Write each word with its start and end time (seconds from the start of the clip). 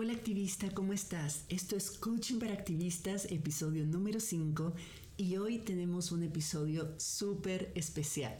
Hola 0.00 0.12
activista, 0.12 0.70
¿cómo 0.72 0.92
estás? 0.92 1.44
Esto 1.48 1.74
es 1.74 1.90
Coaching 1.90 2.38
para 2.38 2.52
Activistas, 2.52 3.24
episodio 3.32 3.84
número 3.84 4.20
5 4.20 4.72
y 5.16 5.38
hoy 5.38 5.58
tenemos 5.58 6.12
un 6.12 6.22
episodio 6.22 6.94
súper 7.00 7.72
especial. 7.74 8.38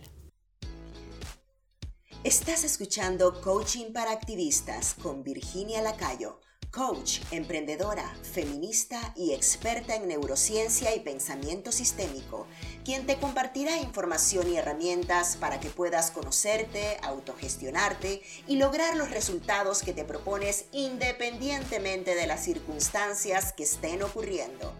Estás 2.23 2.63
escuchando 2.63 3.41
Coaching 3.41 3.93
para 3.93 4.13
Activistas 4.13 4.95
con 4.95 5.25
Virginia 5.25 5.83
Lacayo 5.83 6.39
coach, 6.71 7.21
emprendedora, 7.31 8.15
feminista 8.23 9.13
y 9.17 9.33
experta 9.33 9.95
en 9.97 10.09
neurociencia 10.09 10.95
y 10.95 11.01
pensamiento 11.01 11.73
sistémico, 11.73 12.47
quien 12.85 13.07
te 13.07 13.17
compartirá 13.17 13.79
información 13.79 14.53
y 14.53 14.57
herramientas 14.57 15.37
para 15.37 15.61
que 15.61 15.71
puedas 15.71 16.11
conocerte, 16.11 16.99
autogestionarte 17.03 18.23
y 18.47 18.57
lograr 18.57 18.97
los 18.97 19.11
resultados 19.11 19.83
que 19.83 19.93
te 19.93 20.05
propones 20.05 20.67
independientemente 20.73 22.15
de 22.15 22.27
las 22.27 22.45
circunstancias 22.45 23.53
que 23.53 23.65
estén 23.65 24.03
ocurriendo. 24.03 24.75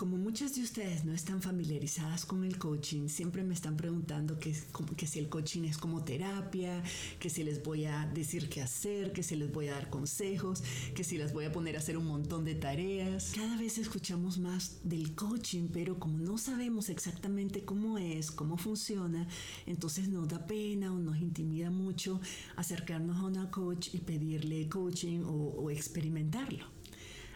Como 0.00 0.16
muchas 0.16 0.54
de 0.54 0.62
ustedes 0.62 1.04
no 1.04 1.12
están 1.12 1.42
familiarizadas 1.42 2.24
con 2.24 2.42
el 2.42 2.56
coaching, 2.56 3.08
siempre 3.08 3.42
me 3.42 3.52
están 3.52 3.76
preguntando 3.76 4.38
que, 4.38 4.56
que, 4.96 5.06
si 5.06 5.18
el 5.18 5.28
coaching 5.28 5.64
es 5.64 5.76
como 5.76 6.04
terapia, 6.04 6.82
que 7.18 7.28
si 7.28 7.44
les 7.44 7.62
voy 7.62 7.84
a 7.84 8.06
decir 8.06 8.48
qué 8.48 8.62
hacer, 8.62 9.12
que 9.12 9.22
si 9.22 9.36
les 9.36 9.52
voy 9.52 9.68
a 9.68 9.72
dar 9.72 9.90
consejos, 9.90 10.62
que 10.94 11.04
si 11.04 11.18
las 11.18 11.34
voy 11.34 11.44
a 11.44 11.52
poner 11.52 11.76
a 11.76 11.80
hacer 11.80 11.98
un 11.98 12.06
montón 12.06 12.46
de 12.46 12.54
tareas. 12.54 13.32
Cada 13.34 13.58
vez 13.58 13.76
escuchamos 13.76 14.38
más 14.38 14.78
del 14.84 15.14
coaching, 15.14 15.68
pero 15.70 15.98
como 15.98 16.16
no 16.16 16.38
sabemos 16.38 16.88
exactamente 16.88 17.66
cómo 17.66 17.98
es, 17.98 18.30
cómo 18.30 18.56
funciona, 18.56 19.28
entonces 19.66 20.08
nos 20.08 20.28
da 20.28 20.46
pena 20.46 20.94
o 20.94 20.98
nos 20.98 21.18
intimida 21.18 21.70
mucho 21.70 22.22
acercarnos 22.56 23.18
a 23.18 23.24
una 23.24 23.50
coach 23.50 23.90
y 23.92 23.98
pedirle 23.98 24.66
coaching 24.66 25.24
o, 25.24 25.56
o 25.58 25.70
experimentarlo. 25.70 26.64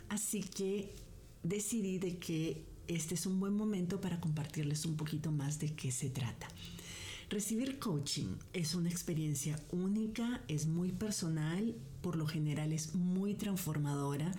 Así 0.09 0.41
que 0.41 1.04
decidí 1.45 1.99
de 1.99 2.19
que 2.19 2.65
este 2.89 3.15
es 3.15 3.27
un 3.27 3.39
buen 3.39 3.55
momento 3.55 4.01
para 4.01 4.21
compartirles 4.21 4.85
un 4.85 4.97
poquito 4.97 5.31
más 5.31 5.59
de 5.61 5.75
qué 5.75 5.93
se 5.93 6.11
trata. 6.11 6.49
Recibir 7.31 7.79
coaching 7.79 8.37
es 8.53 8.75
una 8.75 8.91
experiencia 8.91 9.59
única, 9.71 10.43
es 10.47 10.67
muy 10.67 10.93
personal, 10.93 11.75
por 12.03 12.17
lo 12.17 12.27
general 12.27 12.73
es 12.73 12.95
muy 12.95 13.35
transformadora. 13.35 14.31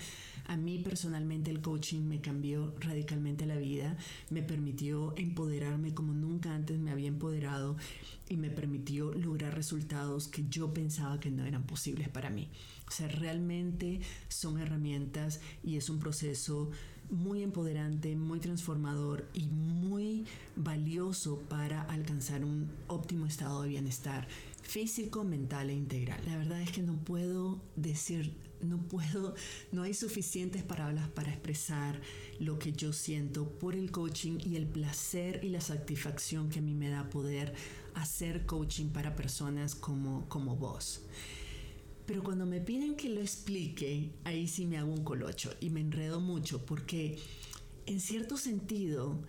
A 0.47 0.55
mí 0.55 0.77
personalmente 0.77 1.49
el 1.49 1.61
coaching 1.61 2.01
me 2.01 2.21
cambió 2.21 2.75
radicalmente 2.79 3.47
la 3.47 3.57
vida, 3.57 3.97
me 4.29 4.43
permitió 4.43 5.17
empoderarme 5.17 5.95
como 5.95 6.13
nunca 6.13 6.53
antes 6.53 6.77
me 6.77 6.91
había 6.91 7.07
empoderado 7.07 7.75
y 8.29 8.37
me 8.37 8.51
permitió 8.51 9.11
lograr 9.13 9.55
resultados 9.55 10.27
que 10.27 10.45
yo 10.47 10.71
pensaba 10.71 11.19
que 11.19 11.31
no 11.31 11.43
eran 11.43 11.65
posibles 11.65 12.07
para 12.09 12.29
mí. 12.29 12.49
O 12.87 12.91
sea, 12.91 13.07
realmente 13.07 13.99
son 14.27 14.59
herramientas 14.59 15.41
y 15.63 15.77
es 15.77 15.89
un 15.89 15.97
proceso 15.97 16.69
muy 17.09 17.43
empoderante, 17.43 18.15
muy 18.15 18.39
transformador 18.39 19.29
y 19.33 19.47
muy 19.47 20.25
valioso 20.55 21.39
para 21.49 21.81
alcanzar 21.83 22.43
un 22.43 22.71
óptimo 22.87 23.25
estado 23.25 23.61
de 23.63 23.69
bienestar 23.69 24.27
físico, 24.61 25.23
mental 25.23 25.69
e 25.69 25.73
integral. 25.73 26.19
La 26.25 26.37
verdad 26.37 26.61
es 26.61 26.71
que 26.71 26.81
no 26.81 26.97
puedo 26.97 27.61
decir, 27.75 28.33
no 28.61 28.77
puedo, 28.77 29.35
no 29.71 29.83
hay 29.83 29.93
suficientes 29.93 30.63
palabras 30.63 31.07
para 31.09 31.31
expresar 31.31 32.01
lo 32.39 32.57
que 32.59 32.73
yo 32.73 32.93
siento 32.93 33.49
por 33.59 33.75
el 33.75 33.91
coaching 33.91 34.39
y 34.43 34.55
el 34.55 34.65
placer 34.65 35.41
y 35.43 35.49
la 35.49 35.61
satisfacción 35.61 36.49
que 36.49 36.59
a 36.59 36.61
mí 36.61 36.73
me 36.73 36.89
da 36.89 37.09
poder 37.09 37.53
hacer 37.93 38.45
coaching 38.45 38.89
para 38.89 39.15
personas 39.15 39.75
como, 39.75 40.27
como 40.27 40.55
vos. 40.55 41.01
Pero 42.05 42.23
cuando 42.23 42.45
me 42.45 42.61
piden 42.61 42.95
que 42.95 43.09
lo 43.09 43.21
explique, 43.21 44.11
ahí 44.23 44.47
sí 44.47 44.65
me 44.65 44.77
hago 44.77 44.91
un 44.91 45.03
colocho 45.03 45.53
y 45.59 45.69
me 45.69 45.81
enredo 45.81 46.19
mucho 46.19 46.65
porque 46.65 47.17
en 47.85 47.99
cierto 47.99 48.37
sentido 48.37 49.23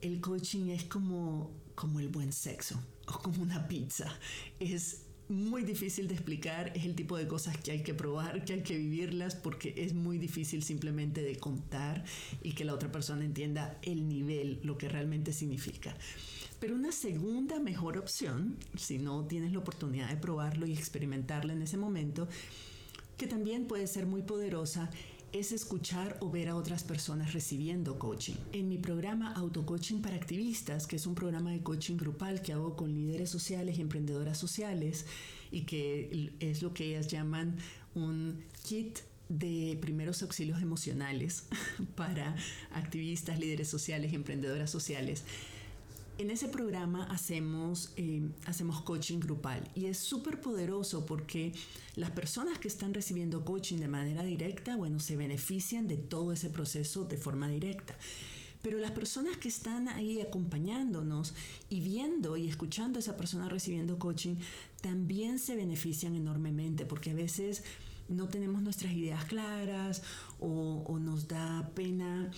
el 0.00 0.20
coaching 0.20 0.70
es 0.70 0.84
como, 0.84 1.50
como 1.74 2.00
el 2.00 2.08
buen 2.08 2.32
sexo 2.32 2.82
o 3.06 3.18
como 3.18 3.42
una 3.42 3.68
pizza. 3.68 4.18
Es 4.60 5.02
muy 5.28 5.62
difícil 5.62 6.08
de 6.08 6.14
explicar, 6.14 6.72
es 6.74 6.84
el 6.84 6.94
tipo 6.94 7.16
de 7.16 7.26
cosas 7.26 7.56
que 7.56 7.70
hay 7.70 7.82
que 7.82 7.94
probar, 7.94 8.44
que 8.44 8.54
hay 8.54 8.62
que 8.62 8.76
vivirlas 8.76 9.34
porque 9.34 9.74
es 9.76 9.94
muy 9.94 10.18
difícil 10.18 10.62
simplemente 10.62 11.22
de 11.22 11.36
contar 11.36 12.04
y 12.42 12.52
que 12.52 12.64
la 12.64 12.74
otra 12.74 12.90
persona 12.90 13.24
entienda 13.24 13.78
el 13.82 14.08
nivel, 14.08 14.60
lo 14.62 14.76
que 14.78 14.88
realmente 14.88 15.32
significa. 15.32 15.96
Pero 16.62 16.76
una 16.76 16.92
segunda 16.92 17.58
mejor 17.58 17.98
opción, 17.98 18.56
si 18.76 19.00
no 19.00 19.26
tienes 19.26 19.50
la 19.50 19.58
oportunidad 19.58 20.08
de 20.08 20.16
probarlo 20.16 20.64
y 20.64 20.72
experimentarlo 20.72 21.52
en 21.52 21.60
ese 21.60 21.76
momento, 21.76 22.28
que 23.16 23.26
también 23.26 23.66
puede 23.66 23.88
ser 23.88 24.06
muy 24.06 24.22
poderosa, 24.22 24.88
es 25.32 25.50
escuchar 25.50 26.18
o 26.20 26.30
ver 26.30 26.48
a 26.48 26.54
otras 26.54 26.84
personas 26.84 27.32
recibiendo 27.32 27.98
coaching. 27.98 28.36
En 28.52 28.68
mi 28.68 28.78
programa 28.78 29.32
Autocoaching 29.32 30.02
para 30.02 30.14
Activistas, 30.14 30.86
que 30.86 30.94
es 30.94 31.06
un 31.08 31.16
programa 31.16 31.50
de 31.50 31.64
coaching 31.64 31.96
grupal 31.96 32.42
que 32.42 32.52
hago 32.52 32.76
con 32.76 32.94
líderes 32.94 33.28
sociales 33.28 33.76
y 33.76 33.80
emprendedoras 33.80 34.38
sociales, 34.38 35.06
y 35.50 35.62
que 35.62 36.30
es 36.38 36.62
lo 36.62 36.72
que 36.72 36.84
ellas 36.84 37.08
llaman 37.08 37.56
un 37.96 38.40
kit 38.62 39.00
de 39.28 39.76
primeros 39.80 40.22
auxilios 40.22 40.62
emocionales 40.62 41.44
para 41.96 42.36
activistas, 42.70 43.40
líderes 43.40 43.66
sociales 43.66 44.12
emprendedoras 44.12 44.70
sociales 44.70 45.24
en 46.18 46.30
ese 46.30 46.48
programa 46.48 47.04
hacemos, 47.04 47.92
eh, 47.96 48.28
hacemos 48.46 48.82
coaching 48.82 49.18
grupal 49.18 49.68
y 49.74 49.86
es 49.86 49.98
súper 49.98 50.40
poderoso 50.40 51.06
porque 51.06 51.52
las 51.96 52.10
personas 52.10 52.58
que 52.58 52.68
están 52.68 52.94
recibiendo 52.94 53.44
coaching 53.44 53.78
de 53.78 53.88
manera 53.88 54.22
directa, 54.22 54.76
bueno, 54.76 55.00
se 55.00 55.16
benefician 55.16 55.88
de 55.88 55.96
todo 55.96 56.32
ese 56.32 56.50
proceso 56.50 57.04
de 57.04 57.16
forma 57.16 57.48
directa. 57.48 57.96
Pero 58.62 58.78
las 58.78 58.92
personas 58.92 59.36
que 59.38 59.48
están 59.48 59.88
ahí 59.88 60.20
acompañándonos 60.20 61.34
y 61.68 61.80
viendo 61.80 62.36
y 62.36 62.48
escuchando 62.48 62.98
a 62.98 63.00
esa 63.00 63.16
persona 63.16 63.48
recibiendo 63.48 63.98
coaching 63.98 64.36
también 64.80 65.40
se 65.40 65.56
benefician 65.56 66.14
enormemente 66.14 66.86
porque 66.86 67.10
a 67.10 67.14
veces 67.14 67.64
no 68.08 68.28
tenemos 68.28 68.62
nuestras 68.62 68.92
ideas 68.92 69.24
claras 69.24 70.02
o, 70.38 70.84
o 70.86 70.98
nos 71.00 71.26
da 71.26 71.70
pena 71.74 72.30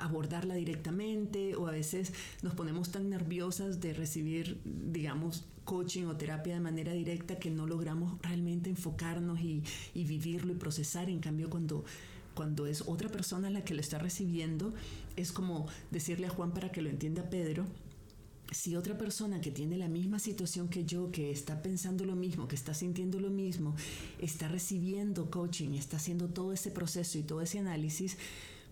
abordarla 0.00 0.54
directamente 0.54 1.56
o 1.56 1.66
a 1.66 1.72
veces 1.72 2.12
nos 2.42 2.54
ponemos 2.54 2.90
tan 2.90 3.10
nerviosas 3.10 3.80
de 3.80 3.92
recibir, 3.92 4.60
digamos, 4.64 5.44
coaching 5.64 6.04
o 6.04 6.16
terapia 6.16 6.54
de 6.54 6.60
manera 6.60 6.92
directa 6.92 7.38
que 7.38 7.50
no 7.50 7.66
logramos 7.66 8.20
realmente 8.22 8.70
enfocarnos 8.70 9.40
y, 9.40 9.62
vivirlo 9.94 10.52
y 10.52 10.56
procesar. 10.56 11.10
En 11.10 11.20
cambio, 11.20 11.50
cuando 11.50 11.84
cuando 12.34 12.66
es 12.66 12.84
otra 12.86 13.08
persona 13.08 13.50
la 13.50 13.64
que 13.64 13.74
lo 13.74 13.80
está 13.80 13.98
recibiendo, 13.98 14.72
es 15.16 15.32
como 15.32 15.66
decirle 15.90 16.28
a 16.28 16.30
Juan 16.30 16.52
para 16.52 16.70
que 16.70 16.80
lo 16.80 16.88
entienda 16.88 17.28
Pedro, 17.28 17.66
si 18.50 18.76
otra 18.76 18.96
persona 18.96 19.40
que 19.40 19.50
tiene 19.50 19.76
la 19.76 19.88
misma 19.88 20.18
situación 20.18 20.68
que 20.68 20.84
yo, 20.84 21.10
que 21.10 21.30
está 21.30 21.62
pensando 21.62 22.04
lo 22.04 22.16
mismo, 22.16 22.48
que 22.48 22.54
está 22.54 22.74
sintiendo 22.74 23.20
lo 23.20 23.30
mismo, 23.30 23.74
está 24.18 24.48
recibiendo 24.48 25.30
coaching, 25.30 25.74
está 25.74 25.98
haciendo 25.98 26.28
todo 26.28 26.52
ese 26.52 26.70
proceso 26.70 27.18
y 27.18 27.22
todo 27.22 27.42
ese 27.42 27.58
análisis, 27.58 28.16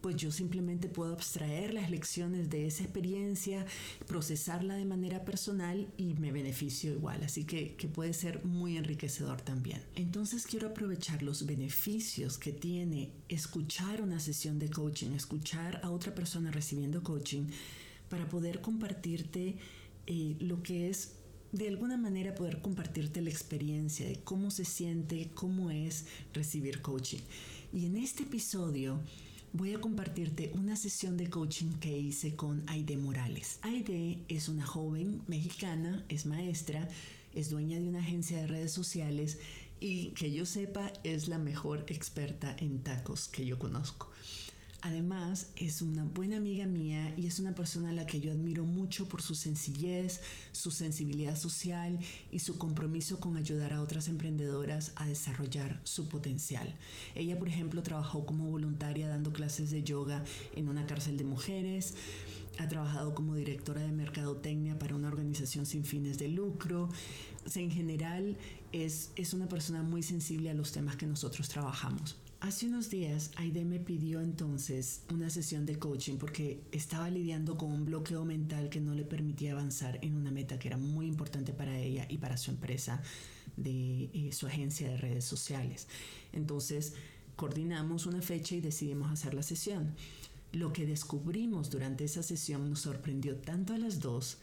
pues 0.00 0.16
yo 0.16 0.30
simplemente 0.30 0.88
puedo 0.88 1.12
abstraer 1.12 1.74
las 1.74 1.90
lecciones 1.90 2.50
de 2.50 2.66
esa 2.66 2.84
experiencia, 2.84 3.66
procesarla 4.06 4.74
de 4.74 4.84
manera 4.84 5.24
personal 5.24 5.88
y 5.96 6.14
me 6.14 6.32
beneficio 6.32 6.92
igual. 6.92 7.22
Así 7.24 7.44
que, 7.44 7.74
que 7.76 7.88
puede 7.88 8.12
ser 8.12 8.44
muy 8.44 8.76
enriquecedor 8.76 9.40
también. 9.40 9.82
Entonces 9.94 10.46
quiero 10.46 10.68
aprovechar 10.68 11.22
los 11.22 11.46
beneficios 11.46 12.38
que 12.38 12.52
tiene 12.52 13.12
escuchar 13.28 14.02
una 14.02 14.20
sesión 14.20 14.58
de 14.58 14.70
coaching, 14.70 15.12
escuchar 15.12 15.80
a 15.82 15.90
otra 15.90 16.14
persona 16.14 16.50
recibiendo 16.50 17.02
coaching 17.02 17.46
para 18.08 18.28
poder 18.28 18.60
compartirte 18.60 19.56
eh, 20.06 20.36
lo 20.38 20.62
que 20.62 20.88
es 20.88 21.12
de 21.52 21.68
alguna 21.68 21.96
manera 21.96 22.34
poder 22.34 22.60
compartirte 22.60 23.22
la 23.22 23.30
experiencia 23.30 24.06
de 24.06 24.20
cómo 24.20 24.50
se 24.50 24.64
siente, 24.64 25.30
cómo 25.34 25.70
es 25.70 26.06
recibir 26.32 26.82
coaching. 26.82 27.20
Y 27.72 27.86
en 27.86 27.96
este 27.96 28.24
episodio 28.24 29.00
voy 29.52 29.74
a 29.74 29.80
compartirte 29.80 30.52
una 30.54 30.76
sesión 30.76 31.16
de 31.16 31.28
coaching 31.30 31.72
que 31.80 31.96
hice 31.96 32.36
con 32.36 32.62
Aide 32.68 32.96
Morales. 32.96 33.58
Aide 33.62 34.18
es 34.28 34.48
una 34.48 34.66
joven 34.66 35.22
mexicana, 35.26 36.04
es 36.08 36.26
maestra, 36.26 36.88
es 37.34 37.50
dueña 37.50 37.78
de 37.78 37.88
una 37.88 38.00
agencia 38.00 38.38
de 38.38 38.46
redes 38.46 38.72
sociales 38.72 39.38
y 39.80 40.08
que 40.10 40.32
yo 40.32 40.46
sepa 40.46 40.92
es 41.04 41.28
la 41.28 41.38
mejor 41.38 41.84
experta 41.88 42.54
en 42.58 42.82
tacos 42.82 43.28
que 43.28 43.44
yo 43.44 43.58
conozco. 43.58 44.10
Además, 44.82 45.48
es 45.56 45.82
una 45.82 46.04
buena 46.04 46.36
amiga 46.36 46.66
mía 46.66 47.12
y 47.16 47.26
es 47.26 47.38
una 47.38 47.54
persona 47.54 47.90
a 47.90 47.92
la 47.92 48.06
que 48.06 48.20
yo 48.20 48.30
admiro 48.30 48.64
mucho 48.64 49.08
por 49.08 49.22
su 49.22 49.34
sencillez, 49.34 50.20
su 50.52 50.70
sensibilidad 50.70 51.36
social 51.36 51.98
y 52.30 52.40
su 52.40 52.58
compromiso 52.58 53.18
con 53.18 53.36
ayudar 53.36 53.72
a 53.72 53.82
otras 53.82 54.08
emprendedoras 54.08 54.92
a 54.96 55.06
desarrollar 55.06 55.80
su 55.84 56.08
potencial. 56.08 56.74
Ella, 57.14 57.38
por 57.38 57.48
ejemplo, 57.48 57.82
trabajó 57.82 58.26
como 58.26 58.50
voluntaria 58.50 59.08
dando 59.08 59.32
clases 59.32 59.70
de 59.70 59.82
yoga 59.82 60.24
en 60.54 60.68
una 60.68 60.86
cárcel 60.86 61.16
de 61.16 61.24
mujeres. 61.24 61.94
ha 62.58 62.68
trabajado 62.68 63.14
como 63.14 63.34
directora 63.34 63.82
de 63.82 63.92
mercadotecnia 63.92 64.78
para 64.78 64.94
una 64.94 65.08
organización 65.08 65.66
sin 65.66 65.84
fines 65.84 66.18
de 66.18 66.28
lucro. 66.28 66.88
en 67.54 67.70
general 67.70 68.36
es, 68.72 69.10
es 69.16 69.34
una 69.34 69.48
persona 69.48 69.82
muy 69.82 70.02
sensible 70.02 70.50
a 70.50 70.54
los 70.54 70.72
temas 70.72 70.96
que 70.96 71.06
nosotros 71.06 71.48
trabajamos. 71.48 72.16
Hace 72.40 72.66
unos 72.66 72.90
días 72.90 73.30
Aide 73.36 73.64
me 73.64 73.80
pidió 73.80 74.20
entonces 74.20 75.00
una 75.10 75.30
sesión 75.30 75.64
de 75.64 75.78
coaching 75.78 76.18
porque 76.18 76.60
estaba 76.70 77.08
lidiando 77.08 77.56
con 77.56 77.72
un 77.72 77.86
bloqueo 77.86 78.26
mental 78.26 78.68
que 78.68 78.78
no 78.78 78.94
le 78.94 79.04
permitía 79.04 79.52
avanzar 79.52 79.98
en 80.02 80.14
una 80.14 80.30
meta 80.30 80.58
que 80.58 80.68
era 80.68 80.76
muy 80.76 81.06
importante 81.06 81.54
para 81.54 81.78
ella 81.78 82.06
y 82.10 82.18
para 82.18 82.36
su 82.36 82.50
empresa 82.50 83.02
de 83.56 84.10
eh, 84.12 84.32
su 84.32 84.46
agencia 84.46 84.86
de 84.86 84.98
redes 84.98 85.24
sociales. 85.24 85.88
Entonces 86.34 86.92
coordinamos 87.36 88.04
una 88.04 88.20
fecha 88.20 88.54
y 88.54 88.60
decidimos 88.60 89.10
hacer 89.10 89.32
la 89.32 89.42
sesión. 89.42 89.94
Lo 90.52 90.74
que 90.74 90.84
descubrimos 90.84 91.70
durante 91.70 92.04
esa 92.04 92.22
sesión 92.22 92.68
nos 92.68 92.80
sorprendió 92.80 93.36
tanto 93.36 93.72
a 93.72 93.78
las 93.78 94.00
dos 94.00 94.36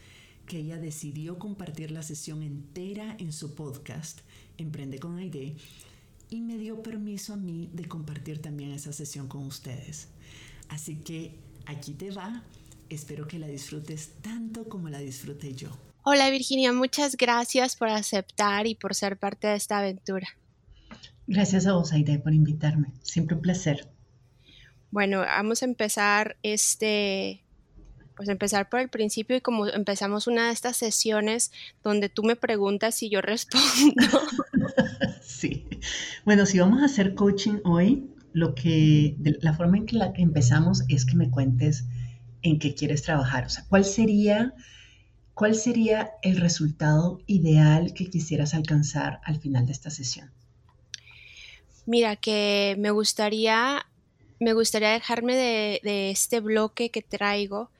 que 0.46 0.58
ella 0.58 0.78
decidió 0.78 1.38
compartir 1.38 1.92
la 1.92 2.02
sesión 2.02 2.42
entera 2.42 3.16
en 3.20 3.32
su 3.32 3.54
podcast 3.54 4.20
Emprende 4.58 4.98
con 4.98 5.16
Aide 5.16 5.56
y 6.34 6.40
me 6.40 6.58
dio 6.58 6.82
permiso 6.82 7.34
a 7.34 7.36
mí 7.36 7.70
de 7.72 7.86
compartir 7.86 8.42
también 8.42 8.72
esa 8.72 8.92
sesión 8.92 9.28
con 9.28 9.46
ustedes. 9.46 10.08
Así 10.68 10.96
que 10.96 11.38
aquí 11.66 11.92
te 11.92 12.10
va. 12.10 12.42
Espero 12.88 13.26
que 13.28 13.38
la 13.38 13.46
disfrutes 13.46 14.14
tanto 14.20 14.68
como 14.68 14.88
la 14.88 14.98
disfruté 14.98 15.54
yo. 15.54 15.68
Hola 16.02 16.28
Virginia, 16.30 16.72
muchas 16.72 17.16
gracias 17.16 17.76
por 17.76 17.88
aceptar 17.88 18.66
y 18.66 18.74
por 18.74 18.94
ser 18.94 19.16
parte 19.16 19.46
de 19.46 19.54
esta 19.54 19.78
aventura. 19.78 20.26
Gracias 21.26 21.66
a 21.66 21.72
vos, 21.72 21.92
Aide, 21.92 22.18
por 22.18 22.34
invitarme. 22.34 22.92
Siempre 23.02 23.36
un 23.36 23.42
placer. 23.42 23.88
Bueno, 24.90 25.20
vamos 25.20 25.62
a 25.62 25.64
empezar 25.64 26.36
este, 26.42 27.42
pues 28.16 28.28
empezar 28.28 28.68
por 28.68 28.80
el 28.80 28.90
principio 28.90 29.36
y 29.36 29.40
como 29.40 29.66
empezamos 29.66 30.26
una 30.26 30.48
de 30.48 30.52
estas 30.52 30.76
sesiones 30.76 31.52
donde 31.82 32.08
tú 32.08 32.22
me 32.22 32.36
preguntas 32.36 33.02
y 33.02 33.08
yo 33.08 33.22
respondo. 33.22 33.62
Sí. 35.24 35.66
Bueno, 36.24 36.46
si 36.46 36.58
vamos 36.58 36.82
a 36.82 36.86
hacer 36.86 37.14
coaching 37.14 37.60
hoy, 37.64 38.10
lo 38.32 38.54
que, 38.54 39.16
la 39.40 39.54
forma 39.54 39.78
en 39.78 39.86
que 39.86 39.96
la 39.96 40.12
empezamos 40.16 40.82
es 40.88 41.04
que 41.04 41.16
me 41.16 41.30
cuentes 41.30 41.84
en 42.42 42.58
qué 42.58 42.74
quieres 42.74 43.02
trabajar. 43.02 43.46
O 43.46 43.48
sea, 43.48 43.64
¿cuál 43.68 43.84
sería, 43.84 44.54
cuál 45.32 45.54
sería 45.54 46.10
el 46.22 46.36
resultado 46.36 47.20
ideal 47.26 47.94
que 47.94 48.10
quisieras 48.10 48.54
alcanzar 48.54 49.20
al 49.24 49.40
final 49.40 49.66
de 49.66 49.72
esta 49.72 49.90
sesión? 49.90 50.30
Mira, 51.86 52.16
que 52.16 52.76
me 52.78 52.90
gustaría, 52.90 53.86
me 54.40 54.52
gustaría 54.52 54.90
dejarme 54.90 55.36
de, 55.36 55.80
de 55.82 56.10
este 56.10 56.40
bloque 56.40 56.90
que 56.90 57.02
traigo. 57.02 57.70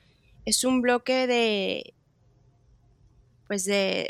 Es 0.45 0.63
un 0.63 0.81
bloque 0.81 1.27
de, 1.27 1.93
pues 3.47 3.65
de, 3.65 4.09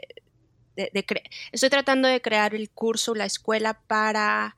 estoy 1.51 1.69
tratando 1.69 2.07
de 2.07 2.22
crear 2.22 2.56
el 2.56 2.69
curso, 2.69 3.16
la 3.16 3.25
escuela 3.25 3.80
para, 3.88 4.56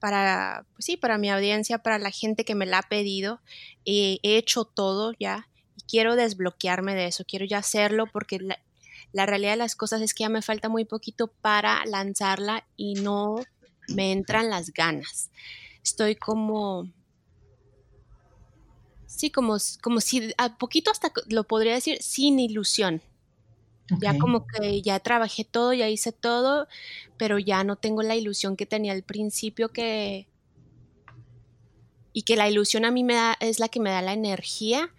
para, 0.00 0.64
pues 0.72 0.84
sí, 0.86 0.96
para 0.96 1.18
mi 1.18 1.30
audiencia, 1.30 1.78
para 1.78 1.98
la 1.98 2.10
gente 2.10 2.44
que 2.44 2.54
me 2.54 2.66
la 2.66 2.78
ha 2.78 2.82
pedido. 2.82 3.40
he 3.84 4.18
hecho 4.22 4.64
todo 4.64 5.12
ya 5.18 5.48
y 5.76 5.82
quiero 5.82 6.16
desbloquearme 6.16 6.94
de 6.94 7.06
eso, 7.06 7.24
quiero 7.26 7.44
ya 7.44 7.58
hacerlo 7.58 8.06
porque 8.06 8.38
la, 8.38 8.58
la 9.12 9.26
realidad 9.26 9.52
de 9.52 9.56
las 9.56 9.76
cosas 9.76 10.02
es 10.02 10.14
que 10.14 10.24
ya 10.24 10.28
me 10.28 10.42
falta 10.42 10.68
muy 10.68 10.84
poquito 10.84 11.28
para 11.28 11.84
lanzarla 11.86 12.66
y 12.76 12.94
no 12.94 13.36
me 13.88 14.12
entran 14.12 14.50
las 14.50 14.72
ganas. 14.72 15.30
Estoy 15.82 16.16
como, 16.16 16.90
sí, 19.06 19.30
como, 19.30 19.56
como 19.82 20.00
si 20.00 20.34
a 20.36 20.58
poquito 20.58 20.90
hasta 20.90 21.12
lo 21.28 21.44
podría 21.44 21.74
decir 21.74 22.02
sin 22.02 22.38
ilusión. 22.38 23.02
Ya 24.00 24.18
como 24.18 24.46
que 24.46 24.82
ya 24.82 24.98
trabajé 24.98 25.44
todo, 25.44 25.72
ya 25.72 25.88
hice 25.88 26.10
todo, 26.10 26.66
pero 27.16 27.38
ya 27.38 27.62
no 27.62 27.76
tengo 27.76 28.02
la 28.02 28.16
ilusión 28.16 28.56
que 28.56 28.66
tenía 28.66 28.92
al 28.92 29.02
principio 29.02 29.68
que... 29.68 30.26
Y 32.12 32.22
que 32.22 32.36
la 32.36 32.48
ilusión 32.48 32.84
a 32.84 32.90
mí 32.90 33.04
me 33.04 33.14
da, 33.14 33.36
es 33.40 33.60
la 33.60 33.68
que 33.68 33.78
me 33.78 33.90
da 33.90 34.02
la 34.02 34.14
energía 34.14 34.90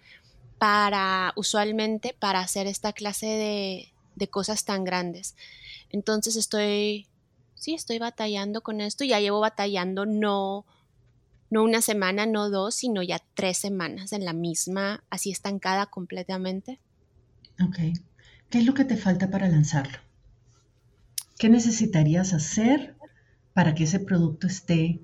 para, 0.58 1.32
usualmente, 1.36 2.14
para 2.18 2.40
hacer 2.40 2.66
esta 2.66 2.92
clase 2.92 3.26
de, 3.26 3.92
de 4.14 4.28
cosas 4.28 4.64
tan 4.64 4.84
grandes. 4.84 5.34
Entonces 5.90 6.36
estoy, 6.36 7.08
sí, 7.54 7.74
estoy 7.74 7.98
batallando 7.98 8.62
con 8.62 8.80
esto. 8.80 9.04
Ya 9.04 9.20
llevo 9.20 9.40
batallando 9.40 10.06
no, 10.06 10.64
no 11.50 11.62
una 11.64 11.82
semana, 11.82 12.24
no 12.24 12.50
dos, 12.50 12.76
sino 12.76 13.02
ya 13.02 13.20
tres 13.34 13.58
semanas 13.58 14.12
en 14.12 14.24
la 14.24 14.32
misma, 14.32 15.02
así 15.10 15.30
estancada 15.30 15.86
completamente. 15.86 16.78
Ok. 17.60 17.78
¿Qué 18.50 18.58
es 18.58 18.64
lo 18.64 18.74
que 18.74 18.84
te 18.84 18.96
falta 18.96 19.30
para 19.30 19.48
lanzarlo? 19.48 19.98
¿Qué 21.38 21.48
necesitarías 21.50 22.32
hacer 22.32 22.96
para 23.52 23.74
que 23.74 23.84
ese 23.84 24.00
producto 24.00 24.46
esté 24.46 25.00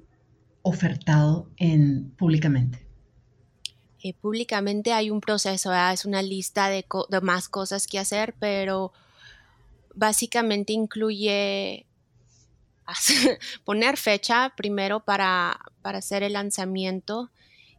ofertado 0.62 1.50
en, 1.58 2.10
públicamente? 2.12 2.86
Eh, 4.02 4.14
públicamente 4.14 4.92
hay 4.92 5.10
un 5.10 5.20
proceso, 5.20 5.72
es 5.74 6.04
una 6.04 6.22
lista 6.22 6.68
de, 6.68 6.86
más 7.22 7.48
cosas 7.48 7.86
que 7.86 7.98
hacer, 7.98 8.34
pero 8.38 8.92
básicamente 9.94 10.72
incluye 10.72 11.86
poner 13.64 13.96
fecha 13.98 14.54
primero 14.56 15.04
para, 15.04 15.60
para 15.82 15.98
hacer 15.98 16.22
el 16.22 16.32
lanzamiento 16.32 17.30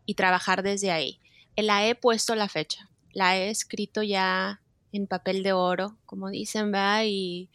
y 0.06 0.14
trabajar 0.14 0.62
desde 0.62 0.92
ahí. 0.92 1.20
La 1.58 1.88
he 1.88 1.96
puesto 1.96 2.36
la 2.36 2.50
fecha, 2.50 2.90
la 3.14 3.38
he 3.38 3.50
escrito 3.50 4.04
ya 4.04 4.62
en 4.96 5.08
papel 5.08 5.44
de 5.44 5.54
oro, 5.54 5.98
como 6.06 6.30
dicen, 6.30 6.72
¿verdad? 6.72 7.04
Y, 7.06 7.50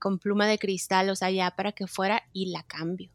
con 0.00 0.18
pluma 0.18 0.46
de 0.46 0.58
cristal, 0.58 1.08
o 1.08 1.16
sea, 1.16 1.30
ya 1.30 1.52
para 1.52 1.72
que 1.72 1.86
fuera 1.86 2.24
y 2.32 2.46
la 2.46 2.64
cambio. 2.64 3.10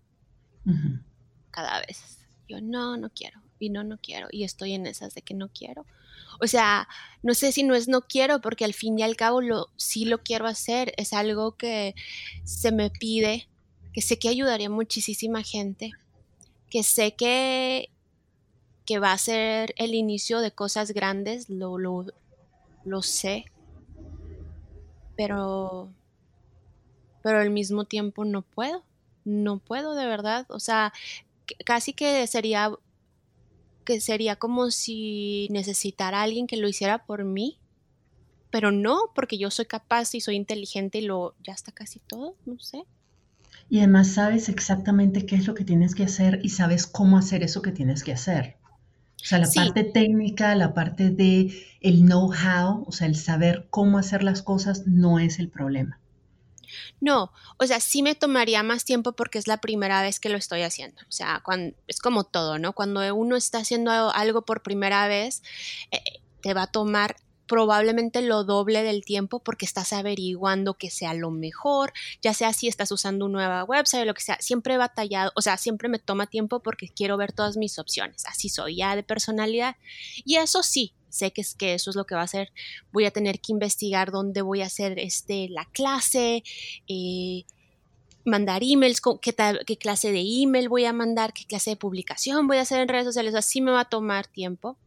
Cada 1.52 1.82
vez. 1.82 2.20
Yo 2.48 2.62
no, 2.62 2.98
no 2.98 3.10
quiero. 3.10 3.42
Y 3.60 3.70
no, 3.70 3.84
no 3.84 3.98
quiero. 3.98 4.28
Y 4.32 4.44
estoy 4.44 4.74
en 4.74 4.86
esas 4.86 5.14
de 5.14 5.22
que 5.22 5.34
no 5.34 5.50
quiero. 5.50 5.86
O 6.40 6.48
sea, 6.48 6.88
no 7.22 7.34
sé 7.34 7.52
si 7.52 7.64
no 7.64 7.76
es 7.76 7.88
no 7.88 8.02
quiero, 8.02 8.42
porque 8.42 8.66
al 8.66 8.74
fin 8.74 8.98
y 8.98 9.04
al 9.04 9.16
cabo 9.16 9.42
lo, 9.42 9.68
sí 9.76 10.06
lo 10.06 10.24
quiero 10.24 10.48
hacer. 10.48 10.94
Es 10.98 11.14
algo 11.14 11.56
que 11.56 11.96
se 12.44 12.72
me 12.72 12.90
pide, 12.90 13.48
que 13.94 14.02
sé 14.02 14.18
que 14.18 14.30
ayudaría 14.30 14.70
muchísima 14.70 15.44
gente, 15.44 15.92
que 16.70 16.84
sé 16.84 17.14
que, 17.16 17.90
que 18.86 19.00
va 19.00 19.12
a 19.12 19.18
ser 19.18 19.74
el 19.78 19.94
inicio 19.94 20.40
de 20.40 20.52
cosas 20.52 20.92
grandes, 20.92 21.50
lo, 21.50 21.78
lo, 21.78 22.06
lo 22.86 23.02
sé, 23.02 23.46
pero, 25.16 25.90
pero 27.22 27.40
al 27.40 27.50
mismo 27.50 27.86
tiempo 27.86 28.26
no 28.26 28.42
puedo, 28.42 28.84
no 29.24 29.60
puedo 29.60 29.96
de 29.96 30.06
verdad, 30.06 30.46
o 30.50 30.60
sea, 30.60 30.94
casi 31.66 31.94
que 31.94 32.26
sería 32.28 32.72
que 33.86 34.00
sería 34.00 34.36
como 34.36 34.70
si 34.72 35.48
necesitara 35.50 36.20
a 36.20 36.24
alguien 36.24 36.48
que 36.48 36.58
lo 36.58 36.68
hiciera 36.68 37.06
por 37.06 37.24
mí, 37.24 37.58
pero 38.52 38.72
no, 38.72 39.12
porque 39.16 39.38
yo 39.38 39.50
soy 39.50 39.66
capaz 39.66 40.14
y 40.14 40.22
soy 40.22 40.36
inteligente 40.36 41.00
y 41.00 41.02
lo 41.02 41.36
ya 41.44 41.54
está 41.54 41.72
casi 41.72 42.00
todo, 42.00 42.36
no 42.46 42.60
sé. 42.60 42.84
Y 43.70 43.80
además 43.80 44.10
sabes 44.10 44.50
exactamente 44.50 45.26
qué 45.26 45.36
es 45.36 45.48
lo 45.48 45.56
que 45.56 45.64
tienes 45.64 45.96
que 45.96 46.04
hacer 46.04 46.40
y 46.44 46.50
sabes 46.50 46.86
cómo 46.88 47.18
hacer 47.18 47.44
eso 47.44 47.62
que 47.62 47.72
tienes 47.72 48.04
que 48.04 48.12
hacer. 48.12 48.58
O 49.22 49.26
sea, 49.26 49.40
la 49.40 49.50
parte 49.52 49.84
técnica, 49.84 50.56
la 50.56 50.74
parte 50.74 51.10
de 51.10 51.78
el 51.82 52.02
know-how, 52.02 52.84
o 52.88 52.92
sea, 52.92 53.08
el 53.08 53.16
saber 53.16 53.68
cómo 53.70 53.98
hacer 53.98 54.24
las 54.24 54.42
cosas 54.42 54.88
no 54.88 55.20
es 55.20 55.40
el 55.40 55.50
problema. 55.50 56.00
No, 57.02 57.32
o 57.58 57.66
sea, 57.66 57.80
sí 57.80 58.02
me 58.02 58.16
tomaría 58.16 58.64
más 58.64 58.86
tiempo 58.86 59.14
porque 59.14 59.38
es 59.38 59.48
la 59.48 59.58
primera 59.58 60.02
vez 60.02 60.20
que 60.20 60.30
lo 60.30 60.38
estoy 60.38 60.62
haciendo. 60.62 61.02
O 61.02 61.12
sea, 61.12 61.42
cuando, 61.44 61.76
es 61.88 62.00
como 62.00 62.24
todo, 62.24 62.60
¿no? 62.60 62.74
Cuando 62.74 63.14
uno 63.14 63.36
está 63.36 63.60
haciendo 63.60 63.92
algo 63.92 64.44
por 64.44 64.64
primera 64.64 65.08
vez, 65.08 65.44
eh, 65.92 66.02
te 66.42 66.54
va 66.54 66.64
a 66.64 66.68
tomar 66.68 67.16
probablemente 67.52 68.22
lo 68.22 68.46
doble 68.46 68.82
del 68.82 69.04
tiempo 69.04 69.40
porque 69.40 69.66
estás 69.66 69.92
averiguando 69.92 70.76
que 70.76 70.90
sea 70.90 71.14
lo 71.14 71.32
mejor, 71.32 71.92
ya 72.22 72.34
sea 72.34 72.54
si 72.54 72.70
estás 72.70 72.94
usando 72.94 73.26
una 73.26 73.40
nueva 73.40 73.66
website 73.66 74.04
o 74.04 74.06
lo 74.06 74.14
que 74.14 74.22
sea. 74.22 74.38
Siempre 74.40 74.76
he 74.76 74.78
batallado, 74.78 75.34
o 75.36 75.42
sea, 75.42 75.58
siempre 75.58 75.90
me 75.90 76.00
toma 76.00 76.28
tiempo 76.28 76.62
porque 76.62 76.88
quiero 76.88 77.18
ver 77.18 77.34
todas 77.34 77.58
mis 77.58 77.78
opciones. 77.78 78.26
Así 78.26 78.48
soy 78.48 78.78
ya 78.78 78.96
de 78.96 79.04
personalidad. 79.04 79.76
Y 80.24 80.38
eso 80.38 80.64
sí, 80.64 80.94
sé 81.10 81.32
que, 81.32 81.42
es, 81.42 81.54
que 81.54 81.74
eso 81.74 81.90
es 81.90 81.98
lo 81.98 82.06
que 82.06 82.16
va 82.16 82.22
a 82.22 82.24
hacer. 82.24 82.54
Voy 82.94 83.04
a 83.04 83.12
tener 83.12 83.42
que 83.42 83.52
investigar 83.52 84.12
dónde 84.12 84.42
voy 84.42 84.62
a 84.62 84.68
hacer 84.68 84.98
este, 84.98 85.50
la 85.50 85.66
clase. 85.66 86.46
Eh, 86.88 87.44
mandar 88.24 88.62
emails, 88.64 89.02
qué, 89.22 89.36
qué 89.68 89.78
clase 89.78 90.14
de 90.14 90.22
email 90.22 90.70
voy 90.70 90.86
a 90.86 90.94
mandar, 90.94 91.34
qué 91.34 91.44
clase 91.44 91.72
de 91.72 91.76
publicación 91.76 92.48
voy 92.48 92.60
a 92.60 92.62
hacer 92.62 92.80
en 92.80 92.88
redes 92.88 93.04
sociales, 93.04 93.36
así 93.36 93.60
me 93.60 93.72
va 93.72 93.82
a 93.82 93.90
tomar 93.90 94.28
tiempo. 94.28 94.78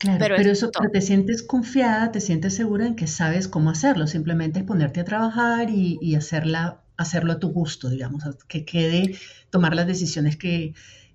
Claro, 0.00 0.24
pero, 0.34 0.50
eso, 0.50 0.70
te 0.70 1.00
sientes 1.02 1.42
confiada, 1.42 2.10
te 2.10 2.22
sientes 2.22 2.54
segura 2.54 2.86
en 2.86 2.96
que 2.96 3.06
sabes 3.06 3.48
cómo 3.48 3.68
hacerlo, 3.68 4.06
simplemente 4.06 4.60
es 4.60 4.64
ponerte 4.64 5.00
a 5.00 5.04
trabajar 5.04 5.68
y, 5.68 6.14
hacerla, 6.14 6.80
hacerlo 6.96 7.32
a 7.32 7.38
tu 7.38 7.50
gusto, 7.50 7.90
digamos, 7.90 8.24
que 8.48 8.64
quede, 8.64 9.14
tomar 9.50 9.74
las 9.74 9.86
decisiones 9.86 10.38
que, 10.38 10.72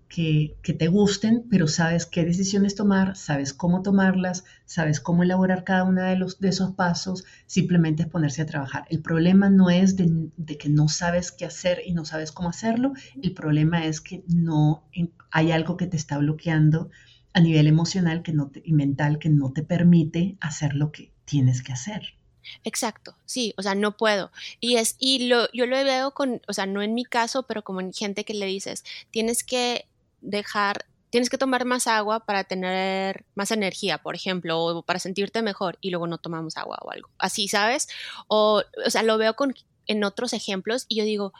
que, 0.08 0.75
te 0.77 0.88
gusten, 0.88 1.46
pero 1.50 1.68
sabes 1.68 2.06
qué 2.06 2.24
decisiones 2.25 2.75
tomar, 2.75 3.15
sabes 3.15 3.56
cómo 3.56 3.82
tomarlas, 3.82 4.44
sabes 4.65 5.00
cómo 5.00 5.24
elaborar 5.24 5.63
cada 5.63 5.84
uno 5.84 6.04
de, 6.04 6.15
los, 6.15 6.39
de 6.39 6.50
esos 6.50 6.75
pasos, 6.75 7.25
simplemente 7.48 8.04
es 8.04 8.10
ponerse 8.10 8.44
a 8.44 8.46
trabajar. 8.46 8.86
El 8.92 9.01
problema 9.01 9.50
no 9.50 9.72
es 9.72 9.96
de, 9.96 10.30
que 10.60 10.70
no 10.70 10.89
sabes 10.89 11.32
qué 11.32 11.46
hacer 11.46 11.82
y 11.84 11.94
no 11.94 12.06
sabes 12.06 12.32
cómo 12.32 12.50
hacerlo, 12.50 12.94
el 13.20 13.34
problema 13.34 13.84
es 13.84 14.00
que 14.00 14.24
no 14.27 14.84
hay 15.32 15.51
algo 15.51 15.75
que 15.75 15.88
te 15.88 15.98
está 15.98 16.20
bloqueando 16.20 16.92
a 17.36 17.42
nivel 17.42 17.68
emocional 17.68 18.24
que 18.24 18.32
no 18.32 18.50
y 18.63 18.72
mental 18.72 19.20
que 19.20 19.27
no 19.27 19.51
te 19.51 19.62
permite 19.62 20.38
hacer 20.39 20.74
lo 20.74 20.94
que 20.94 21.12
tienes 21.25 21.62
que 21.62 21.74
hacer. 21.74 22.15
Exacto, 22.63 23.18
sí, 23.25 23.54
o 23.58 23.62
sea, 23.62 23.75
no 23.75 23.98
puedo. 23.98 24.32
Y 24.62 24.77
es, 24.77 24.96
y 25.00 25.27
lo, 25.27 25.51
yo 25.51 25.65
lo 25.65 25.75
veo 25.75 26.12
con, 26.12 26.42
o 26.48 26.54
sea, 26.54 26.65
no 26.65 26.82
en 26.82 26.94
mi 26.94 27.04
caso, 27.04 27.44
pero 27.44 27.62
como 27.62 27.82
en 27.82 27.92
gente 27.92 28.24
que 28.24 28.34
le 28.34 28.46
dices, 28.46 28.86
tienes 29.12 29.44
que 29.44 29.86
dejar, 30.22 30.86
tienes 31.10 31.30
que 31.30 31.38
tomar 31.38 31.65
más 31.65 31.88
agua 31.88 32.22
para 32.25 32.46
tener 32.46 33.25
más 33.36 33.51
energía, 33.51 33.98
por 33.98 34.15
ejemplo, 34.15 34.63
o 34.63 34.84
para 34.84 35.00
sentirte 35.00 35.42
mejor, 35.42 35.77
y 35.82 35.89
luego 35.89 36.08
no 36.08 36.20
tomamos 36.20 36.56
agua 36.56 36.77
o 36.84 36.92
algo. 36.92 37.10
Así, 37.18 37.50
¿sabes? 37.50 37.89
O, 38.30 38.63
o 38.86 38.89
sea, 38.89 39.04
lo 39.04 39.18
veo 39.18 39.36
con, 39.36 39.54
en 39.88 40.06
otros 40.06 40.32
ejemplos 40.32 40.86
y 40.88 40.96
yo 40.96 41.04
digo, 41.04 41.34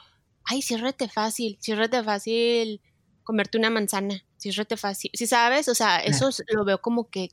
ay, 0.44 0.60
rete 0.78 1.08
fácil, 1.08 1.58
rete 1.66 2.04
fácil 2.04 2.82
comerte 3.26 3.58
una 3.58 3.70
manzana, 3.70 4.24
sí 4.38 4.50
es 4.50 4.56
rete 4.56 4.78
fácil, 4.78 5.12
sí 5.14 5.28
sabes, 5.28 5.68
o 5.68 5.76
sea, 5.76 5.98
eso 5.98 6.30
lo 6.54 6.64
veo 6.64 6.80
como 6.80 7.10
que 7.10 7.30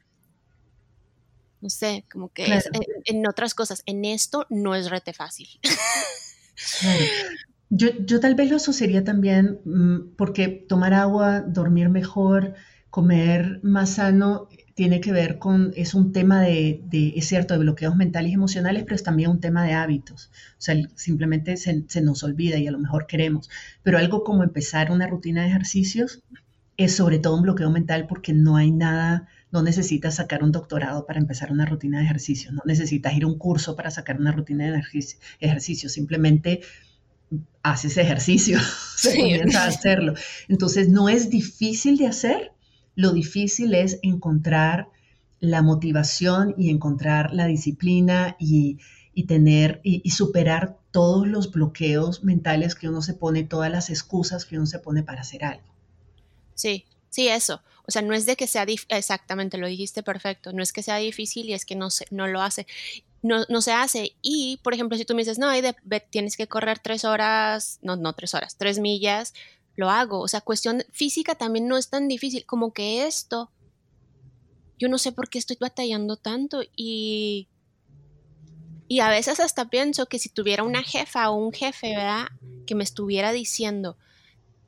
no 1.60 1.70
sé, 1.70 2.04
como 2.12 2.28
que 2.30 2.60
en, 3.04 3.26
otras 3.28 3.54
cosas. 3.54 3.82
En 3.86 4.04
esto 4.04 4.46
no 4.50 4.74
es 4.74 4.90
rete 4.90 5.12
fácil. 5.12 5.48
Yo, 7.74 7.88
yo, 8.04 8.20
tal 8.20 8.34
vez 8.34 8.50
lo 8.50 8.56
asociaría 8.56 9.02
también 9.02 9.62
mm, 9.64 10.14
porque 10.18 10.48
tomar 10.48 10.92
agua, 10.92 11.40
dormir 11.40 11.88
mejor, 11.88 12.52
comer 12.90 13.60
más 13.62 13.94
sano, 13.94 14.50
tiene 14.74 15.00
que 15.00 15.12
ver 15.12 15.38
con, 15.38 15.72
es 15.76 15.94
un 15.94 16.12
tema 16.12 16.40
de, 16.40 16.80
de, 16.84 17.12
es 17.16 17.26
cierto, 17.26 17.54
de 17.54 17.60
bloqueos 17.60 17.96
mentales 17.96 18.30
y 18.30 18.34
emocionales, 18.34 18.84
pero 18.84 18.96
es 18.96 19.02
también 19.02 19.30
un 19.30 19.40
tema 19.40 19.64
de 19.64 19.72
hábitos. 19.72 20.30
O 20.58 20.60
sea, 20.62 20.76
simplemente 20.94 21.56
se, 21.56 21.84
se 21.88 22.00
nos 22.00 22.22
olvida 22.22 22.58
y 22.58 22.66
a 22.66 22.72
lo 22.72 22.78
mejor 22.78 23.06
queremos. 23.06 23.50
Pero 23.82 23.98
algo 23.98 24.24
como 24.24 24.42
empezar 24.42 24.90
una 24.90 25.06
rutina 25.06 25.42
de 25.42 25.48
ejercicios 25.48 26.22
es 26.76 26.96
sobre 26.96 27.18
todo 27.18 27.36
un 27.36 27.42
bloqueo 27.42 27.70
mental 27.70 28.06
porque 28.08 28.32
no 28.32 28.56
hay 28.56 28.70
nada 28.70 29.28
no 29.52 29.62
necesitas 29.62 30.16
sacar 30.16 30.42
un 30.42 30.50
doctorado 30.50 31.06
para 31.06 31.20
empezar 31.20 31.52
una 31.52 31.66
rutina 31.66 31.98
de 31.98 32.06
ejercicio, 32.06 32.50
no 32.52 32.62
necesitas 32.64 33.14
ir 33.14 33.24
a 33.24 33.26
un 33.26 33.38
curso 33.38 33.76
para 33.76 33.90
sacar 33.90 34.18
una 34.18 34.32
rutina 34.32 34.64
de 34.64 34.82
ejercicio, 35.40 35.90
simplemente 35.90 36.62
haces 37.62 37.98
ejercicio, 37.98 38.58
se 38.96 39.16
comienza 39.16 39.64
a 39.64 39.68
hacerlo. 39.68 40.14
Entonces, 40.48 40.88
no 40.88 41.08
es 41.08 41.28
difícil 41.28 41.98
de 41.98 42.06
hacer, 42.06 42.52
lo 42.94 43.12
difícil 43.12 43.74
es 43.74 43.98
encontrar 44.02 44.88
la 45.40 45.60
motivación 45.62 46.54
y 46.56 46.70
encontrar 46.70 47.34
la 47.34 47.46
disciplina 47.46 48.36
y, 48.38 48.78
tener 49.26 49.80
y, 49.82 50.08
superar 50.10 50.78
todos 50.92 51.26
los 51.26 51.50
bloqueos 51.50 52.22
mentales 52.22 52.74
que 52.74 52.88
uno 52.88 53.02
se 53.02 53.14
pone, 53.14 53.42
todas 53.42 53.70
las 53.70 53.90
excusas 53.90 54.44
que 54.44 54.56
uno 54.56 54.66
se 54.66 54.78
pone 54.78 55.02
para 55.02 55.22
hacer 55.22 55.44
algo. 55.44 55.66
Sí, 56.54 56.84
sí, 57.10 57.28
eso. 57.28 57.60
O 57.88 57.90
sea, 57.90 58.02
no 58.02 58.14
es 58.14 58.24
de 58.24 58.36
que 58.36 58.46
sea 58.46 58.64
exactamente, 58.88 59.58
lo 59.58 59.66
dijiste 59.66 60.04
perfecto, 60.04 60.52
no 60.52 60.62
es 60.62 60.72
que 60.72 60.84
sea 60.84 60.96
difícil 60.98 61.48
y 61.48 61.54
es 61.54 61.64
que 61.64 61.74
no, 61.74 61.90
se, 61.90 62.06
no 62.10 62.28
lo 62.28 62.40
hace. 62.40 62.66
No, 63.22 63.44
no, 63.48 63.62
se 63.62 63.72
hace. 63.72 64.12
Y, 64.22 64.60
por 64.62 64.74
ejemplo, 64.74 64.96
si 64.96 65.04
tú 65.04 65.14
me 65.14 65.22
dices, 65.22 65.38
no, 65.38 65.48
tienes 66.10 66.36
que 66.36 66.46
correr 66.46 66.78
tres 66.78 67.04
horas, 67.04 67.78
no, 67.82 67.96
no 67.96 68.12
tres 68.12 68.34
horas, 68.34 68.56
tres 68.56 68.78
millas, 68.78 69.34
lo 69.76 69.90
hago. 69.90 70.20
O 70.20 70.28
sea, 70.28 70.40
cuestión 70.40 70.84
física 70.90 71.34
también 71.34 71.68
no 71.68 71.76
es 71.76 71.88
tan 71.88 72.08
difícil 72.08 72.44
como 72.46 72.72
que 72.72 73.06
esto. 73.06 73.50
Yo 74.78 74.88
no 74.88 74.98
sé 74.98 75.12
por 75.12 75.28
qué 75.28 75.38
estoy 75.38 75.56
batallando 75.60 76.16
tanto 76.16 76.62
y, 76.76 77.48
y 78.88 79.00
a 79.00 79.08
veces 79.08 79.40
hasta 79.40 79.70
pienso 79.70 80.06
que 80.06 80.18
si 80.18 80.28
tuviera 80.28 80.64
una 80.64 80.82
jefa 80.82 81.30
o 81.30 81.36
un 81.36 81.52
jefe, 81.52 81.94
¿verdad? 81.96 82.26
Que 82.66 82.74
me 82.74 82.84
estuviera 82.84 83.32
diciendo, 83.32 83.96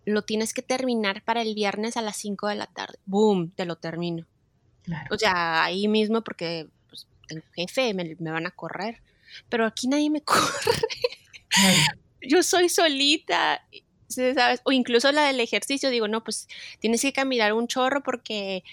lo 0.05 0.23
tienes 0.23 0.55
que 0.55 0.63
terminar 0.63 1.23
para 1.25 1.43
el 1.43 1.55
viernes 1.55 1.97
a 1.97 2.03
las 2.03 2.17
5 2.17 2.49
de 2.49 2.55
la 2.55 2.67
tarde. 2.67 2.99
¡Boom! 3.07 3.51
Te 3.51 3.65
lo 3.65 3.77
termino. 3.77 4.27
O 5.11 5.19
sea, 5.19 5.65
ahí 5.65 5.89
mismo 5.89 6.23
porque 6.23 6.69
pues, 6.89 7.07
tengo 7.27 7.43
jefe, 7.55 7.95
me, 7.95 8.15
van 8.15 8.47
a 8.47 8.51
correr. 8.51 9.01
Pero 9.49 9.67
aquí 9.67 9.89
nadie 9.89 10.11
me 10.11 10.21
corre. 10.23 10.49
Yo 12.21 12.43
soy 12.43 12.69
solita. 12.69 13.67
¿Sabes? 14.15 14.61
O 14.65 14.73
incluso 14.73 15.11
la 15.13 15.27
del 15.27 15.41
ejercicio, 15.41 15.91
digo, 15.91 16.09
no, 16.09 16.25
pues 16.25 16.49
tienes 16.81 17.03
que 17.03 17.13
caminar 17.13 17.53
un 17.53 17.67
chorro 17.69 18.03
porque 18.03 18.65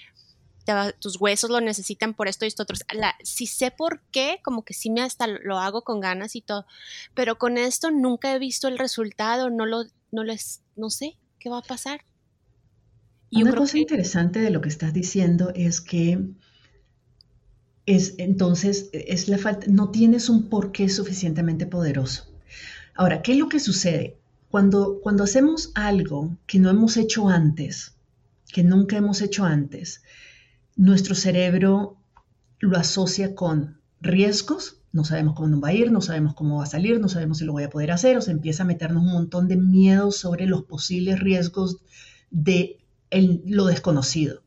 tus 0.99 1.19
huesos 1.19 1.49
lo 1.49 1.59
necesitan 1.59 2.13
por 2.13 2.27
esto 2.27 2.45
y 2.45 2.47
esto 2.47 2.63
otro. 2.63 2.77
si 3.23 3.47
sé 3.47 3.71
por 3.71 4.01
qué, 4.11 4.39
como 4.43 4.63
que 4.63 4.73
sí 4.73 4.89
me 4.89 5.01
hasta 5.01 5.27
lo 5.27 5.57
hago 5.57 5.81
con 5.81 5.99
ganas 5.99 6.35
y 6.35 6.41
todo, 6.41 6.65
pero 7.13 7.37
con 7.37 7.57
esto 7.57 7.91
nunca 7.91 8.33
he 8.33 8.39
visto 8.39 8.67
el 8.67 8.77
resultado, 8.77 9.49
no 9.49 9.65
lo, 9.65 9.83
no 10.11 10.23
les, 10.23 10.61
no 10.75 10.89
sé, 10.89 11.17
¿Qué 11.41 11.49
va 11.49 11.57
a 11.57 11.63
pasar? 11.63 12.01
Y 13.31 13.41
Una 13.41 13.55
cosa 13.55 13.79
interesante 13.79 14.39
de 14.39 14.51
lo 14.51 14.61
que 14.61 14.69
estás 14.69 14.93
diciendo 14.93 15.51
es 15.55 15.81
que 15.81 16.19
es 17.87 18.13
entonces 18.19 18.89
es 18.93 19.27
la 19.27 19.39
falta, 19.39 19.65
no 19.67 19.89
tienes 19.89 20.29
un 20.29 20.49
porqué 20.49 20.87
suficientemente 20.87 21.65
poderoso. 21.65 22.31
Ahora, 22.93 23.23
¿qué 23.23 23.31
es 23.31 23.39
lo 23.39 23.49
que 23.49 23.59
sucede? 23.59 24.20
Cuando, 24.51 24.99
cuando 25.01 25.23
hacemos 25.23 25.71
algo 25.73 26.37
que 26.45 26.59
no 26.59 26.69
hemos 26.69 26.97
hecho 26.97 27.29
antes, 27.29 27.95
que 28.53 28.63
nunca 28.63 28.97
hemos 28.97 29.21
hecho 29.21 29.45
antes, 29.45 30.03
nuestro 30.75 31.15
cerebro 31.15 31.97
lo 32.59 32.77
asocia 32.77 33.33
con 33.33 33.79
riesgos 34.01 34.81
no 34.93 35.05
sabemos 35.05 35.35
cómo 35.35 35.47
nos 35.47 35.63
va 35.63 35.69
a 35.69 35.73
ir, 35.73 35.91
no 35.91 36.01
sabemos 36.01 36.33
cómo 36.33 36.57
va 36.57 36.63
a 36.63 36.67
salir, 36.67 36.99
no 36.99 37.07
sabemos 37.07 37.37
si 37.37 37.45
lo 37.45 37.53
voy 37.53 37.63
a 37.63 37.69
poder 37.69 37.91
hacer, 37.91 38.17
o 38.17 38.21
se 38.21 38.31
empieza 38.31 38.63
a 38.63 38.65
meternos 38.65 39.03
un 39.03 39.11
montón 39.11 39.47
de 39.47 39.55
miedo 39.55 40.11
sobre 40.11 40.45
los 40.47 40.63
posibles 40.63 41.19
riesgos 41.19 41.77
de 42.29 42.79
lo 43.45 43.65
desconocido. 43.65 44.41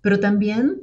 Pero 0.00 0.20
también 0.20 0.82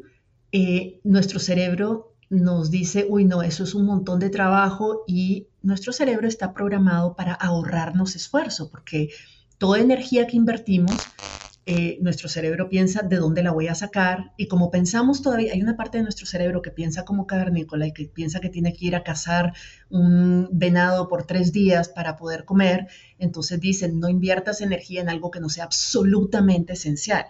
eh, 0.52 1.00
nuestro 1.04 1.40
cerebro 1.40 2.14
nos 2.30 2.72
dice, 2.72 3.06
uy, 3.10 3.26
no, 3.26 3.44
eso 3.44 3.66
es 3.66 3.76
un 3.76 3.86
montón 3.86 4.20
de 4.20 4.30
trabajo 4.30 5.04
y 5.08 5.48
nuestro 5.62 5.94
cerebro 5.94 6.28
está 6.28 6.54
programado 6.54 7.16
para 7.16 7.34
ahorrarnos 7.34 8.16
esfuerzo, 8.16 8.70
porque 8.70 9.10
toda 9.58 9.80
energía 9.80 10.28
que 10.28 10.38
invertimos 10.38 10.96
eh, 11.68 12.00
nuestro 12.02 12.28
cerebro 12.28 12.70
piensa 12.70 13.04
de 13.04 13.18
dónde 13.18 13.44
la 13.44 13.52
voy 13.52 13.68
a 13.68 13.76
sacar 13.76 14.34
y 14.36 14.48
como 14.48 14.72
pensamos 14.72 15.22
todavía, 15.22 15.54
hay 15.54 15.62
una 15.62 15.78
parte 15.78 16.00
de 16.00 16.04
nuestro 16.04 16.26
cerebro 16.26 16.64
que 16.64 16.72
piensa 16.72 17.06
como 17.06 17.28
cavernícola 17.28 17.86
y 17.86 17.94
que 17.94 18.06
piensa 18.06 18.40
que 18.40 18.50
tiene 18.50 18.74
que 18.74 18.88
ir 18.88 18.96
a 18.96 19.04
cazar 19.04 19.54
un 19.90 20.50
venado 20.52 21.08
por 21.08 21.28
tres 21.28 21.54
días 21.54 21.88
para 21.88 22.16
poder 22.18 22.46
comer, 22.46 22.88
entonces 23.20 23.60
dicen, 23.60 24.00
no 24.00 24.10
inviertas 24.10 24.62
energía 24.62 25.02
en 25.02 25.10
algo 25.10 25.30
que 25.30 25.40
no 25.40 25.50
sea 25.50 25.66
absolutamente 25.66 26.74
esencial. 26.74 27.26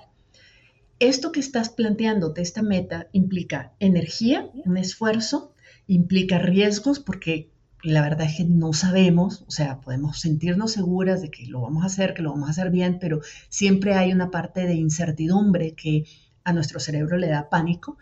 Esto 1.00 1.34
que 1.34 1.42
estás 1.42 1.70
planteándote, 1.70 2.42
esta 2.42 2.62
meta, 2.62 3.10
implica 3.12 3.74
energía, 3.80 4.50
un 4.66 4.78
esfuerzo, 4.78 5.54
implica 5.88 6.38
riesgos 6.38 7.02
porque 7.02 7.52
la 7.84 8.02
verdad 8.02 8.28
es 8.28 8.38
que 8.38 8.44
no 8.44 8.74
sabemos, 8.74 9.44
o 9.48 9.52
sea, 9.52 9.82
podemos 9.82 10.20
sentirnos 10.20 10.74
seguras 10.74 11.22
de 11.22 11.32
que 11.32 11.48
lo 11.48 11.62
vamos 11.62 11.84
a 11.84 11.88
hacer, 11.88 12.14
que 12.14 12.22
lo 12.22 12.32
vamos 12.32 12.48
a 12.48 12.52
hacer 12.52 12.70
bien, 12.70 13.00
pero 13.00 13.22
siempre 13.50 13.96
hay 13.96 14.12
una 14.12 14.30
parte 14.30 14.66
de 14.66 14.76
incertidumbre 14.76 15.74
que 15.74 16.06
a 16.44 16.54
nuestro 16.54 16.80
cerebro 16.80 17.18
le 17.18 17.28
da 17.28 17.50
pánico 17.50 17.98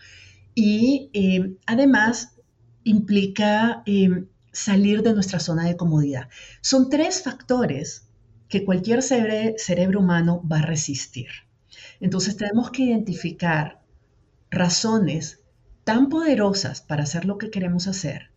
y 0.54 1.10
eh, 1.14 1.56
además 1.66 2.36
implica 2.84 3.84
eh, 3.86 4.26
salir 4.52 5.02
de 5.04 5.14
nuestra 5.14 5.40
zona 5.40 5.66
de 5.66 5.78
comodidad. 5.78 6.30
Son 6.62 6.90
tres 6.90 7.24
factores 7.24 8.08
que 8.48 8.66
cualquier 8.66 9.02
cerebro 9.04 10.00
humano 10.00 10.42
va 10.50 10.58
a 10.58 10.64
resistir. 10.64 11.28
Entonces 12.00 12.36
tenemos 12.36 12.72
que 12.72 12.84
identificar 12.84 13.82
razones 14.50 15.42
tan 15.84 16.10
poderosas 16.10 16.82
para 16.82 17.04
hacer 17.04 17.26
lo 17.26 17.38
que 17.38 17.52
queremos 17.52 17.88
hacer 17.88 18.32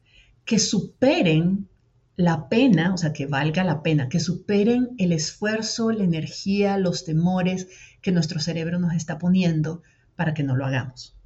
que 0.44 0.58
superen 0.58 1.68
la 2.16 2.48
pena, 2.48 2.92
o 2.92 2.96
sea, 2.96 3.12
que 3.12 3.26
valga 3.26 3.64
la 3.64 3.82
pena, 3.82 4.08
que 4.08 4.20
superen 4.20 4.90
el 4.98 5.12
esfuerzo, 5.12 5.90
la 5.92 6.04
energía, 6.04 6.76
los 6.76 7.04
temores 7.04 7.68
que 8.00 8.12
nuestro 8.12 8.40
cerebro 8.40 8.78
nos 8.78 8.94
está 8.94 9.18
poniendo 9.18 9.82
para 10.16 10.34
que 10.34 10.42
no 10.42 10.56
lo 10.56 10.66
hagamos. 10.66 11.16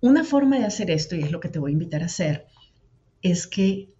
Una 0.00 0.24
forma 0.24 0.58
de 0.58 0.64
hacer 0.64 0.90
esto, 0.90 1.16
y 1.16 1.22
es 1.22 1.30
lo 1.30 1.40
que 1.40 1.48
te 1.48 1.58
voy 1.58 1.70
a 1.70 1.72
invitar 1.72 2.02
a 2.02 2.06
hacer, 2.06 2.46
es 3.22 3.46
que 3.46 3.94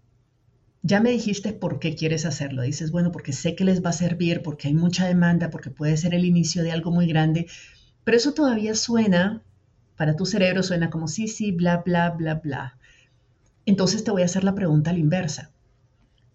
ya 0.83 1.01
me 1.01 1.11
dijiste 1.11 1.55
por 1.55 1.79
qué 1.79 1.95
quieres 1.95 2.27
hacerlo. 2.27 2.63
Dices, 2.63 2.91
bueno, 2.91 3.11
porque 3.11 3.33
sé 3.33 3.55
que 3.55 3.65
les 3.65 3.83
va 3.83 3.91
a 3.91 3.95
servir, 3.95 4.43
porque 4.43 4.69
hay 4.69 4.75
mucha 4.75 5.07
demanda, 5.07 5.49
porque 5.49 5.71
puede 5.71 5.97
ser 5.97 6.15
el 6.15 6.27
inicio 6.27 6.63
de 6.63 6.73
algo 6.73 6.91
muy 6.91 7.07
grande, 7.07 7.47
pero 8.05 8.19
eso 8.19 8.35
todavía 8.35 8.75
suena, 8.75 9.43
para 9.97 10.15
tu 10.15 10.27
cerebro 10.27 10.63
suena 10.63 10.91
como 10.91 11.09
sí, 11.09 11.27
sí, 11.27 11.53
bla, 11.53 11.79
bla, 11.79 12.11
bla, 12.11 12.35
bla. 12.35 12.79
Entonces 13.67 14.05
te 14.05 14.11
voy 14.11 14.23
a 14.23 14.27
hacer 14.27 14.45
la 14.45 14.55
pregunta 14.55 14.91
a 14.91 14.93
la 14.93 14.99
inversa. 14.99 15.51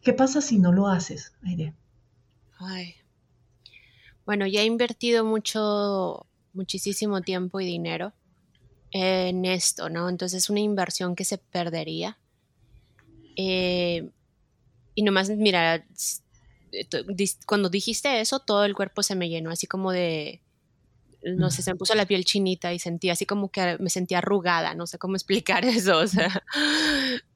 ¿Qué 0.02 0.14
pasa 0.14 0.42
si 0.42 0.60
no 0.60 0.72
lo 0.72 0.88
haces, 0.88 1.34
Aide? 1.44 1.74
Ay. 2.58 2.96
Bueno, 4.26 4.48
ya 4.48 4.62
he 4.62 4.66
invertido 4.66 5.26
mucho, 5.26 6.26
muchísimo 6.54 7.22
tiempo 7.22 7.60
y 7.60 7.66
dinero 7.66 8.14
en 8.92 9.46
esto, 9.46 9.90
¿no? 9.90 10.10
Entonces 10.10 10.44
es 10.44 10.50
una 10.50 10.60
inversión 10.60 11.16
que 11.16 11.26
se 11.26 11.38
perdería. 11.38 12.18
Eh, 13.36 14.10
y 14.96 15.04
nomás, 15.04 15.30
mira, 15.30 15.86
cuando 17.46 17.70
dijiste 17.70 18.20
eso, 18.20 18.40
todo 18.40 18.66
el 18.66 18.76
cuerpo 18.76 19.04
se 19.04 19.16
me 19.16 19.30
llenó, 19.30 19.52
así 19.52 19.68
como 19.68 19.92
de, 19.92 20.42
no 21.24 21.52
sé, 21.52 21.62
se 21.62 21.72
me 21.72 21.78
puso 21.78 21.96
la 21.96 22.06
piel 22.06 22.26
chinita 22.26 22.74
y 22.74 22.80
sentí 22.80 23.10
así 23.10 23.26
como 23.26 23.50
que 23.50 23.78
me 23.80 23.90
sentía 23.90 24.20
arrugada, 24.20 24.74
no 24.76 24.88
sé 24.88 24.98
cómo 24.98 25.16
explicar 25.18 25.66
eso, 25.66 25.98
o 25.98 26.08
sea, 26.08 26.44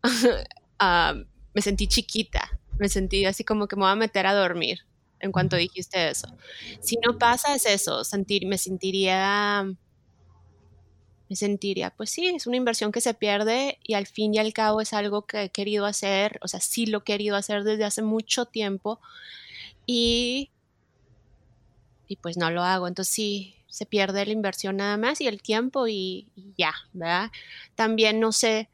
ah, 0.80 1.16
me 1.54 1.62
sentí 1.62 1.88
chiquita, 1.88 2.60
me 2.80 2.90
sentí 2.90 3.26
así 3.26 3.44
como 3.44 3.68
que 3.68 3.76
me 3.76 3.84
voy 3.84 3.92
a 3.92 3.96
meter 3.96 4.26
a 4.26 4.34
dormir 4.34 4.80
en 5.20 5.32
cuanto 5.32 5.56
dijiste 5.56 6.10
eso. 6.10 6.28
Si 6.82 6.98
no 6.98 7.18
pasa 7.18 7.56
es 7.56 7.66
eso, 7.66 8.04
sentir, 8.04 8.46
me 8.46 8.58
sentiría, 8.58 9.64
me 11.30 11.36
sentiría, 11.36 11.92
pues 11.92 12.10
sí, 12.10 12.28
es 12.28 12.46
una 12.46 12.58
inversión 12.58 12.92
que 12.92 13.00
se 13.00 13.14
pierde 13.14 13.80
y 13.84 13.94
al 13.94 14.06
fin 14.06 14.34
y 14.34 14.40
al 14.40 14.52
cabo 14.52 14.82
es 14.82 14.92
algo 14.92 15.26
que 15.26 15.44
he 15.44 15.50
querido 15.50 15.86
hacer, 15.86 16.40
o 16.42 16.48
sea, 16.48 16.60
sí 16.60 16.88
lo 16.88 17.00
he 17.00 17.04
querido 17.04 17.38
hacer 17.38 17.64
desde 17.64 17.86
hace 17.86 18.02
mucho 18.02 18.46
tiempo 18.46 19.00
y, 19.86 20.52
y 22.08 22.18
pues 22.18 22.36
no 22.36 22.52
lo 22.52 22.64
hago, 22.64 22.88
entonces 22.90 23.14
sí, 23.14 23.56
se 23.74 23.88
pierde 23.88 24.24
la 24.24 24.32
inversión 24.32 24.78
nada 24.78 24.98
más 24.98 25.20
y 25.20 25.26
el 25.26 25.42
tiempo 25.42 25.88
y, 25.88 26.28
ya, 26.56 26.74
¿verdad? 26.94 27.32
También 27.74 28.20
no 28.20 28.32
sé, 28.32 28.70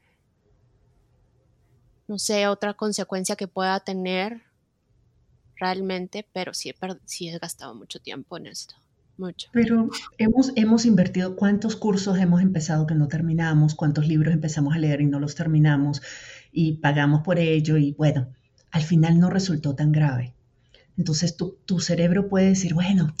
no 2.06 2.18
sé, 2.18 2.46
otra 2.48 2.74
consecuencia 2.74 3.34
que 3.34 3.48
pueda 3.48 3.80
tener 3.80 4.42
realmente, 5.56 6.28
pero 6.34 6.52
sí 6.52 6.68
he, 6.68 7.28
he 7.34 7.38
gastado 7.38 7.74
mucho 7.74 7.98
tiempo 7.98 8.36
en 8.36 8.48
esto. 8.48 8.74
Mucho. 9.16 9.48
Pero 9.54 9.88
hemos, 10.18 10.52
hemos 10.54 10.84
invertido, 10.84 11.34
¿cuántos 11.34 11.76
cursos 11.76 12.18
hemos 12.18 12.42
empezado 12.42 12.86
que 12.86 12.94
no 12.94 13.08
terminamos? 13.08 13.74
¿Cuántos 13.74 14.06
libros 14.06 14.34
empezamos 14.34 14.74
a 14.74 14.78
leer 14.78 15.00
y 15.00 15.06
no 15.06 15.18
los 15.18 15.34
terminamos? 15.34 16.02
Y 16.52 16.74
pagamos 16.74 17.22
por 17.22 17.38
ello 17.38 17.78
y 17.78 17.92
bueno, 17.92 18.28
al 18.70 18.82
final 18.82 19.18
no 19.18 19.30
resultó 19.30 19.74
tan 19.74 19.92
grave. 19.92 20.34
Entonces 20.98 21.38
tu, 21.38 21.56
tu 21.64 21.80
cerebro 21.80 22.28
puede 22.28 22.48
decir, 22.48 22.74
bueno, 22.74 23.14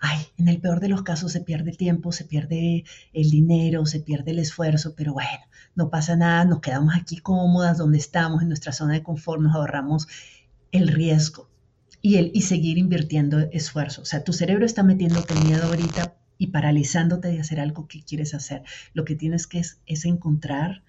ay, 0.00 0.26
en 0.36 0.48
el 0.48 0.60
peor 0.60 0.80
de 0.80 0.88
los 0.88 1.02
casos 1.02 1.32
se 1.32 1.40
pierde 1.40 1.70
el 1.70 1.76
tiempo, 1.76 2.12
se 2.12 2.24
pierde 2.24 2.84
el 3.12 3.30
dinero, 3.30 3.86
se 3.86 4.00
pierde 4.00 4.32
el 4.32 4.38
esfuerzo, 4.38 4.94
pero 4.96 5.12
bueno, 5.12 5.44
no 5.74 5.90
pasa 5.90 6.16
nada, 6.16 6.44
nos 6.44 6.60
quedamos 6.60 6.94
aquí 6.94 7.18
cómodas 7.18 7.78
donde 7.78 7.98
estamos, 7.98 8.42
en 8.42 8.48
nuestra 8.48 8.72
zona 8.72 8.94
de 8.94 9.02
confort, 9.02 9.40
nos 9.40 9.54
ahorramos 9.54 10.08
el 10.72 10.88
riesgo 10.88 11.48
y, 12.02 12.16
el, 12.16 12.30
y 12.34 12.42
seguir 12.42 12.78
invirtiendo 12.78 13.38
esfuerzo. 13.38 14.02
O 14.02 14.04
sea, 14.04 14.24
tu 14.24 14.32
cerebro 14.32 14.64
está 14.64 14.82
metiéndote 14.82 15.34
miedo 15.34 15.64
ahorita 15.64 16.16
y 16.38 16.48
paralizándote 16.48 17.28
de 17.28 17.40
hacer 17.40 17.60
algo 17.60 17.88
que 17.88 18.02
quieres 18.02 18.34
hacer. 18.34 18.62
Lo 18.92 19.04
que 19.04 19.16
tienes 19.16 19.46
que 19.46 19.58
es, 19.58 19.80
es 19.86 20.04
encontrar 20.04 20.82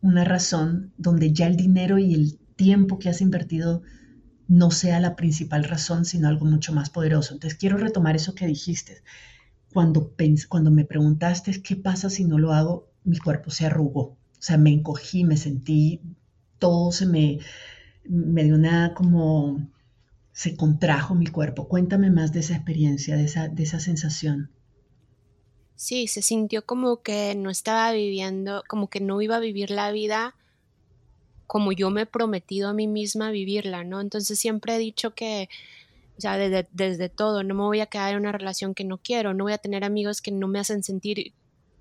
una 0.00 0.24
razón 0.24 0.92
donde 0.96 1.32
ya 1.32 1.46
el 1.46 1.56
dinero 1.56 1.98
y 1.98 2.14
el 2.14 2.38
tiempo 2.56 2.98
que 2.98 3.08
has 3.08 3.20
invertido 3.20 3.82
no 4.48 4.70
sea 4.70 4.98
la 4.98 5.14
principal 5.14 5.64
razón, 5.64 6.06
sino 6.06 6.26
algo 6.26 6.46
mucho 6.46 6.72
más 6.72 6.90
poderoso. 6.90 7.34
Entonces 7.34 7.58
quiero 7.58 7.76
retomar 7.76 8.16
eso 8.16 8.34
que 8.34 8.46
dijiste. 8.46 9.02
Cuando, 9.72 10.14
cuando 10.48 10.70
me 10.70 10.86
preguntaste 10.86 11.62
qué 11.62 11.76
pasa 11.76 12.08
si 12.08 12.24
no 12.24 12.38
lo 12.38 12.52
hago, 12.54 12.88
mi 13.04 13.18
cuerpo 13.18 13.50
se 13.50 13.66
arrugó, 13.66 14.00
o 14.00 14.16
sea, 14.40 14.56
me 14.56 14.70
encogí, 14.70 15.24
me 15.24 15.36
sentí, 15.36 16.00
todo 16.58 16.90
se 16.90 17.06
me, 17.06 17.38
me 18.04 18.44
dio 18.44 18.54
una 18.54 18.94
como, 18.94 19.68
se 20.32 20.56
contrajo 20.56 21.14
mi 21.14 21.26
cuerpo. 21.26 21.68
Cuéntame 21.68 22.10
más 22.10 22.32
de 22.32 22.40
esa 22.40 22.54
experiencia, 22.54 23.16
de 23.16 23.24
esa, 23.24 23.48
de 23.48 23.62
esa 23.62 23.80
sensación. 23.80 24.50
Sí, 25.76 26.08
se 26.08 26.22
sintió 26.22 26.64
como 26.64 27.02
que 27.02 27.34
no 27.34 27.50
estaba 27.50 27.92
viviendo, 27.92 28.64
como 28.66 28.88
que 28.88 29.00
no 29.00 29.20
iba 29.20 29.36
a 29.36 29.40
vivir 29.40 29.70
la 29.70 29.92
vida 29.92 30.34
como 31.48 31.72
yo 31.72 31.88
me 31.90 32.02
he 32.02 32.06
prometido 32.06 32.68
a 32.68 32.74
mí 32.74 32.86
misma 32.86 33.30
vivirla, 33.30 33.82
¿no? 33.82 34.02
Entonces 34.02 34.38
siempre 34.38 34.76
he 34.76 34.78
dicho 34.78 35.14
que, 35.14 35.48
o 36.18 36.20
sea, 36.20 36.36
desde, 36.36 36.68
desde, 36.72 37.08
todo, 37.08 37.42
no 37.42 37.54
me 37.54 37.62
voy 37.62 37.80
a 37.80 37.86
quedar 37.86 38.12
en 38.12 38.20
una 38.20 38.32
relación 38.32 38.74
que 38.74 38.84
no 38.84 38.98
quiero, 38.98 39.32
no 39.32 39.44
voy 39.44 39.54
a 39.54 39.58
tener 39.58 39.82
amigos 39.82 40.20
que 40.20 40.30
no 40.30 40.46
me 40.46 40.60
hacen 40.60 40.82
sentir 40.82 41.32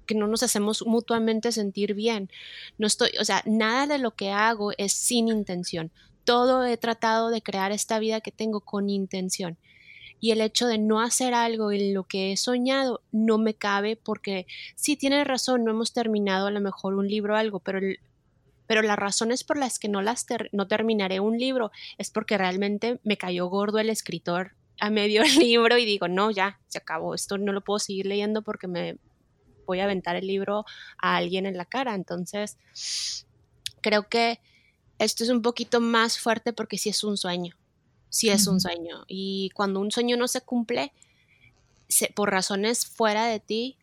que 0.07 0.15
no 0.15 0.25
nos 0.25 0.41
hacemos 0.41 0.87
mutuamente 0.87 1.51
sentir 1.51 1.93
bien. 1.95 2.31
No 2.77 2.87
estoy, 2.87 3.09
o 3.19 3.25
sea, 3.25 3.43
nada 3.45 3.87
de 3.87 3.97
lo 3.97 4.11
que 4.11 4.31
hago 4.31 4.71
es 4.77 4.93
sin 4.93 5.27
intención. 5.27 5.91
Todo 6.23 6.63
he 6.63 6.77
tratado 6.77 7.29
de 7.29 7.41
crear 7.41 7.73
esta 7.73 7.99
vida 7.99 8.21
que 8.21 8.31
tengo 8.31 8.61
con 8.61 8.89
intención. 8.89 9.57
Y 10.21 10.31
el 10.31 10.39
hecho 10.39 10.65
de 10.65 10.77
no 10.77 11.01
hacer 11.01 11.33
algo 11.33 11.73
en 11.73 11.93
lo 11.93 12.05
que 12.05 12.31
he 12.31 12.37
soñado 12.37 13.01
no 13.11 13.37
me 13.37 13.53
cabe 13.53 13.97
porque 13.97 14.47
sí 14.75 14.95
tienes 14.95 15.27
razón, 15.27 15.65
no 15.65 15.71
hemos 15.71 15.91
terminado 15.91 16.47
a 16.47 16.51
lo 16.51 16.61
mejor 16.61 16.95
un 16.95 17.09
libro 17.09 17.33
o 17.33 17.37
algo, 17.37 17.59
pero 17.59 17.79
el, 17.79 17.99
pero 18.67 18.81
las 18.81 18.99
razones 18.99 19.43
por 19.43 19.57
las 19.57 19.79
que 19.79 19.87
no, 19.87 20.01
las 20.01 20.25
no 20.51 20.67
terminaré 20.67 21.19
un 21.19 21.37
libro 21.37 21.71
es 21.97 22.11
porque 22.11 22.37
realmente 22.37 22.99
me 23.03 23.17
cayó 23.17 23.47
gordo 23.47 23.79
el 23.79 23.89
escritor 23.89 24.55
a 24.79 24.89
medio 24.89 25.23
libro 25.39 25.77
y 25.77 25.85
digo, 25.85 26.07
no, 26.07 26.31
ya, 26.31 26.59
se 26.67 26.77
acabó, 26.77 27.15
esto 27.15 27.37
no 27.37 27.53
lo 27.53 27.63
puedo 27.63 27.79
seguir 27.79 28.05
leyendo 28.05 28.41
porque 28.41 28.67
me 28.67 28.97
voy 29.65 29.79
a 29.79 29.85
aventar 29.85 30.15
el 30.15 30.27
libro 30.27 30.65
a 30.97 31.17
alguien 31.17 31.45
en 31.45 31.57
la 31.57 31.65
cara. 31.65 31.95
Entonces, 31.95 32.57
creo 33.81 34.07
que 34.07 34.39
esto 34.99 35.23
es 35.23 35.29
un 35.29 35.41
poquito 35.41 35.79
más 35.79 36.19
fuerte 36.19 36.53
porque 36.53 36.77
sí 36.77 36.89
es 36.89 37.03
un 37.03 37.17
sueño, 37.17 37.55
sí 38.09 38.29
es 38.29 38.47
un 38.47 38.59
sueño. 38.59 39.05
Y 39.07 39.51
cuando 39.53 39.79
un 39.79 39.91
sueño 39.91 40.17
no 40.17 40.27
se 40.27 40.41
cumple, 40.41 40.93
por 42.15 42.31
razones 42.31 42.85
fuera 42.85 43.27
de 43.27 43.39
ti, 43.39 43.77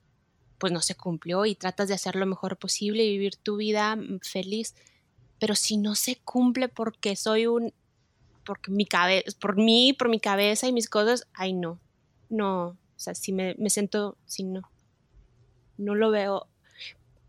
pues 0.65 0.73
no 0.73 0.81
se 0.81 0.95
cumplió 0.95 1.45
y 1.45 1.57
tratas 1.57 1.89
de 1.89 1.95
hacer 1.95 2.17
lo 2.17 2.25
mejor 2.25 2.57
posible 2.57 3.05
y 3.05 3.11
vivir 3.11 3.37
tu 3.37 3.59
vida 3.59 3.97
mm, 3.97 4.21
feliz. 4.23 4.75
Pero 5.39 5.55
si 5.55 5.77
no 5.77 5.95
se 5.95 6.17
cumple 6.25 6.71
porque 6.71 7.17
soy 7.17 7.47
un, 7.47 7.75
porque 8.47 8.71
mi 8.71 8.87
cabeza, 8.87 9.31
por 9.39 9.57
mí, 9.57 9.93
por 9.93 10.09
mi 10.09 10.21
cabeza 10.21 10.67
y 10.67 10.73
mis 10.73 10.89
cosas, 10.89 11.27
ay 11.35 11.53
no, 11.53 11.79
no, 12.31 12.69
o 12.69 12.79
sea, 12.97 13.15
si 13.15 13.35
me, 13.35 13.55
me 13.59 13.69
siento, 13.69 14.17
si 14.25 14.43
no, 14.43 14.63
no 15.77 15.95
lo 15.95 16.11
veo, 16.11 16.47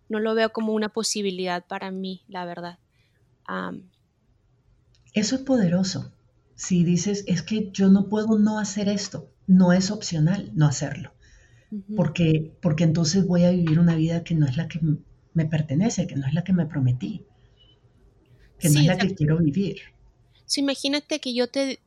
no 0.07 0.21
lo 0.21 0.33
veo 0.33 0.53
como 0.53 0.71
una 0.71 0.87
posibilidad 0.87 1.67
para 1.67 1.91
mí, 1.91 2.23
la 2.29 2.45
verdad. 2.45 2.79
Eso 5.11 5.35
es 5.35 5.41
poderoso. 5.41 6.13
Si 6.55 6.85
dices, 6.85 7.25
es 7.27 7.41
que 7.41 7.69
yo 7.73 7.89
no 7.89 8.07
puedo 8.07 8.39
no 8.39 8.59
hacer 8.59 8.87
esto, 8.87 9.29
no 9.45 9.73
es 9.73 9.91
opcional 9.91 10.51
no 10.53 10.67
hacerlo 10.67 11.11
porque, 11.95 12.51
porque 12.61 12.83
entonces 12.83 13.25
voy 13.25 13.43
a 13.43 13.51
vivir 13.51 13.79
una 13.79 13.95
vida 13.95 14.23
que 14.23 14.35
no 14.35 14.45
es 14.45 14.57
la 14.57 14.67
que 14.67 14.79
me 15.33 15.45
pertenece, 15.45 16.07
que 16.07 16.15
no 16.15 16.27
es 16.27 16.33
la 16.33 16.43
que 16.43 16.53
me 16.53 16.65
prometí, 16.65 17.25
que 18.59 18.69
no 18.69 18.79
es 18.79 18.85
la 18.85 18.97
que 18.97 19.13
quiero 19.13 19.37
vivir. 19.37 19.77
Sí, 20.45 20.61
imagínate 20.61 21.19
que 21.19 21.33
yo 21.33 21.47
te, 21.47 21.79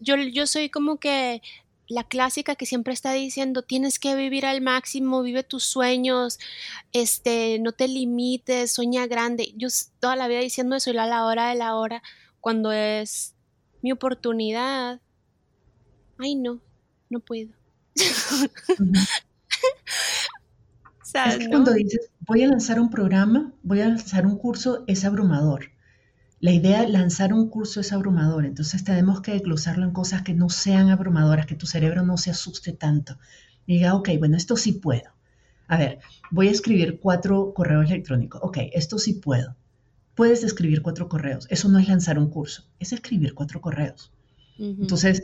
yo, 0.00 0.16
yo 0.16 0.46
soy 0.46 0.68
como 0.68 0.98
que 0.98 1.42
la 1.90 2.04
clásica 2.04 2.54
que 2.54 2.66
siempre 2.66 2.92
está 2.92 3.12
diciendo, 3.12 3.62
tienes 3.62 3.98
que 3.98 4.14
vivir 4.14 4.46
al 4.46 4.60
máximo, 4.60 5.22
vive 5.22 5.42
tus 5.42 5.64
sueños, 5.64 6.38
este, 6.92 7.58
no 7.58 7.72
te 7.72 7.88
limites, 7.88 8.72
sueña 8.72 9.06
grande. 9.08 9.52
Yo 9.56 9.68
toda 9.98 10.14
la 10.14 10.28
vida 10.28 10.38
diciendo 10.38 10.76
eso 10.76 10.92
y 10.92 10.96
a 10.96 11.06
la 11.06 11.24
hora 11.26 11.48
de 11.48 11.56
la 11.56 11.74
hora, 11.74 12.02
cuando 12.40 12.70
es 12.70 13.34
mi 13.82 13.90
oportunidad, 13.90 15.00
ay 16.18 16.36
no, 16.36 16.60
no 17.08 17.20
puedo. 17.20 17.59
es 21.26 21.38
que 21.38 21.48
cuando 21.48 21.72
dices, 21.72 22.10
voy 22.20 22.42
a 22.42 22.48
lanzar 22.48 22.80
un 22.80 22.90
programa, 22.90 23.52
voy 23.62 23.80
a 23.80 23.88
lanzar 23.88 24.26
un 24.26 24.38
curso, 24.38 24.84
es 24.86 25.04
abrumador. 25.04 25.70
La 26.40 26.52
idea 26.52 26.82
de 26.82 26.88
lanzar 26.88 27.34
un 27.34 27.50
curso 27.50 27.80
es 27.80 27.92
abrumador, 27.92 28.46
entonces 28.46 28.82
tenemos 28.84 29.20
que 29.20 29.32
desglosarlo 29.32 29.84
en 29.84 29.92
cosas 29.92 30.22
que 30.22 30.32
no 30.32 30.48
sean 30.48 30.88
abrumadoras, 30.88 31.46
que 31.46 31.54
tu 31.54 31.66
cerebro 31.66 32.02
no 32.02 32.16
se 32.16 32.30
asuste 32.30 32.72
tanto. 32.72 33.18
Y 33.66 33.74
diga, 33.74 33.94
ok, 33.94 34.10
bueno, 34.18 34.36
esto 34.36 34.56
sí 34.56 34.72
puedo. 34.72 35.10
A 35.68 35.76
ver, 35.76 35.98
voy 36.30 36.48
a 36.48 36.50
escribir 36.50 36.98
cuatro 36.98 37.52
correos 37.54 37.90
electrónicos. 37.90 38.40
Ok, 38.42 38.58
esto 38.72 38.98
sí 38.98 39.14
puedo. 39.14 39.54
Puedes 40.14 40.42
escribir 40.42 40.82
cuatro 40.82 41.08
correos. 41.08 41.46
Eso 41.50 41.68
no 41.68 41.78
es 41.78 41.88
lanzar 41.88 42.18
un 42.18 42.30
curso, 42.30 42.64
es 42.78 42.92
escribir 42.92 43.34
cuatro 43.34 43.60
correos. 43.60 44.12
Entonces, 44.58 45.22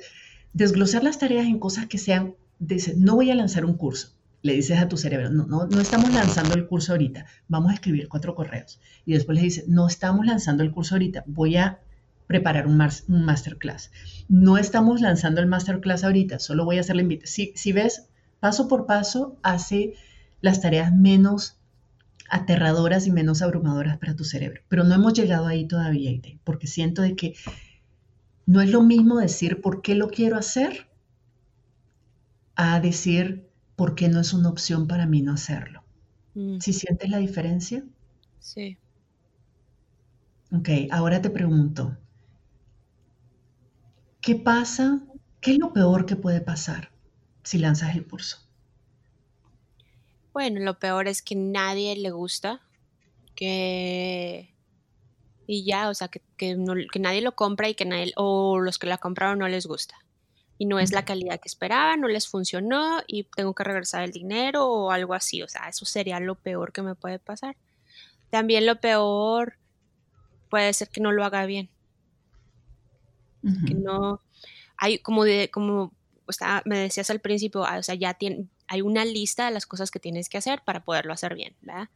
desglosar 0.53 1.03
las 1.03 1.19
tareas 1.19 1.47
en 1.47 1.59
cosas 1.59 1.87
que 1.87 1.99
sean 1.99 2.35
dices, 2.59 2.97
no 2.97 3.15
voy 3.15 3.31
a 3.31 3.35
lanzar 3.35 3.65
un 3.65 3.75
curso. 3.75 4.13
Le 4.43 4.53
dices 4.53 4.79
a 4.79 4.89
tu 4.89 4.97
cerebro, 4.97 5.31
no, 5.31 5.47
no, 5.47 5.67
no 5.67 5.81
estamos 5.81 6.13
lanzando 6.13 6.55
el 6.55 6.67
curso 6.67 6.93
ahorita, 6.93 7.27
vamos 7.49 7.73
a 7.73 7.75
escribir 7.75 8.09
cuatro 8.09 8.35
correos. 8.35 8.81
Y 9.05 9.15
después 9.15 9.37
le 9.37 9.43
dices, 9.43 9.69
no 9.69 9.87
estamos 9.87 10.25
lanzando 10.27 10.63
el 10.63 10.71
curso 10.71 10.95
ahorita, 10.95 11.25
voy 11.27 11.57
a 11.57 11.81
preparar 12.27 12.67
un, 12.67 12.81
un 13.09 13.25
masterclass. 13.25 13.91
No 14.29 14.59
estamos 14.59 15.01
lanzando 15.01 15.41
el 15.41 15.47
masterclass 15.47 16.05
ahorita, 16.05 16.39
solo 16.39 16.65
voy 16.65 16.79
a 16.79 16.81
hacer 16.81 16.97
la 16.97 17.03
invitación. 17.03 17.33
Si, 17.33 17.53
si 17.57 17.73
ves, 17.73 18.07
paso 18.41 18.69
por 18.69 18.87
paso, 18.87 19.37
hace 19.43 19.95
las 20.41 20.61
tareas 20.61 20.95
menos 20.95 21.59
aterradoras 22.29 23.07
y 23.07 23.13
menos 23.13 23.43
abrumadoras 23.43 23.99
para 23.99 24.17
tu 24.17 24.25
cerebro. 24.25 24.63
Pero 24.69 24.85
no 24.85 24.95
hemos 24.95 25.15
llegado 25.15 25.47
ahí 25.47 25.67
todavía, 25.67 26.11
porque 26.45 26.67
siento 26.67 27.03
de 27.03 27.17
que 27.17 27.35
no 28.47 28.61
es 28.61 28.71
lo 28.71 28.83
mismo 28.83 29.19
decir 29.19 29.61
por 29.61 29.83
qué 29.83 29.95
lo 29.95 30.09
quiero 30.09 30.37
hacer 30.37 30.89
a 32.57 32.81
decir 32.81 33.49
por 33.77 33.95
qué 33.95 34.09
no 34.09 34.21
es 34.21 34.33
una 34.33 34.49
opción 34.49 34.89
para 34.89 35.07
mí 35.07 35.23
no 35.23 35.33
hacerlo. 35.33 35.85
Mm. 36.35 36.59
¿Si 36.61 36.73
sientes 36.73 37.11
la 37.11 37.19
diferencia? 37.19 37.85
Sí. 38.41 38.79
Ok, 40.53 40.69
ahora 40.91 41.21
te 41.21 41.31
pregunto, 41.31 41.97
¿qué 44.21 44.37
pasa? 44.37 45.03
¿Qué 45.41 45.53
es 45.53 45.59
lo 45.59 45.73
peor 45.73 46.07
que 46.07 46.17
puede 46.17 46.41
pasar 46.41 46.91
si 47.43 47.59
lanzas 47.59 47.95
el 47.95 48.07
curso? 48.07 48.39
Bueno, 50.33 50.61
lo 50.61 50.79
peor 50.79 51.09
es 51.09 51.23
que 51.23 51.35
nadie 51.35 51.97
le 51.97 52.11
gusta, 52.11 52.61
que 53.35 54.57
y 55.47 55.65
ya, 55.65 55.89
o 55.89 55.95
sea, 55.95 56.09
que, 56.09 56.23
que, 56.37 56.57
nadie 56.99 57.21
lo 57.21 57.37
compra 57.37 57.69
y 57.69 57.75
que 57.75 57.85
nadie, 57.85 58.13
o 58.17 58.59
los 58.59 58.79
que 58.79 58.87
la 58.87 58.99
compraron 58.99 59.39
no 59.39 59.49
les 59.49 59.67
gusta. 59.67 59.95
Y 60.59 60.67
no 60.67 60.79
es 60.79 60.93
la 60.93 61.05
calidad 61.05 61.39
que 61.39 61.49
esperaban, 61.49 62.01
no 62.01 62.09
les 62.09 62.29
funcionó 62.29 63.03
y 63.07 63.25
tengo 63.25 63.55
que 63.55 63.65
regresar 63.65 64.05
el 64.05 64.13
dinero 64.13 64.67
o 64.67 64.91
algo 64.91 65.13
así. 65.13 65.43
O 65.43 65.49
sea, 65.49 65.69
eso 65.69 65.85
sería 65.85 66.19
lo 66.19 66.35
peor 66.35 66.73
que 66.73 66.83
me 66.83 66.95
puede 66.95 67.19
pasar. 67.19 67.57
También 68.31 68.65
lo 68.65 68.81
peor 68.81 69.59
puede 70.49 70.73
ser 70.73 70.89
que 70.89 71.01
no 71.01 71.13
lo 71.13 71.25
haga 71.25 71.45
bien. 71.47 71.69
Que 73.67 73.75
no, 73.75 74.21
hay 74.77 74.99
como 74.99 75.25
de, 75.25 75.51
como 75.51 75.93
me 76.65 76.79
decías 76.79 77.11
al 77.11 77.21
principio, 77.21 77.65
ah, 77.65 77.79
o 77.79 77.83
sea, 77.83 77.95
ya 77.95 78.15
tiene, 78.15 78.49
hay 78.67 78.83
una 78.83 79.05
lista 79.05 79.47
de 79.47 79.53
las 79.53 79.67
cosas 79.67 79.91
que 79.91 80.01
tienes 80.01 80.29
que 80.29 80.39
hacer 80.39 80.63
para 80.65 80.85
poderlo 80.85 81.13
hacer 81.13 81.35
bien, 81.35 81.55
¿verdad? 81.61 81.89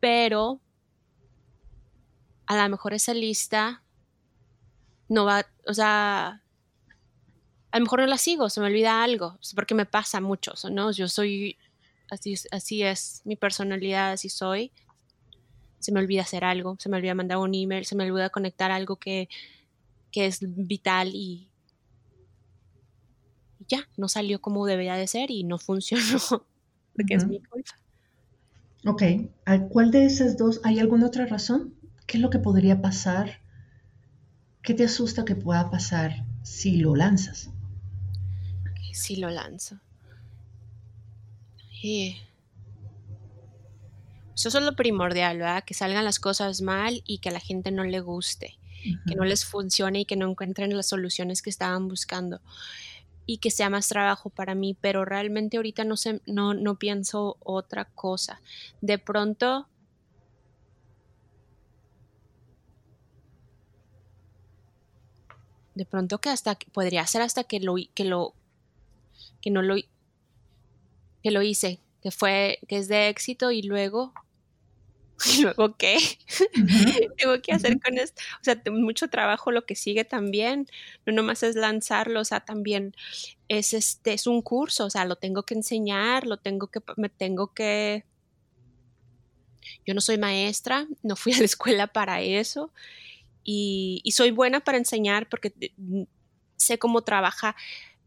Pero 0.00 0.60
a 2.46 2.56
lo 2.56 2.68
mejor 2.68 2.94
esa 2.94 3.14
lista 3.14 3.82
no 5.08 5.24
va, 5.24 5.46
o 5.66 5.74
sea, 5.74 6.42
a 7.72 7.78
lo 7.78 7.84
mejor 7.84 8.00
no 8.00 8.06
la 8.06 8.18
sigo, 8.18 8.50
se 8.50 8.60
me 8.60 8.66
olvida 8.66 9.02
algo, 9.02 9.38
porque 9.54 9.74
me 9.74 9.86
pasa 9.86 10.20
mucho, 10.20 10.52
¿no? 10.70 10.90
Yo 10.90 11.08
soy, 11.08 11.56
así, 12.10 12.34
así 12.50 12.82
es 12.82 13.22
mi 13.24 13.36
personalidad, 13.36 14.12
así 14.12 14.28
soy. 14.28 14.72
Se 15.78 15.92
me 15.92 16.00
olvida 16.00 16.22
hacer 16.22 16.44
algo, 16.44 16.76
se 16.78 16.88
me 16.88 16.96
olvida 16.96 17.14
mandar 17.14 17.38
un 17.38 17.54
email, 17.54 17.84
se 17.84 17.94
me 17.94 18.04
olvida 18.04 18.30
conectar 18.30 18.70
algo 18.70 18.96
que, 18.96 19.28
es 20.12 20.40
vital 20.40 21.12
y, 21.14 21.48
ya, 23.68 23.88
no 23.96 24.08
salió 24.08 24.40
como 24.40 24.66
debería 24.66 24.94
de 24.96 25.06
ser 25.06 25.30
y 25.30 25.44
no 25.44 25.58
funcionó, 25.58 26.18
porque 26.96 27.14
es 27.14 27.26
mi 27.26 27.40
culpa. 27.40 27.72
Ok, 28.86 29.02
¿cuál 29.68 29.90
de 29.90 30.06
esas 30.06 30.36
dos? 30.36 30.60
¿Hay 30.64 30.80
alguna 30.80 31.06
otra 31.06 31.26
razón? 31.26 31.74
¿Qué 32.06 32.16
es 32.16 32.22
lo 32.22 32.30
que 32.30 32.38
podría 32.38 32.80
pasar? 32.80 33.42
¿Qué 34.62 34.74
te 34.74 34.84
asusta 34.84 35.24
que 35.24 35.36
pueda 35.36 35.70
pasar 35.70 36.26
si 36.42 36.78
lo 36.78 36.96
lanzas? 36.96 37.50
Si 38.92 39.16
lo 39.16 39.30
lanzo. 39.30 39.78
Eso 44.36 44.58
es 44.58 44.64
lo 44.64 44.76
primordial, 44.76 45.38
¿verdad? 45.38 45.64
Que 45.64 45.74
salgan 45.74 46.04
las 46.04 46.18
cosas 46.18 46.60
mal 46.60 47.02
y 47.06 47.18
que 47.18 47.28
a 47.28 47.32
la 47.32 47.40
gente 47.40 47.70
no 47.70 47.84
le 47.84 48.00
guste, 48.00 48.58
que 49.06 49.14
no 49.14 49.24
les 49.24 49.44
funcione 49.44 50.00
y 50.00 50.04
que 50.04 50.16
no 50.16 50.28
encuentren 50.28 50.76
las 50.76 50.88
soluciones 50.88 51.42
que 51.42 51.50
estaban 51.50 51.88
buscando 51.88 52.40
y 53.26 53.38
que 53.38 53.50
sea 53.50 53.70
más 53.70 53.88
trabajo 53.88 54.30
para 54.30 54.54
mí, 54.54 54.76
pero 54.80 55.04
realmente 55.04 55.56
ahorita 55.56 55.84
no, 55.84 55.96
sé, 55.96 56.20
no, 56.26 56.54
no 56.54 56.78
pienso 56.78 57.36
otra 57.40 57.84
cosa. 57.84 58.40
De 58.80 58.98
pronto 58.98 59.68
de 65.74 65.86
pronto 65.86 66.20
que 66.20 66.28
hasta 66.28 66.58
podría 66.72 67.06
ser 67.06 67.22
hasta 67.22 67.44
que 67.44 67.60
lo 67.60 67.76
que 67.94 68.04
lo 68.04 68.34
que 69.40 69.50
no 69.50 69.62
lo 69.62 69.76
que 71.22 71.30
lo 71.30 71.42
hice, 71.42 71.80
que 72.02 72.10
fue 72.10 72.58
que 72.68 72.78
es 72.78 72.88
de 72.88 73.08
éxito 73.08 73.50
y 73.50 73.62
luego 73.62 74.12
y 75.26 75.42
luego 75.42 75.76
qué 75.76 75.98
tengo 77.18 77.42
que 77.42 77.52
hacer 77.52 77.78
con 77.78 77.98
esto 77.98 78.22
o 78.40 78.44
sea 78.44 78.62
mucho 78.72 79.08
trabajo 79.08 79.52
lo 79.52 79.66
que 79.66 79.74
sigue 79.74 80.06
también 80.06 80.66
no 81.04 81.12
nomás 81.12 81.42
es 81.42 81.56
lanzarlo 81.56 82.20
o 82.20 82.24
sea 82.24 82.40
también 82.40 82.94
es 83.48 83.74
este 83.74 84.14
es 84.14 84.26
un 84.26 84.40
curso 84.40 84.86
o 84.86 84.90
sea 84.90 85.04
lo 85.04 85.16
tengo 85.16 85.42
que 85.42 85.52
enseñar 85.52 86.26
lo 86.26 86.38
tengo 86.38 86.68
que 86.68 86.80
me 86.96 87.10
tengo 87.10 87.52
que 87.52 88.06
yo 89.86 89.92
no 89.92 90.00
soy 90.00 90.16
maestra 90.16 90.86
no 91.02 91.16
fui 91.16 91.34
a 91.34 91.38
la 91.38 91.44
escuela 91.44 91.86
para 91.86 92.22
eso 92.22 92.72
y, 93.44 94.02
soy 94.12 94.30
buena 94.30 94.60
para 94.60 94.78
enseñar 94.78 95.28
porque 95.28 95.52
mm, 95.76 96.02
sé 96.56 96.78
cómo 96.78 97.02
trabaja. 97.02 97.56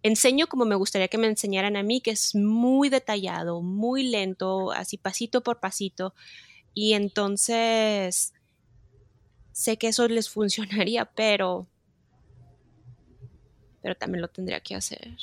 Enseño 0.03 0.47
como 0.47 0.65
me 0.65 0.75
gustaría 0.75 1.07
que 1.07 1.17
me 1.17 1.27
enseñaran 1.27 1.77
a 1.77 1.83
mí, 1.83 2.01
que 2.01 2.11
es 2.11 2.35
muy 2.35 2.89
detallado, 2.89 3.61
muy 3.61 4.03
lento, 4.03 4.73
así 4.73 4.97
pasito 4.97 5.41
por 5.41 5.61
pasito. 5.61 6.13
Y 6.73 6.93
entonces 6.93 8.33
sé 9.53 9.77
que 9.77 9.87
eso 9.87 10.07
les 10.09 10.29
funcionaría, 10.29 11.05
pero, 11.05 11.67
pero 13.81 13.95
también 13.95 14.21
lo 14.21 14.27
tendría 14.27 14.59
que 14.59 14.75
hacer. 14.75 15.15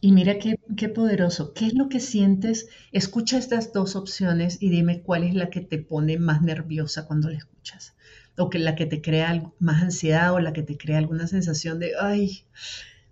Y 0.00 0.12
mira 0.12 0.38
qué, 0.38 0.60
qué, 0.76 0.88
poderoso. 0.88 1.54
¿Qué 1.54 1.66
es 1.66 1.74
lo 1.74 1.88
que 1.88 1.98
sientes? 1.98 2.68
Escucha 2.92 3.36
estas 3.36 3.72
dos 3.72 3.96
opciones 3.96 4.58
y 4.60 4.70
dime 4.70 5.02
cuál 5.02 5.24
es 5.24 5.34
la 5.34 5.50
que 5.50 5.60
te 5.60 5.78
pone 5.78 6.18
más 6.18 6.42
nerviosa 6.42 7.08
cuando 7.08 7.30
la 7.30 7.38
escuchas. 7.38 7.95
O 8.38 8.50
que 8.50 8.58
la 8.58 8.74
que 8.74 8.86
te 8.86 9.00
crea 9.00 9.50
más 9.58 9.82
ansiedad 9.82 10.32
o 10.32 10.40
la 10.40 10.52
que 10.52 10.62
te 10.62 10.76
crea 10.76 10.98
alguna 10.98 11.26
sensación 11.26 11.78
de, 11.78 11.92
ay, 12.00 12.44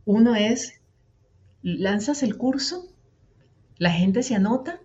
uno 0.05 0.35
es, 0.37 0.81
lanzas 1.63 2.23
el 2.23 2.37
curso, 2.37 2.93
la 3.79 3.91
gente 3.91 4.23
se 4.23 4.35
anota, 4.35 4.81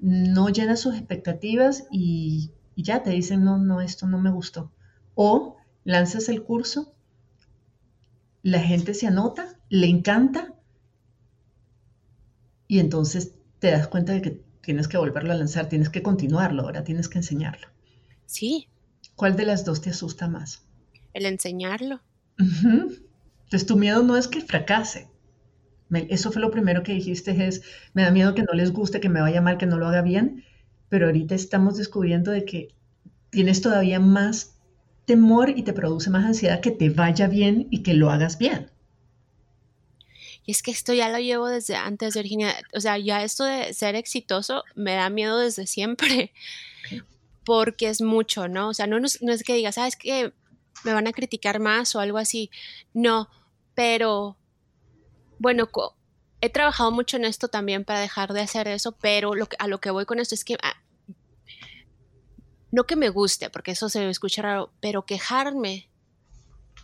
no 0.00 0.48
llena 0.48 0.76
sus 0.76 0.94
expectativas 0.94 1.86
y, 1.90 2.50
y 2.74 2.82
ya 2.82 3.02
te 3.02 3.10
dicen, 3.10 3.44
no, 3.44 3.58
no, 3.58 3.80
esto 3.80 4.06
no 4.06 4.18
me 4.18 4.30
gustó. 4.30 4.72
O 5.14 5.56
lanzas 5.84 6.28
el 6.28 6.42
curso, 6.42 6.94
la 8.42 8.60
gente 8.60 8.94
se 8.94 9.06
anota, 9.06 9.58
le 9.68 9.86
encanta, 9.86 10.54
y 12.68 12.80
entonces 12.80 13.34
te 13.58 13.70
das 13.70 13.88
cuenta 13.88 14.12
de 14.12 14.22
que 14.22 14.42
tienes 14.60 14.88
que 14.88 14.98
volverlo 14.98 15.32
a 15.32 15.36
lanzar, 15.36 15.68
tienes 15.68 15.88
que 15.88 16.02
continuarlo, 16.02 16.62
ahora 16.62 16.84
tienes 16.84 17.08
que 17.08 17.18
enseñarlo. 17.18 17.68
Sí. 18.26 18.68
¿Cuál 19.16 19.34
de 19.34 19.46
las 19.46 19.64
dos 19.64 19.80
te 19.80 19.90
asusta 19.90 20.28
más? 20.28 20.62
El 21.14 21.26
enseñarlo. 21.26 22.00
Entonces 22.38 23.66
tu 23.66 23.76
miedo 23.76 24.02
no 24.02 24.16
es 24.16 24.28
que 24.28 24.42
fracase. 24.42 25.08
eso 25.90 26.30
fue 26.30 26.42
lo 26.42 26.50
primero 26.50 26.82
que 26.82 26.92
dijiste, 26.92 27.46
es, 27.46 27.62
me 27.94 28.02
da 28.02 28.10
miedo 28.10 28.34
que 28.34 28.42
no 28.42 28.52
les 28.52 28.72
guste, 28.72 29.00
que 29.00 29.08
me 29.08 29.22
vaya 29.22 29.40
mal, 29.40 29.56
que 29.56 29.66
no 29.66 29.78
lo 29.78 29.86
haga 29.86 30.02
bien, 30.02 30.44
pero 30.88 31.06
ahorita 31.06 31.34
estamos 31.34 31.76
descubriendo 31.78 32.30
de 32.30 32.44
que 32.44 32.68
tienes 33.30 33.62
todavía 33.62 34.00
más 34.00 34.56
temor 35.06 35.50
y 35.50 35.62
te 35.62 35.72
produce 35.72 36.10
más 36.10 36.24
ansiedad 36.24 36.60
que 36.60 36.70
te 36.70 36.90
vaya 36.90 37.26
bien 37.28 37.68
y 37.70 37.82
que 37.82 37.94
lo 37.94 38.10
hagas 38.10 38.36
bien. 38.36 38.70
Y 40.44 40.52
es 40.52 40.62
que 40.62 40.70
esto 40.70 40.92
ya 40.92 41.08
lo 41.08 41.18
llevo 41.18 41.48
desde 41.48 41.74
antes, 41.74 42.14
Virginia. 42.14 42.54
O 42.74 42.80
sea, 42.80 42.98
ya 42.98 43.24
esto 43.24 43.44
de 43.44 43.72
ser 43.74 43.96
exitoso 43.96 44.62
me 44.74 44.94
da 44.94 45.10
miedo 45.10 45.38
desde 45.38 45.66
siempre. 45.66 46.32
Porque 47.46 47.88
es 47.88 48.02
mucho, 48.02 48.48
¿no? 48.48 48.68
O 48.68 48.74
sea, 48.74 48.86
no, 48.86 49.00
no, 49.00 49.06
es 49.06 49.42
que 49.42 49.54
digas, 49.54 49.76
¿sabes 49.76 49.96
que 49.96 50.34
me 50.84 50.92
van 50.92 51.06
a 51.06 51.12
criticar 51.12 51.60
más 51.60 51.94
o 51.94 52.00
algo 52.00 52.18
así? 52.18 52.50
No, 52.92 53.30
pero 53.74 54.36
bueno, 55.38 55.70
he 56.40 56.50
trabajado 56.50 56.90
mucho 56.90 57.16
en 57.16 57.24
esto 57.24 57.48
también 57.48 57.84
para 57.84 58.00
dejar 58.00 58.32
de 58.32 58.40
hacer 58.40 58.68
eso, 58.68 58.92
pero 58.92 59.32
a 59.58 59.68
lo 59.68 59.80
que 59.80 59.90
voy 59.90 60.04
con 60.04 60.18
esto 60.18 60.34
es 60.34 60.44
que 60.44 60.58
ah, 60.62 60.82
no 62.72 62.84
que 62.84 62.96
me 62.96 63.08
guste, 63.08 63.48
porque 63.48 63.70
eso 63.70 63.88
se 63.88 64.10
escucha 64.10 64.42
raro, 64.42 64.72
pero 64.80 65.06
quejarme 65.06 65.88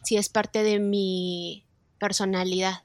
si 0.04 0.16
es 0.16 0.28
parte 0.28 0.62
de 0.62 0.78
mi 0.78 1.66
personalidad 1.98 2.84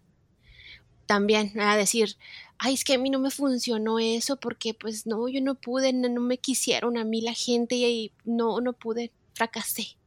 también 1.08 1.60
a 1.60 1.76
decir, 1.78 2.18
ay, 2.60 2.74
es 2.74 2.84
que 2.84 2.94
a 2.94 2.98
mí 2.98 3.10
no 3.10 3.20
me 3.20 3.32
funcionó 3.32 4.00
eso 4.00 4.38
porque 4.38 4.74
pues 4.74 5.06
no, 5.06 5.28
yo 5.28 5.42
no 5.42 5.56
pude, 5.56 5.94
no, 5.94 6.22
me 6.22 6.38
quisieron 6.38 6.98
a 6.98 7.04
mí 7.04 7.22
la 7.22 7.34
gente 7.34 7.76
y 7.76 8.12
no, 8.26 8.62
no 8.62 8.74
pude, 8.74 9.12
fracasé. 9.34 9.98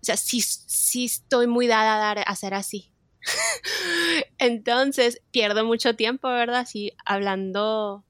O 0.00 0.04
sea, 0.04 0.16
sí, 0.16 0.40
sí 0.40 1.04
estoy 1.04 1.46
muy 1.46 1.66
dada 1.66 1.96
a, 1.96 1.98
dar, 1.98 2.18
a 2.18 2.56
así. 2.56 2.90
Entonces, 4.38 5.20
pierdo 5.30 5.64
mucho 5.64 5.94
tiempo, 5.94 6.28
¿verdad? 6.28 6.66
Sí, 6.68 6.92
hablando, 7.04 8.04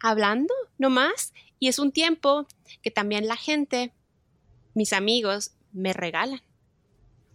hablando 0.00 0.54
nomás. 0.78 1.34
Y 1.58 1.68
es 1.68 1.78
un 1.78 1.92
tiempo 1.92 2.46
que 2.82 2.90
también 2.90 3.26
la 3.26 3.36
gente, 3.36 3.92
mis 4.74 4.92
amigos, 4.92 5.52
me 5.72 5.92
regalan. 5.92 6.40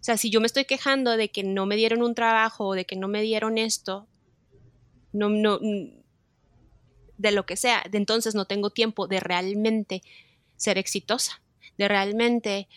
O 0.00 0.02
sea, 0.02 0.16
si 0.16 0.30
yo 0.30 0.40
me 0.40 0.46
estoy 0.46 0.64
quejando 0.64 1.16
de 1.16 1.30
que 1.30 1.44
no 1.44 1.66
me 1.66 1.76
dieron 1.76 2.02
un 2.02 2.14
trabajo 2.14 2.68
o 2.68 2.74
de 2.74 2.86
que 2.86 2.96
no 2.96 3.06
me 3.06 3.22
dieron 3.22 3.58
esto, 3.58 4.08
no, 5.12 5.28
no, 5.28 5.58
de 7.18 7.32
lo 7.32 7.44
que 7.44 7.56
sea, 7.56 7.84
de 7.90 7.98
entonces 7.98 8.34
no 8.34 8.46
tengo 8.46 8.70
tiempo 8.70 9.06
de 9.06 9.20
realmente 9.20 10.02
ser 10.56 10.78
exitosa, 10.78 11.42
de 11.76 11.88
realmente, 11.88 12.68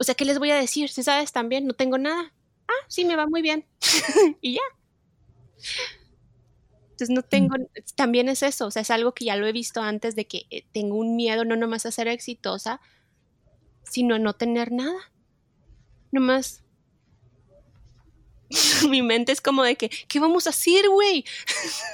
o 0.00 0.04
sea, 0.04 0.14
¿qué 0.14 0.24
les 0.24 0.38
voy 0.38 0.50
a 0.50 0.56
decir? 0.56 0.88
Si 0.88 1.02
sabes 1.02 1.32
también, 1.32 1.66
no 1.66 1.74
tengo 1.74 1.98
nada. 1.98 2.32
ah, 2.68 2.86
sí, 2.88 3.04
me 3.04 3.16
va 3.16 3.26
muy 3.26 3.42
bien. 3.42 3.66
y 4.40 4.54
ya. 4.54 4.60
Entonces 6.90 7.10
no 7.10 7.22
tengo, 7.22 7.56
también 7.96 8.28
es 8.28 8.42
eso, 8.42 8.66
o 8.66 8.70
sea, 8.70 8.82
es 8.82 8.90
algo 8.90 9.14
que 9.14 9.24
ya 9.24 9.36
lo 9.36 9.46
he 9.46 9.52
visto 9.52 9.82
antes 9.82 10.14
de 10.14 10.26
que 10.26 10.46
eh, 10.50 10.64
tengo 10.72 10.96
un 10.96 11.16
miedo 11.16 11.44
no 11.44 11.56
nomás 11.56 11.86
a 11.86 11.90
ser 11.90 12.08
exitosa, 12.08 12.80
sino 13.82 14.14
a 14.14 14.18
no 14.18 14.34
tener 14.34 14.70
nada. 14.70 14.98
Nomás 16.12 16.62
mi 18.88 19.02
mente 19.02 19.32
es 19.32 19.40
como 19.40 19.62
de 19.62 19.76
que, 19.76 19.90
¿qué 20.08 20.18
vamos 20.18 20.46
a 20.46 20.50
hacer, 20.50 20.88
güey? 20.88 21.24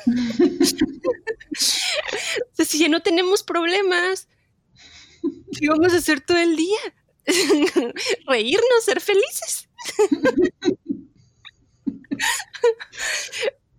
si 2.66 2.78
ya 2.78 2.88
no 2.88 3.00
tenemos 3.00 3.42
problemas, 3.42 4.28
¿qué 5.58 5.68
vamos 5.68 5.92
a 5.92 5.98
hacer 5.98 6.20
todo 6.20 6.38
el 6.38 6.56
día? 6.56 6.78
Reírnos, 8.26 8.84
ser 8.84 9.00
felices. 9.00 9.68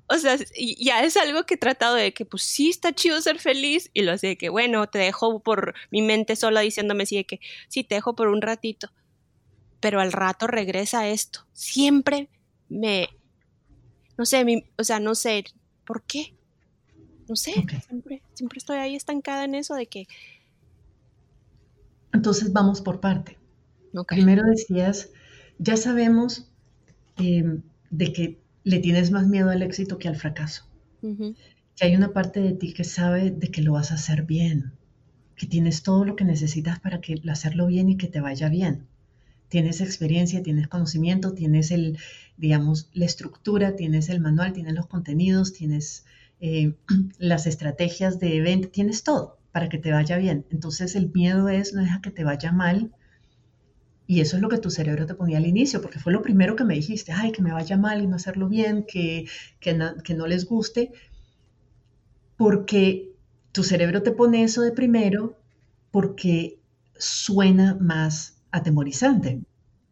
o 0.08 0.18
sea, 0.18 0.38
ya 0.80 1.04
es 1.04 1.18
algo 1.18 1.46
que 1.46 1.56
he 1.56 1.58
tratado 1.58 1.96
de 1.96 2.14
que, 2.14 2.26
pues 2.26 2.44
sí, 2.44 2.70
está 2.70 2.94
chido 2.94 3.20
ser 3.22 3.40
feliz, 3.40 3.90
y 3.94 4.04
lo 4.04 4.12
hace 4.12 4.28
de 4.28 4.38
que, 4.38 4.50
bueno, 4.50 4.88
te 4.88 5.00
dejo 5.00 5.42
por 5.42 5.74
mi 5.90 6.02
mente 6.02 6.36
sola 6.36 6.62
diciéndome 6.62 7.04
así 7.04 7.16
de 7.16 7.26
que, 7.26 7.40
sí, 7.70 7.84
te 7.84 7.96
dejo 7.96 8.16
por 8.16 8.28
un 8.28 8.42
ratito, 8.42 8.92
pero 9.80 10.00
al 10.00 10.12
rato 10.12 10.48
regresa 10.48 11.08
esto. 11.08 11.48
Siempre 11.54 12.30
me, 12.70 13.10
no 14.18 14.26
sé, 14.26 14.66
o 14.78 14.84
sea, 14.84 15.00
no 15.00 15.16
sé, 15.16 15.44
¿por 15.86 16.04
qué? 16.04 16.34
No 17.28 17.36
sé, 17.36 17.54
siempre, 17.86 18.22
siempre 18.34 18.58
estoy 18.58 18.78
ahí 18.78 18.96
estancada 18.96 19.44
en 19.44 19.56
eso 19.56 19.76
de 19.76 19.88
que... 19.88 20.08
Entonces 22.14 22.54
vamos 22.54 22.82
por 22.82 23.00
parte. 23.00 23.38
Primero 24.08 24.44
decías, 24.44 25.10
ya 25.60 25.78
sabemos 25.78 26.50
em, 27.18 27.62
de 27.90 28.14
que 28.14 28.40
le 28.64 28.80
tienes 28.80 29.12
más 29.12 29.28
miedo 29.28 29.50
al 29.50 29.62
éxito 29.62 29.98
que 29.98 30.08
al 30.08 30.16
fracaso. 30.16 30.66
Que 31.02 31.86
hay 31.86 31.96
una 31.96 32.12
parte 32.12 32.42
de 32.42 32.54
ti 32.54 32.74
que 32.74 32.84
sabe 32.84 33.32
de 33.32 33.50
que 33.50 33.62
lo 33.62 33.74
vas 33.74 33.92
a 33.92 33.96
hacer 33.96 34.24
bien, 34.24 34.74
que 35.36 35.48
tienes 35.48 35.84
todo 35.84 36.06
lo 36.06 36.16
que 36.16 36.26
necesitas 36.26 36.80
para 36.80 37.00
que, 37.00 37.22
hacerlo 37.30 37.68
bien 37.68 37.90
y 37.90 37.98
que 37.98 38.08
te 38.08 38.20
vaya 38.20 38.50
bien. 38.50 38.88
Tienes 39.50 39.82
experiencia, 39.82 40.44
tienes 40.44 40.68
conocimiento, 40.68 41.34
tienes 41.34 41.72
el, 41.72 41.98
digamos, 42.38 42.90
la 42.94 43.06
estructura, 43.06 43.76
tienes 43.76 44.10
el 44.10 44.20
manual, 44.20 44.54
tienes 44.54 44.74
los 44.74 44.88
contenidos, 44.88 45.54
tienes 45.54 46.06
eh, 46.40 46.74
las 47.18 47.48
estrategias 47.48 48.20
de 48.20 48.38
evento, 48.38 48.70
tienes 48.70 49.04
todo 49.04 49.38
para 49.52 49.70
que 49.70 49.78
te 49.78 49.92
vaya 49.92 50.18
bien. 50.18 50.46
Entonces 50.52 50.96
el 50.96 51.12
miedo 51.12 51.50
es 51.50 51.74
no 51.74 51.82
deja 51.82 52.02
que 52.02 52.12
te 52.12 52.24
vaya 52.24 52.52
mal 52.52 52.92
y 54.08 54.22
eso 54.22 54.38
es 54.38 54.42
lo 54.42 54.48
que 54.48 54.58
tu 54.58 54.70
cerebro 54.72 55.06
te 55.06 55.16
ponía 55.16 55.38
al 55.38 55.46
inicio, 55.46 55.82
porque 55.82 56.00
fue 56.00 56.14
lo 56.14 56.22
primero 56.22 56.56
que 56.56 56.64
me 56.64 56.76
dijiste, 56.76 57.12
ay, 57.12 57.34
que 57.34 57.42
me 57.42 57.52
vaya 57.52 57.76
mal 57.76 58.02
y 58.02 58.08
no 58.08 58.16
hacerlo 58.16 58.48
bien, 58.48 58.86
que, 58.88 59.28
que, 59.60 59.74
no, 59.74 60.28
les 60.28 60.46
guste, 60.46 60.94
porque 62.38 63.12
tu 63.52 63.64
cerebro 63.64 64.02
te 64.04 64.12
pone 64.12 64.44
eso 64.44 64.62
de 64.62 64.72
primero 64.72 65.38
porque 65.92 66.62
suena 66.98 67.76
más 67.76 68.37
atemorizante, 68.58 69.42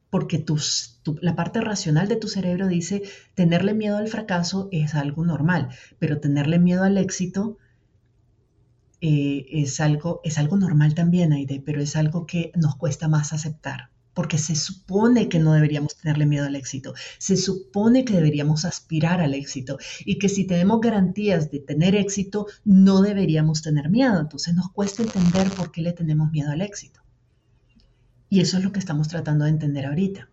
porque 0.09 0.45
la 1.21 1.35
parte 1.35 1.61
racional 1.61 2.07
de 2.07 2.15
tu 2.15 2.27
cerebro 2.27 2.67
dice, 2.67 3.03
tenerle 3.33 3.73
miedo 3.73 3.97
al 3.97 4.07
fracaso 4.07 4.69
es 4.71 4.95
algo 4.95 5.25
normal, 5.25 5.69
pero 5.99 6.19
tenerle 6.19 6.59
miedo 6.59 6.83
al 6.83 6.97
éxito 6.97 7.57
eh, 9.01 9.45
es, 9.49 9.79
algo, 9.81 10.21
es 10.23 10.37
algo 10.37 10.57
normal 10.57 10.95
también, 10.95 11.33
Aide, 11.33 11.61
pero 11.65 11.81
es 11.81 11.95
algo 11.95 12.25
que 12.25 12.51
nos 12.55 12.75
cuesta 12.75 13.07
más 13.07 13.33
aceptar 13.33 13.89
porque 14.15 14.37
se 14.37 14.55
supone 14.55 15.29
que 15.29 15.39
no 15.39 15.53
deberíamos 15.53 15.97
tenerle 15.97 16.25
miedo 16.25 16.45
al 16.45 16.55
éxito, 16.55 16.95
se 17.19 17.35
supone 17.37 18.05
que 18.05 18.13
deberíamos 18.13 18.65
aspirar 18.65 19.19
al 19.21 19.33
éxito 19.35 19.77
y 20.05 20.17
que 20.17 20.29
si 20.29 20.47
tenemos 20.47 20.79
garantías 20.79 21.51
de 21.51 21.59
tener 21.59 21.95
éxito, 21.95 22.47
no 22.63 23.01
deberíamos 23.01 23.61
tener 23.61 23.89
miedo. 23.89 24.17
Entonces 24.19 24.55
nos 24.55 24.71
cuesta 24.71 25.03
entender 25.03 25.49
por 25.51 25.71
qué 25.71 25.81
le 25.81 25.91
tenemos 25.91 26.31
miedo 26.31 26.49
al 26.51 26.61
éxito. 26.61 27.01
Y 28.29 28.41
eso 28.41 28.57
es 28.57 28.63
lo 28.63 28.71
que 28.71 28.79
estamos 28.79 29.07
tratando 29.07 29.45
de 29.45 29.51
entender 29.51 29.85
ahorita. 29.85 30.29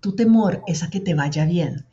Tu 0.00 0.14
temor 0.14 0.62
es 0.66 0.82
a 0.82 0.90
que 0.90 1.00
te 1.00 1.14
vaya 1.14 1.44
bien. 1.46 1.86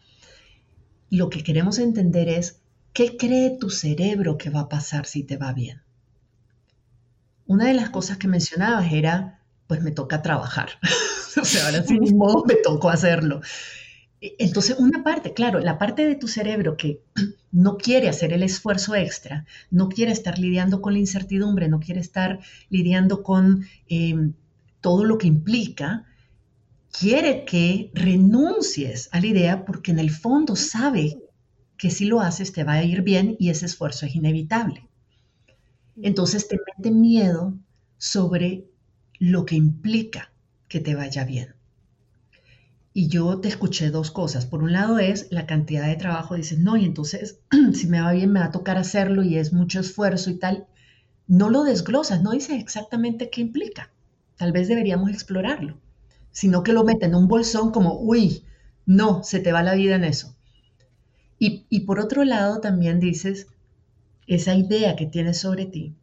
Lo 1.10 1.30
que 1.30 1.44
queremos 1.44 1.80
entender 1.80 2.30
es 2.30 2.62
qué 2.94 3.18
cree 3.18 3.58
tu 3.58 3.70
cerebro 3.70 4.38
que 4.38 4.50
va 4.50 4.62
a 4.62 4.70
pasar 4.70 5.06
si 5.06 5.24
te 5.24 5.38
va 5.38 5.54
bien. 5.54 5.82
Una 7.46 7.68
de 7.68 7.74
las 7.74 7.90
cosas 7.90 8.18
que 8.18 8.28
mencionabas 8.28 8.92
era 8.92 9.42
pues 9.68 9.82
me 9.82 9.92
toca 9.92 10.22
trabajar. 10.22 10.72
o 11.42 11.46
sea, 11.46 11.66
ahora 11.66 11.84
sí 11.84 11.98
mismo 11.98 12.44
me 12.46 12.56
tocó 12.56 12.90
hacerlo. 12.90 13.40
E, 14.20 14.36
entonces, 14.40 14.78
una 14.78 15.02
parte, 15.02 15.34
claro, 15.34 15.60
la 15.60 15.78
parte 15.78 16.06
de 16.06 16.16
tu 16.16 16.28
cerebro 16.28 16.76
que 16.76 17.02
no 17.52 17.78
quiere 17.78 18.10
hacer 18.10 18.34
el 18.34 18.44
esfuerzo 18.44 18.96
extra, 18.96 19.46
no 19.70 19.88
quiere 19.88 20.12
estar 20.12 20.38
lidiando 20.40 20.82
con 20.82 20.92
la 20.92 21.00
incertidumbre, 21.00 21.70
no 21.70 21.80
quiere 21.80 22.02
estar 22.02 22.40
lidiando 22.70 23.24
con 23.24 23.66
em, 23.88 24.34
todo 24.82 25.06
lo 25.06 25.18
que 25.18 25.28
implica, 25.28 26.06
quiere 26.92 27.46
que 27.46 27.92
renuncies 27.94 29.10
a 29.12 29.20
la 29.20 29.28
idea 29.28 29.66
porque 29.66 29.92
en 29.92 30.00
el 30.00 30.12
fondo 30.12 30.56
sabe 30.56 31.18
que 31.78 31.90
si 31.90 32.06
lo 32.06 32.20
haces 32.20 32.52
te 32.52 32.64
va 32.64 32.74
a 32.74 32.84
ir 32.84 33.02
bien 33.02 33.36
y 33.40 33.50
ese 33.50 33.66
esfuerzo 33.66 34.06
es 34.06 34.16
inevitable. 34.16 34.88
Entonces 36.02 36.48
te 36.48 36.58
mete 36.78 36.92
miedo 36.92 37.58
sobre 37.98 38.66
lo 39.20 39.46
que 39.46 39.56
implica 39.56 40.32
que 40.68 40.80
te 40.80 40.96
vaya 40.96 41.26
bien. 41.26 41.56
Y 42.94 43.08
yo 43.08 43.40
te 43.40 43.48
escuché 43.48 43.90
dos 43.90 44.12
cosas. 44.12 44.46
Por 44.46 44.64
un 44.64 44.74
lado 44.74 45.00
es 45.00 45.28
la 45.32 45.46
cantidad 45.46 45.88
de 45.88 45.96
trabajo. 45.96 46.36
Dices, 46.36 46.60
no, 46.60 46.76
y 46.76 46.86
entonces 46.86 47.40
si 47.74 47.88
me 47.88 48.02
va 48.02 48.12
bien 48.12 48.32
me 48.32 48.42
va 48.42 48.48
a 48.48 48.52
tocar 48.52 48.78
hacerlo 48.78 49.24
y 49.24 49.38
es 49.38 49.54
mucho 49.54 49.80
esfuerzo 49.80 50.30
y 50.30 50.36
tal. 50.36 50.68
No 51.28 51.50
lo 51.50 51.64
desglosas, 51.64 52.22
no 52.22 52.32
dices 52.32 52.60
exactamente 52.62 53.30
qué 53.30 53.42
implica. 53.42 53.92
Tal 54.42 54.52
vez 54.52 54.68
deberíamos 54.68 55.12
explorarlo. 55.12 55.78
Sino 56.32 56.64
que 56.64 56.74
lo 56.74 56.84
meten 56.84 57.12
en 57.12 57.16
un 57.16 57.28
bolsón 57.28 57.72
como, 57.72 58.00
uy, 58.00 58.44
no, 58.88 59.24
se 59.24 59.40
te 59.40 59.52
va 59.52 59.62
la 59.62 59.76
vida 59.76 59.96
en 59.96 60.04
eso. 60.04 60.36
Y, 61.38 61.68
y 61.70 61.82
por 61.82 62.00
otro 62.00 62.24
lado 62.24 62.60
también 62.60 63.00
dices, 63.00 63.46
esa 64.26 64.56
idea 64.56 64.96
que 64.96 65.06
tienes 65.06 65.38
sobre 65.38 65.68
ti 65.68 65.96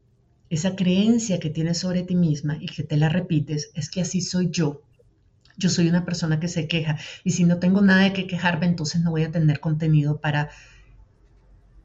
esa 0.50 0.76
creencia 0.76 1.40
que 1.40 1.50
tienes 1.50 1.78
sobre 1.78 2.02
ti 2.02 2.14
misma 2.14 2.56
y 2.60 2.66
que 2.66 2.82
te 2.82 2.96
la 2.96 3.08
repites, 3.08 3.70
es 3.74 3.90
que 3.90 4.00
así 4.00 4.20
soy 4.20 4.50
yo. 4.50 4.82
Yo 5.56 5.68
soy 5.68 5.88
una 5.88 6.04
persona 6.04 6.40
que 6.40 6.48
se 6.48 6.68
queja 6.68 6.98
y 7.24 7.32
si 7.32 7.44
no 7.44 7.58
tengo 7.58 7.80
nada 7.80 8.04
de 8.04 8.12
que 8.12 8.26
quejarme, 8.26 8.66
entonces 8.66 9.02
no 9.02 9.10
voy 9.10 9.24
a 9.24 9.32
tener 9.32 9.60
contenido 9.60 10.20
para, 10.20 10.50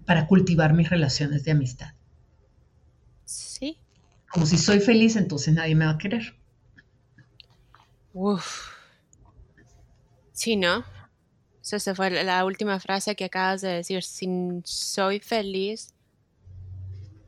para 0.05 0.27
cultivar 0.27 0.73
mis 0.73 0.89
relaciones 0.89 1.43
de 1.43 1.51
amistad. 1.51 1.93
Sí. 3.25 3.77
Como 4.31 4.45
si 4.45 4.57
soy 4.57 4.79
feliz, 4.79 5.15
entonces 5.15 5.53
nadie 5.53 5.75
me 5.75 5.85
va 5.85 5.91
a 5.91 5.97
querer. 5.97 6.35
Uf. 8.13 8.71
Sí, 10.31 10.55
¿no? 10.55 10.83
Esa 11.71 11.95
fue 11.95 12.09
la 12.09 12.45
última 12.45 12.79
frase 12.79 13.15
que 13.15 13.25
acabas 13.25 13.61
de 13.61 13.69
decir. 13.69 14.03
Si 14.03 14.27
soy 14.65 15.19
feliz, 15.19 15.93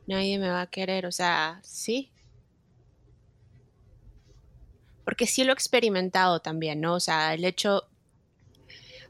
nadie 0.06 0.38
me 0.38 0.50
va 0.50 0.62
a 0.62 0.66
querer, 0.70 1.06
o 1.06 1.12
sea, 1.12 1.60
sí. 1.62 2.10
Porque 5.04 5.26
sí 5.26 5.44
lo 5.44 5.52
he 5.52 5.54
experimentado 5.54 6.40
también, 6.40 6.80
¿no? 6.80 6.94
O 6.94 7.00
sea, 7.00 7.34
el 7.34 7.44
hecho, 7.44 7.84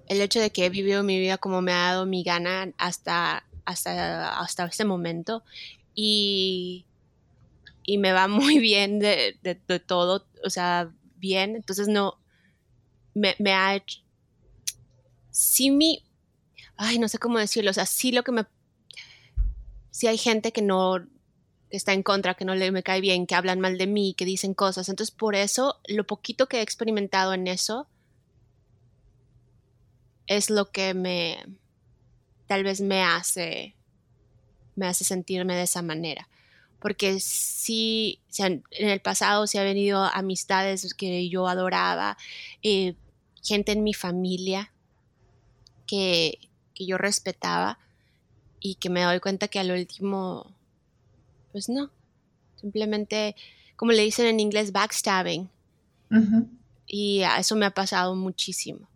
el 0.09 0.21
hecho 0.21 0.41
de 0.41 0.51
que 0.51 0.67
he 0.67 0.71
vivido 0.71 1.03
mi 1.03 1.19
vida 1.19 1.39
como 1.39 1.63
me 1.63 1.73
ha 1.73 1.91
dado 1.93 2.07
mi 2.07 2.23
gana 2.23 2.73
hasta, 2.79 3.45
hasta, 3.65 4.39
hasta 4.39 4.67
este 4.67 4.85
momento 4.85 5.43
y, 5.95 6.87
y 7.83 7.99
me 7.99 8.13
va 8.13 8.29
muy 8.29 8.59
bien 8.59 8.99
de, 8.99 9.39
de, 9.43 9.81
todo, 9.81 10.27
o 10.45 10.51
sea, 10.51 10.93
bien, 11.19 11.57
entonces 11.57 11.89
no, 11.89 12.19
me, 13.15 13.35
ha 13.53 13.77
hecho, 13.77 14.01
mi, 15.73 16.05
ay, 16.77 16.99
no 16.99 17.09
sé 17.09 17.19
cómo 17.19 17.39
decirlo, 17.39 17.71
o 17.71 17.75
sea, 17.75 17.87
sí 17.87 18.13
lo 18.13 18.23
que 18.23 18.33
me 18.33 18.47
si 19.91 20.07
hay 20.07 20.19
gente 20.19 20.53
que 20.53 20.61
no 20.61 21.07
que 21.71 21.77
está 21.77 21.95
en 21.95 22.03
contra, 22.03 22.35
que 22.35 22.45
no 22.45 22.55
le 22.55 22.71
me 22.71 22.83
cae 22.83 23.01
bien, 23.01 23.27
que 23.27 23.35
hablan 23.35 23.61
mal 23.61 23.79
de 23.79 23.87
mí, 23.87 24.15
que 24.15 24.25
dicen 24.25 24.55
cosas. 24.55 24.89
Entonces, 24.89 25.15
por 25.15 25.35
eso, 25.35 25.81
lo 25.89 26.07
poquito 26.07 26.49
que 26.49 26.59
he 26.59 26.63
experimentado 26.63 27.33
en 27.33 27.49
eso 27.49 27.89
es 30.27 30.51
lo 30.51 30.71
que 30.71 30.95
me 30.95 31.39
tal 32.47 32.63
vez 32.63 32.81
me 32.81 33.03
hace 33.03 33.75
me 34.77 34.87
hace 34.87 35.05
sentirme 35.05 35.57
de 35.57 35.63
esa 35.63 35.83
manera. 35.83 36.29
Porque 36.81 37.21
sí, 37.21 38.21
en 38.39 38.63
el 38.77 39.01
pasado 39.01 39.47
se 39.47 39.59
ha 39.59 39.65
venido 39.65 40.03
amistades 40.05 40.95
que 40.95 41.29
yo 41.29 41.49
adoraba, 41.49 42.17
eh, 42.63 42.95
gente 43.43 43.73
en 43.73 43.83
mi 43.83 43.95
familia 43.95 44.73
que, 45.87 46.39
que 46.75 46.87
yo 46.87 46.99
respetaba, 46.99 47.79
y 48.59 48.77
que 48.77 48.91
me 48.91 49.03
doy 49.03 49.21
cuenta 49.21 49.49
que 49.49 49.61
al 49.61 49.71
último, 49.71 50.53
pues 51.53 51.69
no, 51.69 51.91
simplemente, 52.61 53.37
como 53.77 53.93
le 53.93 54.03
dicen 54.03 54.27
en 54.27 54.41
inglés, 54.41 54.73
backstabbing. 54.73 55.49
Y 56.87 57.23
a 57.23 57.39
eso 57.39 57.55
me 57.55 57.67
ha 57.67 57.71
pasado 57.71 58.17
muchísimo. 58.17 58.89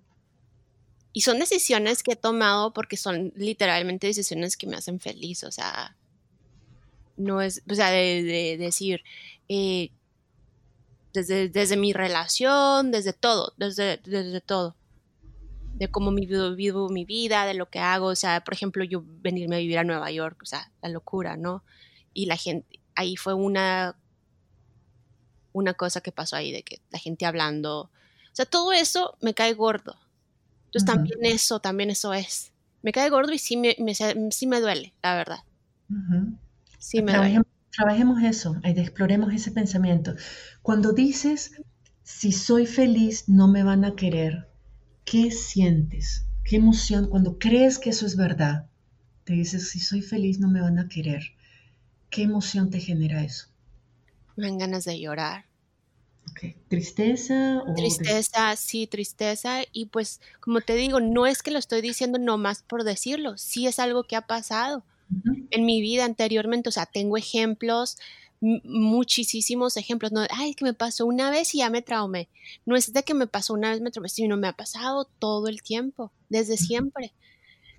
y 1.12 1.22
son 1.22 1.38
decisiones 1.38 2.02
que 2.02 2.12
he 2.12 2.16
tomado 2.16 2.72
porque 2.72 2.96
son 2.96 3.32
literalmente 3.34 4.06
decisiones 4.06 4.56
que 4.56 4.66
me 4.66 4.76
hacen 4.76 5.00
feliz, 5.00 5.44
o 5.44 5.50
sea, 5.50 5.96
no 7.20 7.40
es, 7.40 7.62
o 7.70 7.74
sea, 7.74 7.90
de, 7.90 8.56
decir, 8.59 9.02
eh, 9.48 9.90
desde, 11.12 11.48
desde, 11.48 11.76
mi 11.76 11.92
relación, 11.92 12.90
desde 12.90 13.12
todo, 13.12 13.52
desde, 13.56 13.98
desde 13.98 14.40
todo, 14.40 14.76
de 15.74 15.88
cómo 15.90 16.12
vivo, 16.12 16.54
vivo 16.54 16.88
mi 16.88 17.04
vida, 17.04 17.46
de 17.46 17.54
lo 17.54 17.68
que 17.68 17.78
hago, 17.78 18.06
o 18.06 18.16
sea, 18.16 18.42
por 18.42 18.54
ejemplo, 18.54 18.85
yo 18.85 19.02
venirme 19.04 19.56
a 19.56 19.61
vivir 19.61 19.78
a 19.78 19.85
Nueva 19.85 20.11
York, 20.11 20.40
o 20.42 20.46
sea, 20.46 20.70
la 20.83 20.88
locura, 20.88 21.37
¿no? 21.37 21.62
Y 22.12 22.26
la 22.26 22.37
gente, 22.37 22.80
ahí 22.94 23.16
fue 23.16 23.35
una, 23.35 23.96
una 25.52 25.74
cosa 25.74 26.00
que 26.00 26.12
pasó 26.12 26.37
ahí, 26.37 26.52
de 26.52 26.62
que 26.62 26.80
la 26.90 26.98
gente 26.98 27.26
hablando, 27.26 27.83
o 27.83 27.90
sea, 28.35 28.46
todo 28.46 28.72
eso 28.72 29.16
me 29.20 29.35
cae 29.35 29.54
gordo, 29.54 29.96
entonces 30.70 30.87
también 30.87 31.18
eso, 31.24 31.59
también 31.59 31.90
eso 31.90 32.14
es. 32.14 32.52
Me 32.83 32.92
cae 32.92 33.11
gordo 33.11 33.33
y 33.33 33.38
sí 33.38 33.56
me, 33.56 33.74
sí 34.30 34.46
me 34.46 34.61
duele, 34.61 34.94
la 35.02 35.16
verdad. 35.16 35.40
Sí 36.80 37.02
me 37.02 37.12
trabajemos. 37.12 37.46
Trabajemos 37.70 38.20
eso, 38.24 38.56
exploremos 38.64 39.32
ese 39.32 39.52
pensamiento. 39.52 40.16
Cuando 40.60 40.92
dices, 40.92 41.52
si 42.02 42.32
soy 42.32 42.66
feliz, 42.66 43.28
no 43.28 43.46
me 43.46 43.62
van 43.62 43.84
a 43.84 43.94
querer, 43.94 44.48
¿qué 45.04 45.30
sientes? 45.30 46.26
¿Qué 46.42 46.56
emoción? 46.56 47.08
Cuando 47.08 47.38
crees 47.38 47.78
que 47.78 47.90
eso 47.90 48.06
es 48.06 48.16
verdad, 48.16 48.66
te 49.22 49.34
dices, 49.34 49.70
si 49.70 49.78
soy 49.78 50.02
feliz, 50.02 50.40
no 50.40 50.48
me 50.48 50.60
van 50.60 50.80
a 50.80 50.88
querer. 50.88 51.22
¿Qué 52.10 52.22
emoción 52.22 52.70
te 52.70 52.80
genera 52.80 53.22
eso? 53.22 53.46
Me 54.34 54.48
dan 54.48 54.58
ganas 54.58 54.84
de 54.84 54.98
llorar. 54.98 55.44
¿Tristeza? 56.68 57.62
O 57.66 57.74
tristeza, 57.74 58.56
sí, 58.56 58.86
tristeza. 58.86 59.60
Y 59.72 59.86
pues, 59.86 60.20
como 60.40 60.60
te 60.60 60.74
digo, 60.74 60.98
no 61.00 61.26
es 61.26 61.42
que 61.42 61.50
lo 61.50 61.58
estoy 61.58 61.82
diciendo 61.82 62.18
nomás 62.18 62.62
por 62.62 62.82
decirlo, 62.82 63.36
sí 63.36 63.66
es 63.66 63.78
algo 63.78 64.04
que 64.04 64.16
ha 64.16 64.26
pasado 64.26 64.84
en 65.51 65.64
mi 65.64 65.81
vida 65.81 66.05
anteriormente. 66.05 66.68
O 66.68 66.73
sea, 66.73 66.87
tengo 66.87 67.16
ejemplos, 67.16 67.99
muchísimos 68.40 69.77
ejemplos. 69.77 70.12
No, 70.12 70.23
ay, 70.31 70.55
que 70.55 70.64
me 70.64 70.75
pasó 70.75 71.07
una 71.07 71.31
vez 71.31 71.55
y 71.55 71.59
ya 71.59 71.70
me 71.70 71.83
traumé. 71.83 72.29
No 72.64 72.77
es 72.77 72.92
de 72.92 73.03
que 73.03 73.14
me 73.14 73.27
pasó 73.27 73.55
una 73.55 73.70
vez, 73.70 73.81
me 73.81 73.90
traumé, 73.90 74.09
sino 74.09 74.37
me 74.37 74.49
ha 74.49 74.53
pasado 74.53 75.05
todo 75.18 75.49
el 75.49 75.62
tiempo, 75.62 76.12
desde 76.29 76.57
siempre. 76.57 77.12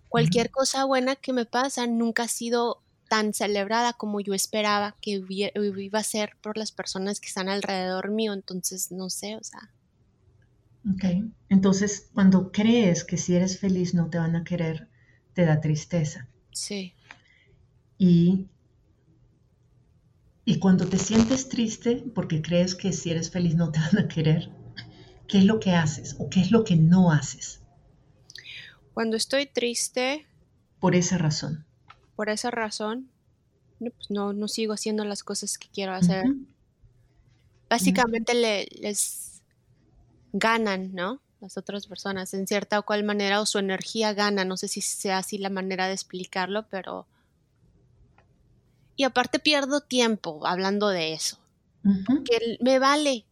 Cualquier 0.09 0.51
cosa 0.51 0.85
buena 0.85 1.15
que 1.15 1.33
me 1.33 1.45
pasa 1.45 1.87
nunca 1.87 2.23
ha 2.23 2.27
sido 2.27 2.81
tan 3.09 3.33
celebrada 3.33 3.93
como 3.93 4.21
yo 4.21 4.33
esperaba 4.33 4.95
que 5.01 5.21
iba 5.29 5.99
a 5.99 6.03
ser 6.03 6.37
por 6.41 6.57
las 6.57 6.71
personas 6.71 7.19
que 7.19 7.27
están 7.27 7.49
alrededor 7.49 8.11
mío. 8.11 8.33
Entonces, 8.33 8.91
no 8.91 9.09
sé, 9.09 9.35
o 9.35 9.43
sea. 9.43 9.71
Ok, 10.93 11.31
entonces 11.49 12.09
cuando 12.13 12.51
crees 12.51 13.03
que 13.03 13.17
si 13.17 13.35
eres 13.35 13.59
feliz 13.59 13.93
no 13.93 14.09
te 14.09 14.17
van 14.17 14.35
a 14.35 14.43
querer, 14.43 14.89
te 15.33 15.45
da 15.45 15.61
tristeza. 15.61 16.27
Sí. 16.51 16.95
Y, 18.01 18.47
y 20.43 20.57
cuando 20.57 20.87
te 20.87 20.97
sientes 20.97 21.49
triste 21.49 22.03
porque 22.15 22.41
crees 22.41 22.73
que 22.73 22.93
si 22.93 23.11
eres 23.11 23.29
feliz 23.29 23.53
no 23.55 23.71
te 23.71 23.79
van 23.79 23.97
a 23.99 24.07
querer, 24.07 24.49
¿qué 25.27 25.37
es 25.37 25.45
lo 25.45 25.59
que 25.59 25.71
haces 25.71 26.15
o 26.17 26.29
qué 26.29 26.41
es 26.41 26.51
lo 26.51 26.63
que 26.63 26.77
no 26.77 27.11
haces? 27.11 27.61
Cuando 28.95 29.17
estoy 29.17 29.45
triste. 29.45 30.25
Por 30.79 30.95
esa 30.95 31.19
razón 31.19 31.65
por 32.21 32.29
esa 32.29 32.51
razón, 32.51 33.09
pues 33.79 34.11
no, 34.11 34.31
no 34.31 34.47
sigo 34.47 34.73
haciendo 34.73 35.03
las 35.05 35.23
cosas 35.23 35.57
que 35.57 35.69
quiero 35.73 35.93
hacer. 35.93 36.23
Básicamente 37.67 38.35
les 38.35 39.41
ganan, 40.31 40.93
¿no? 40.93 41.19
Las 41.39 41.57
otras 41.57 41.87
personas, 41.87 42.35
en 42.35 42.45
cierta 42.45 42.77
o 42.77 42.85
cual 42.85 43.03
manera, 43.03 43.41
o 43.41 43.47
su 43.47 43.57
energía 43.57 44.13
gana. 44.13 44.45
No 44.45 44.55
sé 44.55 44.67
si 44.67 44.81
sea 44.81 45.17
así 45.17 45.39
la 45.39 45.49
manera 45.49 45.87
de 45.87 45.93
explicarlo, 45.93 46.67
pero... 46.69 47.07
Y 49.01 49.03
aparte 49.03 49.39
pierdo 49.39 49.81
tiempo 49.81 50.45
hablando 50.45 50.89
de 50.89 51.13
eso. 51.13 51.39
Que 52.23 52.59
me 52.59 52.77
vale 52.77 53.25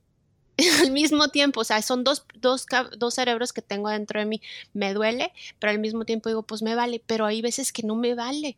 al 0.82 0.90
mismo 0.90 1.28
tiempo, 1.28 1.60
o 1.60 1.64
sea, 1.64 1.80
son 1.84 2.04
dos, 2.04 2.26
dos, 2.42 2.66
dos, 2.98 3.14
cerebros 3.14 3.54
que 3.54 3.62
tengo 3.62 3.88
dentro 3.90 4.20
de 4.20 4.26
mí. 4.26 4.42
Me 4.74 4.96
duele, 4.96 5.32
pero 5.60 5.70
al 5.70 5.78
mismo 5.78 6.06
tiempo 6.06 6.28
digo, 6.28 6.42
pues 6.42 6.64
me 6.64 6.74
vale, 6.74 7.04
pero 7.06 7.28
hay 7.28 7.44
veces 7.44 7.72
que 7.72 7.84
no 7.84 7.96
me 7.96 8.16
vale 8.16 8.58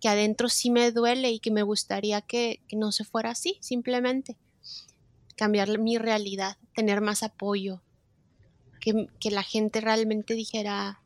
que 0.00 0.08
adentro 0.08 0.48
sí 0.48 0.70
me 0.70 0.90
duele 0.92 1.30
y 1.30 1.40
que 1.40 1.50
me 1.50 1.62
gustaría 1.62 2.22
que, 2.22 2.60
no 2.72 2.90
se 2.90 3.04
fuera 3.04 3.32
así, 3.32 3.58
simplemente. 3.60 4.38
Cambiar 5.36 5.78
mi 5.78 5.98
realidad, 5.98 6.56
tener 6.74 7.02
más 7.02 7.22
apoyo, 7.22 7.82
que, 8.80 9.30
la 9.30 9.42
gente 9.42 9.82
realmente 9.82 10.32
dijera, 10.32 11.02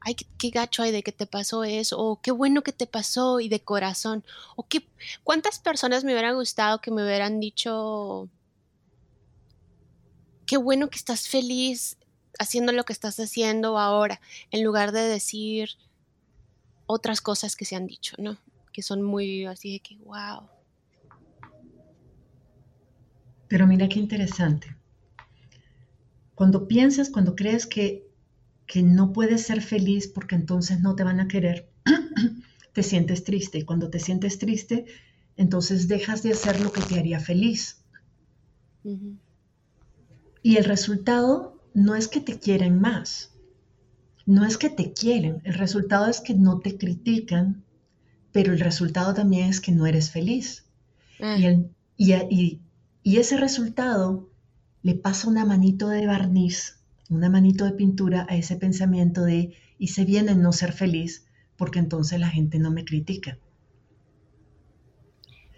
ay, 0.00 0.14
qué, 0.14 0.50
gacho 0.50 0.82
hay 0.82 0.92
de 0.92 1.02
que 1.02 1.12
te 1.12 1.26
pasó 1.26 1.64
eso, 1.64 1.98
o 1.98 2.20
qué 2.20 2.30
bueno 2.30 2.62
que 2.62 2.72
te 2.72 2.86
pasó 2.86 3.40
y 3.40 3.48
de 3.48 3.60
corazón, 3.60 4.24
o 4.56 4.66
qué, 4.66 4.86
cuántas 5.24 5.58
personas 5.58 6.04
me 6.04 6.12
hubieran 6.12 6.36
gustado 6.36 6.80
que 6.80 6.90
me 6.90 7.04
hubieran 7.04 7.40
dicho, 7.40 8.28
qué 10.46 10.56
bueno 10.56 10.88
que 10.88 10.98
estás 10.98 11.28
feliz 11.28 11.96
haciendo 12.38 12.72
lo 12.72 12.84
que 12.84 12.92
estás 12.92 13.20
haciendo 13.20 13.78
ahora, 13.78 14.20
en 14.50 14.64
lugar 14.64 14.92
de 14.92 15.02
decir, 15.02 15.70
otras 16.86 17.20
cosas 17.20 17.54
que 17.54 17.64
se 17.64 17.76
han 17.76 17.86
dicho, 17.86 18.16
¿no? 18.18 18.38
Que 18.72 18.82
son 18.82 19.02
muy 19.02 19.44
así 19.44 19.74
de 19.74 19.80
que, 19.80 19.96
wow. 19.98 20.48
Pero 23.46 23.66
mira 23.66 23.88
qué 23.88 23.98
interesante. 23.98 24.74
Cuando 26.34 26.66
piensas, 26.66 27.10
cuando 27.10 27.36
crees 27.36 27.66
que, 27.66 28.09
que 28.70 28.84
no 28.84 29.12
puedes 29.12 29.42
ser 29.42 29.62
feliz 29.62 30.06
porque 30.06 30.36
entonces 30.36 30.80
no 30.80 30.94
te 30.94 31.02
van 31.02 31.18
a 31.18 31.26
querer, 31.26 31.68
te 32.72 32.84
sientes 32.84 33.24
triste. 33.24 33.58
Y 33.58 33.64
cuando 33.64 33.90
te 33.90 33.98
sientes 33.98 34.38
triste, 34.38 34.84
entonces 35.36 35.88
dejas 35.88 36.22
de 36.22 36.30
hacer 36.30 36.60
lo 36.60 36.70
que 36.70 36.80
te 36.80 36.96
haría 36.96 37.18
feliz. 37.18 37.82
Y 40.44 40.56
el 40.56 40.64
resultado 40.64 41.60
no 41.74 41.96
es 41.96 42.06
que 42.06 42.20
te 42.20 42.38
quieren 42.38 42.80
más, 42.80 43.32
no 44.24 44.46
es 44.46 44.56
que 44.56 44.70
te 44.70 44.92
quieren, 44.92 45.40
el 45.42 45.54
resultado 45.54 46.06
es 46.06 46.20
que 46.20 46.34
no 46.34 46.60
te 46.60 46.78
critican, 46.78 47.64
pero 48.30 48.52
el 48.52 48.60
resultado 48.60 49.14
también 49.14 49.48
es 49.48 49.60
que 49.60 49.72
no 49.72 49.84
eres 49.84 50.12
feliz. 50.12 50.64
Ah. 51.20 51.36
Y, 51.96 52.60
ese 53.02 53.36
resultado 53.36 54.30
le 54.82 54.94
pasa 54.94 55.26
una 55.26 55.44
manito 55.44 55.88
de 55.88 56.06
barniz, 56.06 56.79
una 57.10 57.28
manito 57.28 57.64
de 57.64 57.72
pintura 57.72 58.26
a 58.28 58.36
ese 58.36 58.56
pensamiento 58.56 59.22
de 59.22 59.54
hice 59.78 60.04
bien 60.04 60.28
en 60.28 60.40
no 60.40 60.52
ser 60.52 60.72
feliz 60.72 61.26
porque 61.56 61.78
entonces 61.78 62.18
la 62.18 62.30
gente 62.30 62.58
no 62.58 62.70
me 62.70 62.84
critica. 62.84 63.38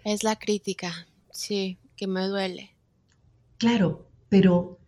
Es 0.03 0.23
la 0.23 0.37
crítica, 0.37 1.07
sí, 1.31 1.77
que 1.95 2.07
me 2.07 2.27
duele. 2.27 2.75
Claro, 3.57 4.09
pero 4.27 4.79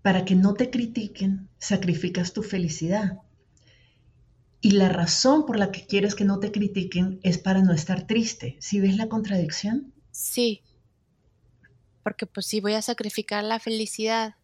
para 0.00 0.24
que 0.24 0.34
no 0.34 0.54
te 0.54 0.70
critiquen, 0.70 1.48
sacrificas 1.58 2.32
tu 2.32 2.42
felicidad. 2.42 3.20
Y 4.62 4.72
la 4.72 4.88
razón 4.88 5.44
por 5.44 5.58
la 5.58 5.72
que 5.72 5.86
quieres 5.86 6.14
que 6.14 6.24
no 6.24 6.38
te 6.38 6.52
critiquen 6.52 7.20
es 7.22 7.36
para 7.36 7.62
no 7.62 7.72
estar 7.74 8.06
triste. 8.06 8.56
¿Sí 8.60 8.80
ves 8.80 8.96
la 8.96 9.08
contradicción? 9.08 9.92
Sí. 10.10 10.62
Porque 12.02 12.26
pues 12.26 12.46
sí 12.46 12.60
voy 12.60 12.74
a 12.74 12.82
sacrificar 12.82 13.44
la 13.44 13.58
felicidad. 13.58 14.36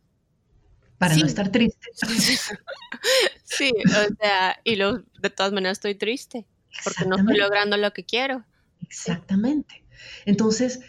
Para 0.99 1.17
no 1.17 1.27
estar 1.27 1.51
triste. 1.51 1.89
sí, 3.45 3.71
o 3.85 4.15
sea, 4.21 4.59
y 4.65 4.77
lo, 4.77 4.99
de 5.21 5.31
todas 5.31 5.53
maneras 5.53 5.79
estoy 5.79 5.95
triste. 5.95 6.47
Porque 6.85 7.05
no 7.07 7.17
estoy 7.17 7.37
logrando 7.37 7.77
lo 7.77 7.93
que 7.93 8.05
quiero. 8.05 8.45
Exactamente. 8.83 9.85
Entonces, 10.25 10.81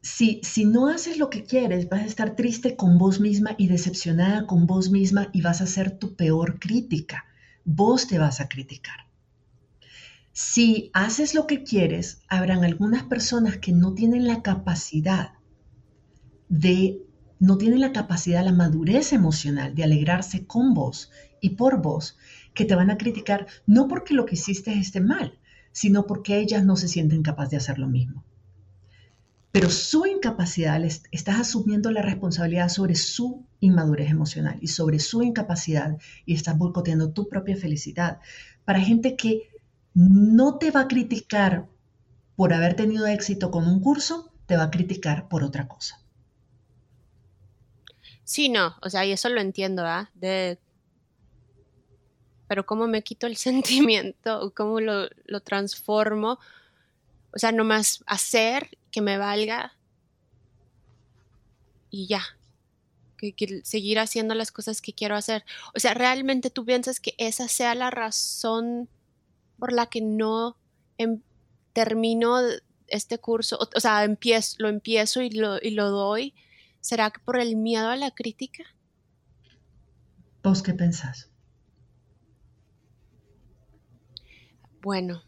si, 0.00 0.40
si 0.42 0.64
no 0.64 0.88
haces 0.88 1.18
lo 1.18 1.30
que 1.30 1.44
quieres, 1.44 1.88
vas 1.88 2.02
a 2.02 2.06
estar 2.06 2.34
triste 2.34 2.76
con 2.76 2.98
vos 2.98 3.20
misma 3.20 3.54
y 3.56 3.68
decepcionada 3.68 4.46
con 4.46 4.66
vos 4.66 4.90
misma 4.90 5.28
y 5.32 5.42
vas 5.42 5.60
a 5.60 5.66
ser 5.66 5.98
tu 5.98 6.16
peor 6.16 6.58
crítica. 6.58 7.26
Vos 7.64 8.08
te 8.08 8.18
vas 8.18 8.40
a 8.40 8.48
criticar. 8.48 9.06
Si 10.32 10.90
haces 10.94 11.34
lo 11.34 11.46
que 11.46 11.62
quieres, 11.62 12.22
habrán 12.28 12.64
algunas 12.64 13.04
personas 13.04 13.58
que 13.58 13.72
no 13.72 13.94
tienen 13.94 14.26
la 14.26 14.42
capacidad 14.42 15.34
de, 16.48 17.02
no 17.42 17.58
tienen 17.58 17.80
la 17.80 17.92
capacidad, 17.92 18.44
la 18.44 18.52
madurez 18.52 19.12
emocional 19.12 19.74
de 19.74 19.84
alegrarse 19.84 20.46
con 20.46 20.72
vos 20.72 21.10
y 21.40 21.50
por 21.50 21.82
vos, 21.82 22.16
que 22.54 22.64
te 22.64 22.74
van 22.74 22.90
a 22.90 22.96
criticar 22.96 23.46
no 23.66 23.88
porque 23.88 24.14
lo 24.14 24.24
que 24.24 24.36
hiciste 24.36 24.72
esté 24.72 25.00
mal, 25.00 25.38
sino 25.72 26.06
porque 26.06 26.38
ellas 26.38 26.64
no 26.64 26.76
se 26.76 26.88
sienten 26.88 27.22
capaces 27.22 27.50
de 27.50 27.56
hacer 27.58 27.78
lo 27.78 27.88
mismo 27.88 28.24
pero 29.52 29.68
su 29.68 30.06
incapacidad, 30.06 30.82
estás 30.82 31.38
asumiendo 31.38 31.90
la 31.90 32.00
responsabilidad 32.00 32.70
sobre 32.70 32.94
su 32.94 33.44
inmadurez 33.60 34.10
emocional 34.10 34.56
y 34.62 34.68
sobre 34.68 34.98
su 34.98 35.22
incapacidad 35.22 35.98
y 36.24 36.34
estás 36.34 36.56
boicoteando 36.56 37.12
tu 37.12 37.28
propia 37.28 37.56
felicidad. 37.56 38.18
Para 38.64 38.80
gente 38.80 39.14
que 39.14 39.50
no 39.94 40.56
te 40.56 40.70
va 40.70 40.80
a 40.80 40.88
criticar 40.88 41.68
por 42.34 42.54
haber 42.54 42.74
tenido 42.74 43.06
éxito 43.06 43.50
con 43.50 43.68
un 43.68 43.80
curso, 43.80 44.32
te 44.46 44.56
va 44.56 44.64
a 44.64 44.70
criticar 44.70 45.28
por 45.28 45.44
otra 45.44 45.68
cosa. 45.68 46.01
Sí, 48.32 48.48
no, 48.48 48.74
o 48.80 48.88
sea, 48.88 49.04
y 49.04 49.12
eso 49.12 49.28
lo 49.28 49.42
entiendo, 49.42 49.84
¿ah? 49.84 50.10
De 50.14 50.58
pero 52.48 52.64
cómo 52.64 52.86
me 52.86 53.02
quito 53.02 53.26
el 53.26 53.36
sentimiento, 53.48 54.54
cómo 54.56 54.80
lo, 54.80 55.10
lo 55.26 55.40
transformo, 55.40 56.38
o 57.34 57.38
sea, 57.38 57.52
nomás 57.52 58.02
hacer 58.06 58.78
que 58.90 59.02
me 59.02 59.18
valga 59.18 59.74
y 61.90 62.06
ya, 62.06 62.22
que, 63.18 63.60
seguir 63.64 63.98
haciendo 63.98 64.34
las 64.34 64.50
cosas 64.50 64.80
que 64.80 64.94
quiero 64.94 65.14
hacer. 65.14 65.44
O 65.74 65.78
sea, 65.78 65.92
realmente 65.92 66.48
tú 66.48 66.64
piensas 66.64 67.00
que 67.00 67.14
esa 67.18 67.48
sea 67.48 67.74
la 67.74 67.90
razón 67.90 68.88
por 69.58 69.74
la 69.74 69.84
que 69.90 70.00
no 70.00 70.56
em, 70.96 71.20
termino 71.74 72.38
este 72.86 73.18
curso, 73.18 73.58
o, 73.76 73.80
sea, 73.80 74.04
empiezo, 74.04 74.56
lo 74.60 74.70
empiezo 74.70 75.20
y 75.20 75.28
lo, 75.28 75.58
y 75.60 75.72
lo 75.72 75.90
doy. 75.90 76.32
¿Será 76.82 77.12
que 77.12 77.20
por 77.20 77.38
el 77.38 77.54
miedo 77.54 77.88
a 77.88 77.96
la 77.96 78.10
crítica? 78.10 78.64
¿Vos 80.42 80.64
qué 80.64 80.74
pensás? 80.74 81.30
Bueno, 84.80 85.22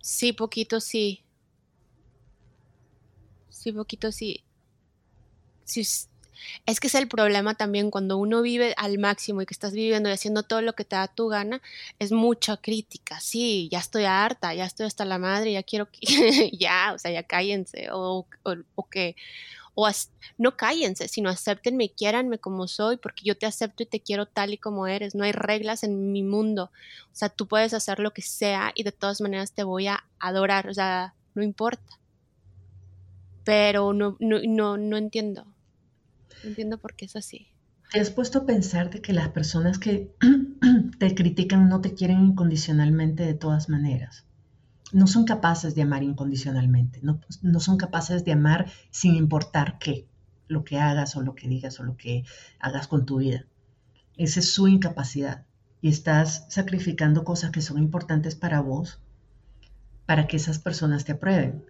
sí, 0.00 0.32
poquito 0.32 0.80
sí. 0.80 1.26
Sí, 3.50 3.70
poquito 3.70 4.10
sí. 4.10 4.44
Si, 5.64 5.82
es 6.66 6.80
que 6.80 6.86
es 6.86 6.94
el 6.94 7.08
problema 7.08 7.54
también 7.54 7.90
cuando 7.90 8.16
uno 8.16 8.42
vive 8.42 8.74
al 8.76 8.98
máximo 8.98 9.42
y 9.42 9.46
que 9.46 9.54
estás 9.54 9.72
viviendo 9.72 10.08
y 10.08 10.12
haciendo 10.12 10.42
todo 10.42 10.62
lo 10.62 10.74
que 10.74 10.84
te 10.84 10.96
da 10.96 11.08
tu 11.08 11.28
gana, 11.28 11.60
es 11.98 12.12
mucha 12.12 12.56
crítica. 12.56 13.20
Sí, 13.20 13.68
ya 13.70 13.78
estoy 13.78 14.04
harta, 14.04 14.54
ya 14.54 14.64
estoy 14.64 14.86
hasta 14.86 15.04
la 15.04 15.18
madre, 15.18 15.52
ya 15.52 15.62
quiero 15.62 15.90
que 15.90 16.00
ya, 16.58 16.92
o 16.94 16.98
sea, 16.98 17.10
ya 17.10 17.22
cállense 17.22 17.88
o, 17.92 18.26
o, 18.74 18.88
que 18.88 19.16
o 19.80 19.88
no 20.38 20.56
cállense, 20.56 21.08
sino 21.08 21.30
acéptenme 21.30 21.84
y 21.84 21.88
quiéranme 21.90 22.38
como 22.38 22.66
soy, 22.66 22.96
porque 22.96 23.22
yo 23.24 23.36
te 23.38 23.46
acepto 23.46 23.82
y 23.82 23.86
te 23.86 24.00
quiero 24.00 24.26
tal 24.26 24.52
y 24.52 24.58
como 24.58 24.86
eres. 24.86 25.14
No 25.14 25.24
hay 25.24 25.32
reglas 25.32 25.84
en 25.84 26.12
mi 26.12 26.22
mundo. 26.22 26.70
O 27.12 27.14
sea, 27.14 27.28
tú 27.28 27.46
puedes 27.46 27.74
hacer 27.74 28.00
lo 28.00 28.12
que 28.12 28.22
sea 28.22 28.72
y 28.74 28.82
de 28.82 28.92
todas 28.92 29.20
maneras 29.20 29.52
te 29.52 29.62
voy 29.62 29.86
a 29.86 30.04
adorar. 30.18 30.68
O 30.68 30.74
sea, 30.74 31.14
no 31.34 31.42
importa. 31.42 31.98
Pero 33.44 33.92
no, 33.92 34.16
no, 34.18 34.40
no, 34.44 34.76
no 34.76 34.96
entiendo 34.96 35.46
entiendo 36.44 36.78
por 36.78 36.94
qué 36.94 37.06
es 37.06 37.16
así. 37.16 37.48
¿Te 37.92 38.00
has 38.00 38.10
puesto 38.10 38.40
a 38.40 38.46
pensar 38.46 38.90
de 38.90 39.00
que 39.00 39.12
las 39.12 39.28
personas 39.30 39.78
que 39.78 40.14
te 40.98 41.14
critican 41.14 41.68
no 41.68 41.80
te 41.80 41.94
quieren 41.94 42.20
incondicionalmente 42.20 43.24
de 43.24 43.34
todas 43.34 43.68
maneras? 43.68 44.24
No 44.92 45.06
son 45.06 45.24
capaces 45.24 45.74
de 45.74 45.82
amar 45.82 46.02
incondicionalmente, 46.02 47.00
no, 47.02 47.20
no 47.42 47.60
son 47.60 47.76
capaces 47.76 48.24
de 48.24 48.32
amar 48.32 48.70
sin 48.90 49.14
importar 49.14 49.78
qué, 49.78 50.08
lo 50.46 50.64
que 50.64 50.78
hagas 50.78 51.16
o 51.16 51.22
lo 51.22 51.34
que 51.34 51.48
digas 51.48 51.78
o 51.80 51.82
lo 51.82 51.96
que 51.96 52.24
hagas 52.58 52.88
con 52.88 53.04
tu 53.04 53.18
vida. 53.18 53.44
Esa 54.16 54.40
es 54.40 54.52
su 54.52 54.66
incapacidad 54.66 55.44
y 55.80 55.88
estás 55.88 56.46
sacrificando 56.48 57.24
cosas 57.24 57.50
que 57.50 57.60
son 57.60 57.78
importantes 57.78 58.34
para 58.34 58.60
vos 58.60 59.00
para 60.06 60.26
que 60.26 60.36
esas 60.38 60.58
personas 60.58 61.04
te 61.04 61.12
aprueben 61.12 61.64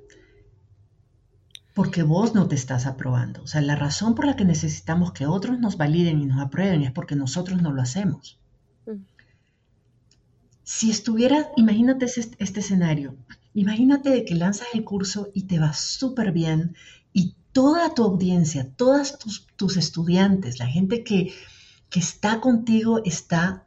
porque 1.78 2.02
vos 2.02 2.34
no 2.34 2.48
te 2.48 2.56
estás 2.56 2.86
aprobando. 2.86 3.40
O 3.44 3.46
sea, 3.46 3.60
la 3.60 3.76
razón 3.76 4.16
por 4.16 4.26
la 4.26 4.34
que 4.34 4.44
necesitamos 4.44 5.12
que 5.12 5.26
otros 5.26 5.60
nos 5.60 5.76
validen 5.76 6.20
y 6.20 6.26
nos 6.26 6.40
aprueben 6.40 6.82
es 6.82 6.90
porque 6.90 7.14
nosotros 7.14 7.62
no 7.62 7.70
lo 7.70 7.80
hacemos. 7.80 8.40
Mm. 8.84 9.04
Si 10.70 10.90
estuviera, 10.90 11.50
imagínate 11.56 12.04
este, 12.04 12.60
escenario, 12.60 13.16
imagínate 13.54 14.26
que 14.26 14.34
lanzas 14.34 14.68
el 14.74 14.84
curso 14.84 15.30
y 15.32 15.44
te 15.44 15.58
va 15.58 15.72
súper 15.72 16.30
bien 16.30 16.76
y 17.14 17.36
toda 17.52 17.94
tu 17.94 18.04
audiencia, 18.04 18.68
todos 18.76 19.18
tus, 19.56 19.76
estudiantes, 19.78 20.58
la 20.58 20.66
gente 20.66 21.04
que, 21.04 21.32
que 21.88 22.00
está 22.00 22.42
contigo 22.42 23.00
está 23.06 23.64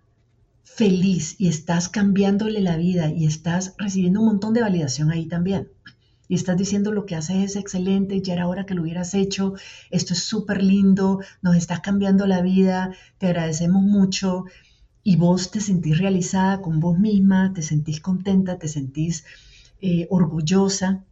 feliz 0.63 1.37
y 1.39 1.47
estás 1.47 1.89
cambiándole 1.89 2.61
la 2.61 2.77
vida 2.77 3.09
y 3.09 3.25
estás 3.25 3.73
recibiendo 3.79 4.19
un 4.19 4.27
montón 4.27 4.53
de 4.53 4.61
validación 4.61 5.09
ahí 5.09 5.25
también. 5.25 5.69
Y 6.27 6.35
estás 6.35 6.55
diciendo 6.55 6.91
lo 6.91 7.07
que 7.07 7.15
haces 7.15 7.37
es 7.43 7.55
excelente, 7.55 8.21
ya 8.21 8.33
era 8.33 8.47
hora 8.47 8.67
que 8.67 8.75
lo 8.75 8.83
hubieras 8.83 9.15
hecho, 9.15 9.55
esto 9.89 10.13
es 10.13 10.21
súper 10.21 10.61
lindo, 10.61 11.19
nos 11.41 11.55
estás 11.55 11.79
cambiando 11.79 12.27
la 12.27 12.43
vida, 12.43 12.93
te 13.17 13.25
agradecemos 13.25 13.81
mucho 13.81 14.45
y 15.03 15.15
vos 15.15 15.51
te 15.51 15.59
sentís 15.59 15.97
realizada 15.97 16.61
con 16.61 16.79
vos 16.79 16.97
misma, 16.99 17.53
te 17.53 17.61
sentís 17.61 18.01
contenta, 18.01 18.57
te 18.59 18.67
sentís 18.67 19.25
eh, 19.81 20.07
orgullosa 20.09 21.03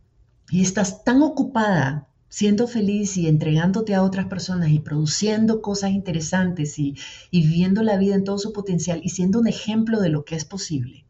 y 0.50 0.62
estás 0.62 1.04
tan 1.04 1.22
ocupada 1.22 2.08
siendo 2.30 2.68
feliz 2.68 3.18
y 3.18 3.28
entregándote 3.28 3.96
a 3.96 4.04
otras 4.04 4.28
personas 4.28 4.70
y 4.70 4.80
produciendo 4.80 5.62
cosas 5.62 5.92
interesantes 5.92 6.78
y, 6.78 6.96
y 7.32 7.42
viviendo 7.48 7.82
la 7.84 7.98
vida 7.98 8.16
en 8.16 8.24
todo 8.24 8.38
su 8.38 8.54
potencial 8.54 9.02
y 9.04 9.10
siendo 9.10 9.40
un 9.40 9.48
ejemplo 9.48 10.00
de 10.00 10.10
lo 10.10 10.26
que 10.26 10.36
es 10.36 10.46
posible 10.46 11.06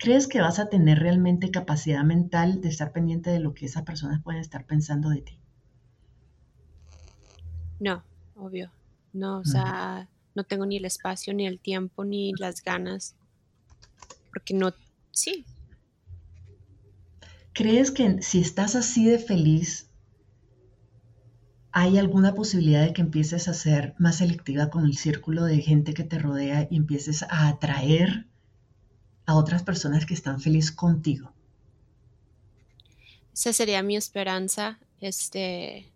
¿Crees 0.00 0.28
que 0.28 0.40
vas 0.40 0.58
a 0.58 0.70
tener 0.70 0.98
realmente 0.98 1.50
capacidad 1.50 2.02
mental 2.04 2.62
de 2.62 2.70
estar 2.70 2.90
pendiente 2.90 3.28
de 3.28 3.38
lo 3.38 3.52
que 3.52 3.66
esas 3.66 3.82
personas 3.82 4.22
pueden 4.22 4.40
estar 4.40 4.64
pensando 4.64 5.10
de 5.10 5.20
ti? 5.20 5.38
No, 7.78 8.02
obvio. 8.34 8.72
No, 9.12 9.40
o 9.40 9.44
sea, 9.44 10.08
no 10.34 10.44
tengo 10.44 10.66
ni 10.66 10.76
el 10.76 10.84
espacio, 10.84 11.34
ni 11.34 11.46
el 11.46 11.60
tiempo, 11.60 12.04
ni 12.04 12.32
las 12.38 12.62
ganas. 12.62 13.14
Porque 14.32 14.54
no, 14.54 14.72
sí. 15.10 15.44
¿Crees 17.52 17.90
que 17.90 18.22
si 18.22 18.40
estás 18.40 18.74
así 18.74 19.04
de 19.04 19.18
feliz, 19.18 19.90
hay 21.72 21.98
alguna 21.98 22.34
posibilidad 22.34 22.84
de 22.84 22.92
que 22.92 23.02
empieces 23.02 23.48
a 23.48 23.54
ser 23.54 23.94
más 23.98 24.16
selectiva 24.16 24.70
con 24.70 24.84
el 24.84 24.96
círculo 24.96 25.44
de 25.44 25.60
gente 25.60 25.94
que 25.94 26.04
te 26.04 26.18
rodea 26.18 26.66
y 26.70 26.76
empieces 26.76 27.22
a 27.22 27.48
atraer 27.48 28.26
a 29.26 29.36
otras 29.36 29.62
personas 29.62 30.06
que 30.06 30.14
están 30.14 30.40
felices 30.40 30.72
contigo. 30.72 31.32
Esa 33.32 33.52
sería 33.52 33.82
mi 33.82 33.96
esperanza. 33.96 34.78
Este. 35.00 35.92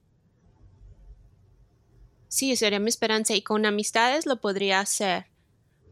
Sí, 2.34 2.56
sería 2.56 2.80
mi 2.80 2.88
esperanza. 2.88 3.32
Y 3.36 3.42
con 3.42 3.64
amistades 3.64 4.26
lo 4.26 4.40
podría 4.40 4.80
hacer. 4.80 5.26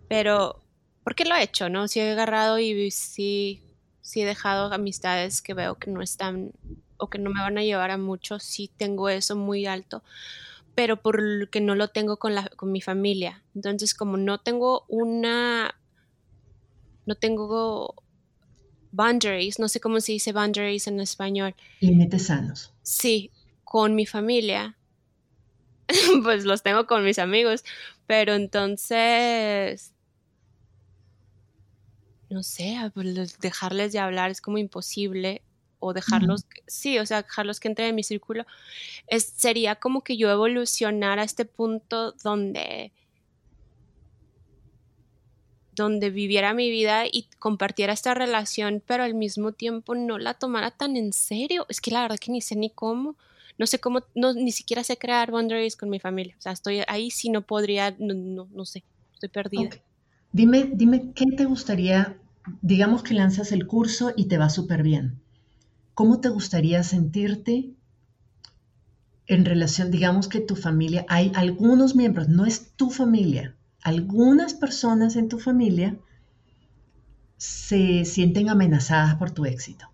Pero, 0.09 0.61
¿por 1.05 1.15
qué 1.15 1.25
lo 1.25 1.37
he 1.37 1.43
hecho? 1.45 1.69
¿No? 1.69 1.87
Si 1.87 2.01
he 2.01 2.11
agarrado 2.11 2.59
y 2.59 2.91
sí, 2.91 3.63
sí 4.01 4.23
he 4.23 4.27
dejado 4.27 4.73
amistades 4.73 5.41
que 5.41 5.55
veo 5.55 5.77
que 5.77 5.93
no 5.93 6.03
están 6.03 6.51
o 6.97 7.09
que 7.09 7.21
no 7.21 7.31
me 7.31 7.41
van 7.41 7.59
a 7.59 7.63
llevar 7.63 7.93
a 7.93 7.97
mucho, 7.97 8.41
sí 8.41 8.69
tengo 8.77 9.09
eso 9.09 9.37
muy 9.37 9.67
alto 9.67 10.03
pero 10.75 11.03
porque 11.03 11.61
no 11.61 11.75
lo 11.75 11.89
tengo 11.89 12.17
con, 12.17 12.35
la, 12.35 12.49
con 12.57 12.73
mi 12.73 12.81
familia. 12.81 13.43
Entonces, 13.55 13.93
como 13.93 14.17
no 14.17 14.41
tengo 14.41 14.87
una 14.89 15.75
no 17.05 17.15
tengo 17.15 17.95
boundaries, 18.91 19.59
no 19.59 19.69
sé 19.69 19.81
cómo 19.81 20.01
se 20.01 20.13
dice 20.13 20.33
boundaries 20.33 20.87
en 20.87 20.99
español. 20.99 21.55
Límites 21.81 22.27
sanos. 22.29 22.73
Sí, 22.81 23.31
con 23.65 23.95
mi 23.95 24.07
familia, 24.07 24.79
pues 26.23 26.45
los 26.45 26.63
tengo 26.63 26.87
con 26.87 27.05
mis 27.05 27.19
amigos, 27.19 27.65
pero 28.07 28.35
entonces, 28.35 29.93
no 32.31 32.43
sé, 32.43 32.77
dejarles 33.41 33.93
de 33.93 33.99
hablar 33.99 34.31
es 34.31 34.41
como 34.41 34.59
imposible 34.59 35.43
o 35.79 35.93
dejarlos, 35.93 36.47
sí, 36.67 36.99
o 36.99 37.07
sea, 37.07 37.23
dejarlos 37.23 37.59
que 37.59 37.69
entren 37.69 37.89
en 37.89 37.95
mi 37.97 38.05
círculo, 38.05 38.47
es, 39.09 39.25
sería 39.25 39.75
como 39.77 40.03
que 40.03 40.17
yo 40.17 40.31
evolucionar 40.31 41.19
a 41.19 41.25
este 41.25 41.45
punto 41.45 42.13
donde 42.23 42.93
donde 45.75 46.11
viviera 46.11 46.53
mi 46.55 46.71
vida 46.71 47.07
y 47.11 47.29
compartiera 47.39 47.93
esta 47.93 48.15
relación, 48.15 48.83
pero 48.87 49.05
al 49.05 49.15
mismo 49.15 49.53
tiempo 49.53 49.95
no 49.95 50.19
la 50.19 50.35
tomara 50.35 50.71
tan 50.71 50.97
en 50.97 51.13
serio. 51.13 51.67
Es 51.69 51.81
que 51.81 51.91
la 51.91 52.03
verdad 52.03 52.19
que 52.19 52.31
ni 52.31 52.43
sé 52.43 52.57
ni 52.57 52.71
cómo, 52.71 53.17
no 53.63 53.67
sé 53.69 53.79
cómo, 53.79 54.01
no, 54.17 54.35
ni 54.35 54.51
siquiera 54.51 54.83
sé 54.83 54.97
crear 54.97 55.31
boundaries 55.31 55.77
con 55.77 55.89
mi 55.89 56.01
familia. 56.01 56.35
O 56.37 56.43
sea, 56.43 56.51
estoy 56.51 56.83
ahí 56.89 57.13
si 57.13 57.31
no 57.31 57.43
podría, 57.43 57.95
no, 58.01 58.49
no, 58.51 58.65
sé, 58.65 58.83
estoy 59.15 59.29
perdida. 59.29 59.71
Dime, 60.33 60.73
dime, 60.75 61.13
¿qué 61.15 61.27
te 61.37 61.45
gustaría, 61.45 62.19
digamos 62.61 63.05
que 63.05 63.15
lanzas 63.15 63.53
el 63.53 63.69
curso 63.69 64.15
y 64.17 64.25
te 64.25 64.37
va 64.37 64.51
súper 64.51 64.83
bien? 64.83 65.21
¿Cómo 65.95 66.21
te 66.21 66.29
gustaría 66.29 66.83
sentirte 66.83 67.71
en 69.29 69.45
relación, 69.45 69.93
digamos 69.93 70.27
que 70.27 70.41
tu 70.41 70.57
familia, 70.57 71.07
hay 71.09 71.31
algunos 71.37 71.95
miembros, 71.95 72.29
no 72.29 72.45
es 72.45 72.73
tu 72.73 72.91
familia, 72.91 73.55
algunas 73.85 74.55
personas 74.55 75.15
en 75.15 75.29
tu 75.29 75.39
familia 75.39 75.97
se 77.37 78.05
sienten 78.05 78.49
amenazadas 78.49 79.15
por 79.15 79.31
tu 79.31 79.45
éxito 79.45 79.92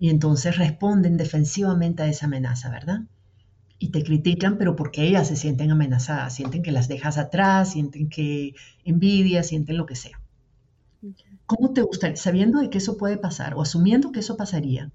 y 0.00 0.08
entonces 0.08 0.56
responden 0.56 1.18
defensivamente 1.18 2.02
a 2.02 2.08
esa 2.08 2.24
amenaza, 2.24 2.70
¿verdad? 2.70 3.02
Y 3.78 3.90
te 3.90 4.02
critican, 4.02 4.56
pero 4.56 4.74
porque 4.74 5.06
ellas 5.06 5.28
se 5.28 5.36
sienten 5.36 5.70
amenazadas, 5.70 6.34
sienten 6.34 6.62
que 6.62 6.72
las 6.72 6.88
dejas 6.88 7.18
atrás, 7.18 7.72
sienten 7.72 8.08
que 8.08 8.54
envidia, 8.84 9.42
sienten 9.42 9.76
lo 9.76 9.84
que 9.84 9.96
sea. 9.96 10.18
¿Cómo 11.44 11.74
te 11.74 11.82
gustaría, 11.82 12.16
sabiendo 12.16 12.60
de 12.60 12.70
que 12.70 12.78
eso 12.78 12.96
puede 12.96 13.18
pasar 13.18 13.54
o 13.54 13.60
asumiendo 13.60 14.10
que 14.10 14.20
eso 14.20 14.38
pasaría, 14.38 14.90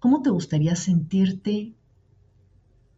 cómo 0.00 0.22
te 0.22 0.30
gustaría 0.30 0.74
sentirte, 0.74 1.74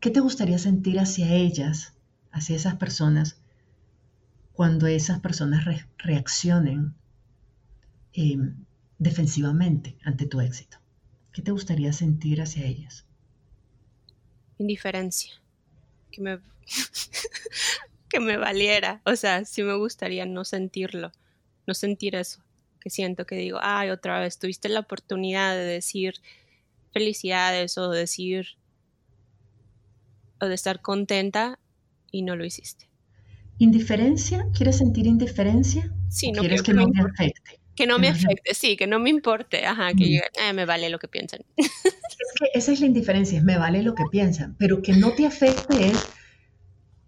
qué 0.00 0.10
te 0.10 0.20
gustaría 0.20 0.58
sentir 0.58 0.98
hacia 0.98 1.30
ellas, 1.34 1.94
hacia 2.32 2.56
esas 2.56 2.76
personas, 2.76 3.38
cuando 4.54 4.86
esas 4.86 5.20
personas 5.20 5.66
reaccionen 5.98 6.94
em, 8.14 8.64
defensivamente 8.98 9.98
ante 10.04 10.26
tu 10.26 10.40
éxito? 10.40 10.78
¿Qué 11.32 11.42
te 11.42 11.50
gustaría 11.50 11.92
sentir 11.92 12.40
hacia 12.40 12.66
ellas? 12.66 13.04
Indiferencia. 14.58 15.32
Que 16.10 16.20
me, 16.20 16.38
que 18.08 18.20
me 18.20 18.36
valiera. 18.36 19.02
O 19.04 19.16
sea, 19.16 19.44
sí 19.44 19.62
me 19.62 19.74
gustaría 19.76 20.26
no 20.26 20.44
sentirlo, 20.44 21.12
no 21.66 21.74
sentir 21.74 22.14
eso. 22.14 22.42
Que 22.80 22.90
siento 22.90 23.26
que 23.26 23.36
digo, 23.36 23.58
ay, 23.60 23.90
otra 23.90 24.20
vez, 24.20 24.38
tuviste 24.38 24.68
la 24.68 24.80
oportunidad 24.80 25.54
de 25.54 25.64
decir 25.64 26.14
felicidades 26.92 27.76
o 27.76 27.90
decir 27.90 28.56
o 30.40 30.46
de 30.46 30.54
estar 30.54 30.80
contenta 30.80 31.58
y 32.10 32.22
no 32.22 32.36
lo 32.36 32.44
hiciste. 32.44 32.88
¿Indiferencia? 33.58 34.46
¿Quieres 34.54 34.78
sentir 34.78 35.06
indiferencia? 35.06 35.92
Sí, 36.08 36.30
no 36.30 36.40
¿Quieres 36.40 36.62
que, 36.62 36.72
no 36.72 36.86
me 36.86 37.00
afecte? 37.00 37.60
Que 37.78 37.86
no 37.86 38.00
me 38.00 38.08
afecte, 38.08 38.54
sí, 38.54 38.76
que 38.76 38.88
no 38.88 38.98
me 38.98 39.08
importe, 39.08 39.64
ajá, 39.64 39.92
que 39.94 40.20
mm. 40.20 40.54
me 40.56 40.64
vale 40.64 40.90
lo 40.90 40.98
que 40.98 41.06
piensan. 41.06 41.42
Es 41.56 42.40
que 42.40 42.58
esa 42.58 42.72
es 42.72 42.80
la 42.80 42.86
indiferencia, 42.86 43.38
es 43.38 43.44
me 43.44 43.56
vale 43.56 43.84
lo 43.84 43.94
que 43.94 44.02
piensan, 44.10 44.56
pero 44.58 44.82
que 44.82 44.92
no 44.92 45.12
te 45.12 45.24
afecte 45.24 45.86
es 45.86 46.08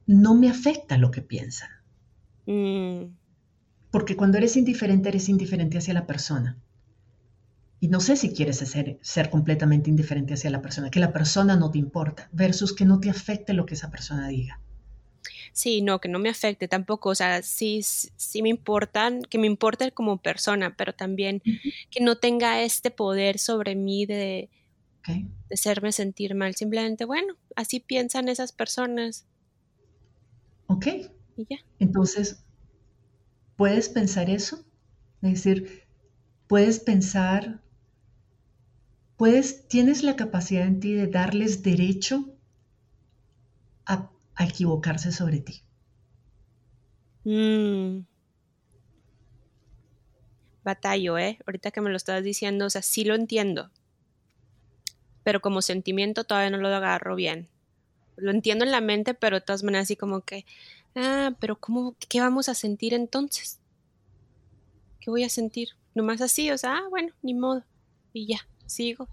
no 0.07 0.37
me 0.37 0.49
afecta 0.49 0.97
lo 0.97 1.11
que 1.11 1.23
piensan. 1.23 1.69
Mm. 2.47 3.17
Porque 3.91 4.15
cuando 4.15 4.39
eres 4.39 4.57
indiferente, 4.57 5.09
eres 5.09 5.29
indiferente 5.29 5.79
hacia 5.79 5.95
la 5.95 6.07
persona. 6.07 6.59
Y 7.81 7.89
no 7.89 7.99
sé 7.99 8.15
si 8.15 8.33
quieres 8.33 8.59
ser, 8.59 9.01
ser 9.03 9.29
completamente 9.31 9.91
indiferente 9.91 10.35
hacia 10.35 10.51
la 10.51 10.63
persona, 10.63 10.91
que 10.93 11.01
la 11.01 11.13
persona 11.13 11.57
no 11.57 11.73
te 11.73 11.79
importa, 11.79 12.29
versus 12.31 12.73
que 12.73 12.85
no 12.85 13.01
te 13.01 13.11
afecte 13.11 13.53
lo 13.53 13.67
que 13.67 13.75
esa 13.75 13.91
persona 13.91 14.29
diga. 14.29 14.61
Sí, 15.53 15.83
no, 15.83 16.01
que 16.01 16.09
no 16.09 16.19
me 16.19 16.29
afecte 16.29 16.69
tampoco. 16.69 17.11
O 17.11 17.15
sea, 17.15 17.43
sí, 17.43 17.83
sí 17.83 18.43
me 18.43 18.49
importan, 18.49 19.23
que 19.23 19.39
me 19.39 19.47
importe 19.47 19.93
como 19.93 20.19
persona, 20.19 20.75
pero 20.77 20.93
también 20.93 21.43
que 21.91 22.01
no 22.01 22.17
tenga 22.19 22.63
este 22.63 22.91
poder 22.91 23.39
sobre 23.39 23.75
mí 23.75 24.07
de, 24.07 24.51
de 25.07 25.29
hacerme 25.53 25.93
sentir 25.93 26.35
mal. 26.35 26.55
Simplemente, 26.55 27.05
bueno, 27.05 27.35
así 27.57 27.81
piensan 27.81 28.29
esas 28.29 28.53
personas. 28.53 29.27
Ok. 30.67 30.87
Y 31.37 31.47
ya. 31.49 31.59
Entonces, 31.79 32.45
¿puedes 33.57 33.89
pensar 33.89 34.31
eso? 34.31 34.65
Es 35.23 35.45
decir, 35.45 35.85
puedes 36.47 36.81
pensar 36.81 37.61
puedes, 39.21 39.69
tienes 39.69 40.03
la 40.03 40.17
capacidad 40.17 40.67
en 40.67 40.81
ti 40.81 40.95
de 40.95 41.07
darles 41.07 41.63
derecho 41.63 42.25
a, 43.85 44.11
equivocarse 44.45 45.13
sobre 45.13 45.41
ti. 45.41 45.63
Mm. 47.25 48.07
Batallo, 50.65 51.19
¿eh? 51.19 51.39
Ahorita 51.47 51.71
que 51.71 51.81
me 51.81 51.91
lo 51.91 51.97
estabas 51.97 52.23
diciendo, 52.23 52.67
o 52.67 52.71
sea, 52.71 52.83
sí 52.83 53.05
lo 53.05 53.15
entiendo, 53.15 53.71
pero 55.23 55.41
como 55.41 55.63
sentimiento 55.63 56.25
todavía 56.25 56.51
no 56.51 56.59
lo 56.59 56.69
agarro 56.69 57.15
bien. 57.17 57.49
Lo 58.17 58.31
entiendo 58.31 58.65
en 58.65 58.71
la 58.71 58.81
mente, 58.81 59.15
pero 59.15 59.37
de 59.37 59.41
todas 59.41 59.63
maneras 59.63 59.85
así 59.87 59.97
como 59.97 60.21
que, 60.21 60.45
ah, 60.95 61.33
pero 61.41 61.59
¿cómo, 61.59 61.95
qué 62.09 62.21
vamos 62.21 62.49
a 62.49 62.55
sentir 62.55 62.95
entonces? 62.95 63.59
¿Qué 65.01 65.11
voy 65.11 65.25
a 65.25 65.31
sentir? 65.31 65.71
Nomás 65.95 66.21
así, 66.21 66.51
o 66.51 66.59
sea, 66.59 66.77
ah, 66.77 66.89
bueno, 66.91 67.13
ni 67.23 67.35
modo. 67.35 67.65
Y 68.13 68.27
ya 68.27 68.41
sigo. 68.67 69.09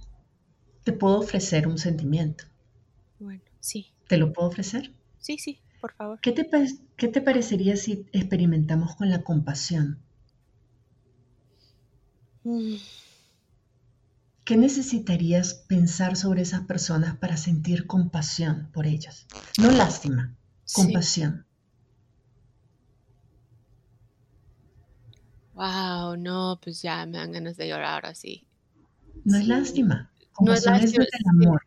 Te 0.83 0.91
puedo 0.91 1.19
ofrecer 1.19 1.67
un 1.67 1.77
sentimiento. 1.77 2.45
Bueno, 3.19 3.41
sí. 3.59 3.91
¿Te 4.07 4.17
lo 4.17 4.33
puedo 4.33 4.49
ofrecer? 4.49 4.91
Sí, 5.19 5.37
sí, 5.37 5.59
por 5.81 5.93
favor. 5.93 6.19
¿Qué 6.21 6.31
te, 6.31 6.49
qué 6.95 7.07
te 7.07 7.21
parecería 7.21 7.75
si 7.75 8.05
experimentamos 8.11 8.95
con 8.95 9.09
la 9.09 9.23
compasión? 9.23 9.99
Mm. 12.43 12.75
¿Qué 14.47 14.55
necesitarías 14.55 15.55
pensar 15.67 16.15
sobre 16.15 16.41
esas 16.43 16.61
personas 16.61 17.17
para 17.17 17.35
sentir 17.35 17.85
compasión 17.85 18.69
por 18.71 18.87
ellas? 18.87 19.27
No 19.59 19.69
lástima, 19.71 20.33
compasión. 20.71 21.45
Wow, 25.53 26.15
no, 26.15 26.59
pues 26.63 26.81
ya 26.81 27.05
me 27.05 27.17
dan 27.17 27.33
ganas 27.33 27.57
de 27.57 27.67
llorar 27.67 27.95
ahora 27.95 28.15
sí. 28.15 28.47
No 29.25 29.37
es 29.37 29.47
lástima. 29.47 30.09
Compasión 30.31 30.75
no 30.75 30.79
es, 30.81 30.93
el 30.93 31.07
amor. 31.29 31.61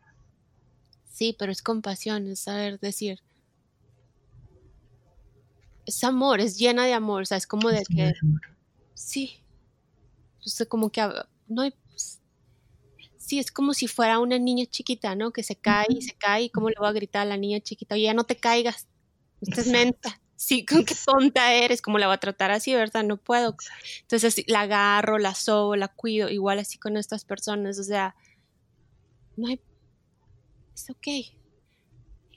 Sí, 1.11 1.35
pero 1.37 1.51
es 1.51 1.61
compasión, 1.61 2.25
es 2.25 2.39
saber 2.39 2.79
decir. 2.79 3.19
Es 5.95 6.03
amor, 6.03 6.39
es 6.39 6.57
llena 6.57 6.85
de 6.85 6.93
amor, 6.93 7.23
o 7.23 7.25
sea, 7.25 7.37
es 7.37 7.47
como 7.47 7.69
de 7.69 7.83
que. 7.83 8.13
sí. 8.93 9.43
Entonces, 10.35 10.67
como 10.67 10.89
que 10.89 11.01
no 11.47 11.61
hay. 11.61 11.73
Sí, 13.17 13.39
es 13.39 13.51
como 13.51 13.73
si 13.73 13.87
fuera 13.87 14.19
una 14.19 14.39
niña 14.39 14.65
chiquita, 14.65 15.15
¿no? 15.15 15.31
Que 15.31 15.43
se 15.43 15.55
cae 15.55 15.87
y 15.89 16.01
se 16.01 16.13
cae, 16.13 16.43
y 16.43 16.49
cómo 16.49 16.69
le 16.69 16.75
voy 16.79 16.87
a 16.87 16.91
gritar 16.91 17.21
a 17.21 17.25
la 17.25 17.37
niña 17.37 17.59
chiquita, 17.59 17.95
oye, 17.95 18.05
ya 18.05 18.13
no 18.13 18.25
te 18.25 18.37
caigas, 18.37 18.87
estás 19.41 19.67
menta 19.67 20.21
sí, 20.41 20.65
con 20.65 20.83
qué 20.85 20.95
tonta 21.05 21.53
eres, 21.53 21.81
¿cómo 21.81 21.99
la 21.99 22.07
voy 22.07 22.15
a 22.15 22.19
tratar 22.19 22.51
así, 22.51 22.73
verdad? 22.73 23.03
No 23.03 23.17
puedo. 23.17 23.55
Entonces 24.01 24.43
la 24.47 24.61
agarro, 24.61 25.19
la 25.19 25.35
sobo, 25.35 25.75
la 25.75 25.87
cuido, 25.87 26.29
igual 26.29 26.59
así 26.59 26.79
con 26.79 26.97
estas 26.97 27.25
personas, 27.25 27.77
o 27.79 27.83
sea, 27.83 28.15
no 29.37 29.47
hay, 29.47 29.61
es 30.73 30.89
ok. 30.89 31.40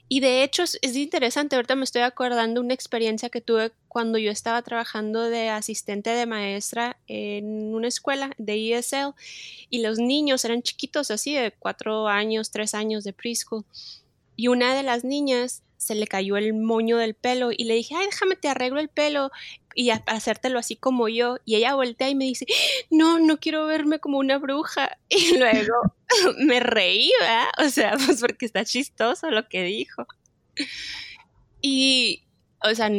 Y 0.07 0.19
de 0.19 0.43
hecho 0.43 0.63
es, 0.63 0.95
interesante, 0.95 1.55
ahorita 1.55 1.75
me 1.75 1.83
estoy 1.83 2.03
acordando 2.03 2.61
una 2.61 2.75
experiencia 2.75 3.29
que 3.29 3.41
tuve 3.41 3.71
cuando 3.87 4.19
yo 4.19 4.29
estaba 4.29 4.61
trabajando 4.61 5.21
de 5.23 5.49
asistente 5.49 6.11
de 6.11 6.27
maestra 6.27 6.97
en 7.07 7.73
una 7.73 7.87
escuela 7.87 8.31
de 8.37 8.73
ESL 8.73 9.15
y 9.69 9.81
los 9.81 9.97
niños 9.97 10.45
eran 10.45 10.61
chiquitos 10.61 11.09
así 11.09 11.33
de 11.33 11.51
cuatro 11.57 12.07
años, 12.07 12.51
tres 12.51 12.75
años 12.75 13.03
de 13.03 13.13
preschool. 13.13 13.65
Y 14.35 14.49
una 14.49 14.75
de 14.75 14.83
las 14.83 15.03
niñas 15.03 15.63
se 15.77 15.95
le 15.95 16.07
cayó 16.07 16.37
el 16.37 16.53
moño 16.53 16.97
del 16.97 17.15
pelo 17.15 17.51
y 17.51 17.63
le 17.63 17.73
dije, 17.75 17.95
ay, 17.95 18.05
déjame 18.05 18.35
te 18.35 18.47
arreglo 18.47 18.79
el 18.79 18.89
pelo 18.89 19.31
y 19.73 19.89
hacértelo 19.89 20.59
así 20.59 20.75
como 20.75 21.07
yo. 21.07 21.37
Y 21.45 21.55
ella 21.55 21.73
voltea 21.73 22.09
y 22.09 22.15
me 22.15 22.25
dice, 22.25 22.45
no, 22.91 23.19
no 23.19 23.39
quiero 23.39 23.65
verme 23.65 23.99
como 23.99 24.19
una 24.19 24.37
bruja. 24.37 24.97
Y 25.09 25.37
luego 25.37 25.94
me 26.39 26.59
reí, 26.59 27.11
¿verdad? 27.19 27.47
O 27.65 27.69
sea, 27.69 27.93
pues 28.05 28.21
porque 28.21 28.45
está 28.45 28.65
chistoso 28.65 29.29
lo 29.31 29.47
que 29.47 29.63
dijo. 29.63 30.05
Y, 31.61 32.23
o 32.63 32.73
sea, 32.73 32.89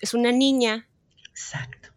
es 0.00 0.14
una 0.14 0.32
niña. 0.32 0.88
Exacto. 1.30 1.90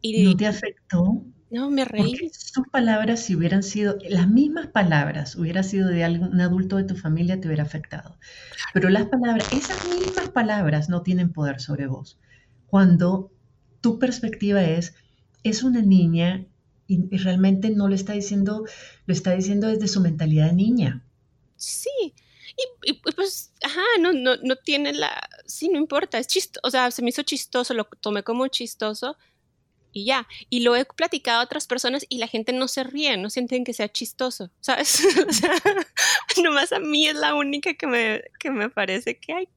Y, 0.00 0.24
¿No 0.24 0.36
te 0.36 0.46
afectó? 0.46 1.24
No, 1.50 1.70
me 1.70 1.84
reí. 1.84 2.10
Porque 2.10 2.30
sus 2.32 2.66
palabras, 2.68 3.20
si 3.20 3.36
hubieran 3.36 3.62
sido 3.62 3.96
las 4.08 4.28
mismas 4.28 4.66
palabras, 4.68 5.36
hubiera 5.36 5.62
sido 5.62 5.88
de 5.88 6.04
algún 6.04 6.40
adulto 6.40 6.76
de 6.76 6.84
tu 6.84 6.96
familia, 6.96 7.40
te 7.40 7.46
hubiera 7.46 7.62
afectado. 7.62 8.18
Pero 8.74 8.88
las 8.88 9.06
palabras, 9.06 9.52
esas 9.52 9.86
mismas 9.88 10.28
palabras 10.30 10.88
no 10.88 11.02
tienen 11.02 11.32
poder 11.32 11.60
sobre 11.60 11.86
vos. 11.86 12.18
Cuando 12.66 13.30
tu 13.80 13.98
perspectiva 13.98 14.62
es, 14.64 14.94
es 15.44 15.62
una 15.62 15.82
niña 15.82 16.44
y, 16.86 17.16
realmente 17.18 17.70
no 17.70 17.88
lo 17.88 17.94
está 17.94 18.12
diciendo, 18.12 18.64
lo 19.06 19.14
está 19.14 19.32
diciendo 19.32 19.68
desde 19.68 19.88
su 19.88 20.00
mentalidad 20.00 20.46
de 20.46 20.54
niña. 20.54 21.04
Sí, 21.56 22.14
y, 22.84 22.92
pues, 22.94 23.52
ajá, 23.62 23.82
no, 24.00 24.12
no, 24.12 24.36
no 24.36 24.56
tiene 24.56 24.92
la, 24.92 25.28
sí, 25.46 25.68
no 25.68 25.78
importa, 25.78 26.18
es 26.18 26.26
chistoso, 26.26 26.60
o 26.62 26.70
sea, 26.70 26.90
se 26.90 27.02
me 27.02 27.10
hizo 27.10 27.22
chistoso, 27.22 27.74
lo 27.74 27.84
tomé 27.84 28.22
como 28.22 28.48
chistoso, 28.48 29.16
y 29.96 30.04
ya. 30.04 30.28
Y 30.50 30.60
lo 30.60 30.76
he 30.76 30.84
platicado 30.84 31.40
a 31.40 31.44
otras 31.44 31.66
personas 31.66 32.04
y 32.10 32.18
la 32.18 32.26
gente 32.26 32.52
no 32.52 32.68
se 32.68 32.84
ríe, 32.84 33.16
no 33.16 33.30
sienten 33.30 33.64
que 33.64 33.72
sea 33.72 33.88
chistoso, 33.88 34.50
¿sabes? 34.60 35.00
o 35.28 35.32
sea, 35.32 35.52
nomás 36.42 36.72
a 36.72 36.80
mí 36.80 37.08
es 37.08 37.14
la 37.14 37.34
única 37.34 37.72
que 37.72 37.86
me, 37.86 38.22
que 38.38 38.50
me 38.50 38.68
parece 38.68 39.18
que 39.18 39.32
hay. 39.32 39.48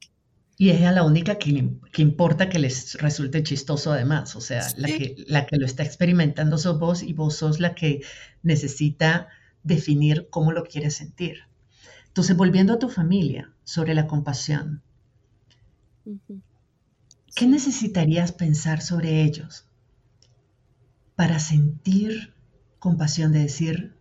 Y 0.60 0.70
es 0.70 0.82
la 0.82 1.04
única 1.04 1.40
que, 1.40 1.72
que, 1.92 2.02
importa 2.04 2.50
que 2.50 2.60
les 2.60 2.96
resulte 3.02 3.42
chistoso 3.42 3.92
además, 3.92 4.36
o 4.36 4.42
sea, 4.42 4.68
la, 4.76 4.90
que, 4.90 5.16
la 5.26 5.48
que 5.48 5.58
lo 5.58 5.66
está 5.66 5.84
experimentando 5.84 6.60
sos 6.60 6.78
vos 6.78 7.02
y 7.02 7.14
vos 7.14 7.38
sos 7.38 7.60
la 7.60 7.74
que 7.74 8.02
necesita 8.44 9.30
definir 9.64 10.28
cómo 10.30 10.52
lo 10.52 10.64
quieres 10.66 10.96
sentir. 10.96 11.48
Entonces, 12.08 12.36
volviendo 12.36 12.74
a 12.74 12.80
tu 12.80 12.90
familia 12.90 13.52
sobre 13.64 13.96
la 13.96 14.06
compasión, 14.06 14.84
¿qué 17.34 17.48
necesitarías 17.48 18.32
pensar 18.34 18.82
sobre 18.82 19.24
ellos? 19.24 19.66
para 21.20 21.40
sentir 21.40 22.34
compasión, 22.80 23.34
de 23.34 23.40
decir, 23.40 23.94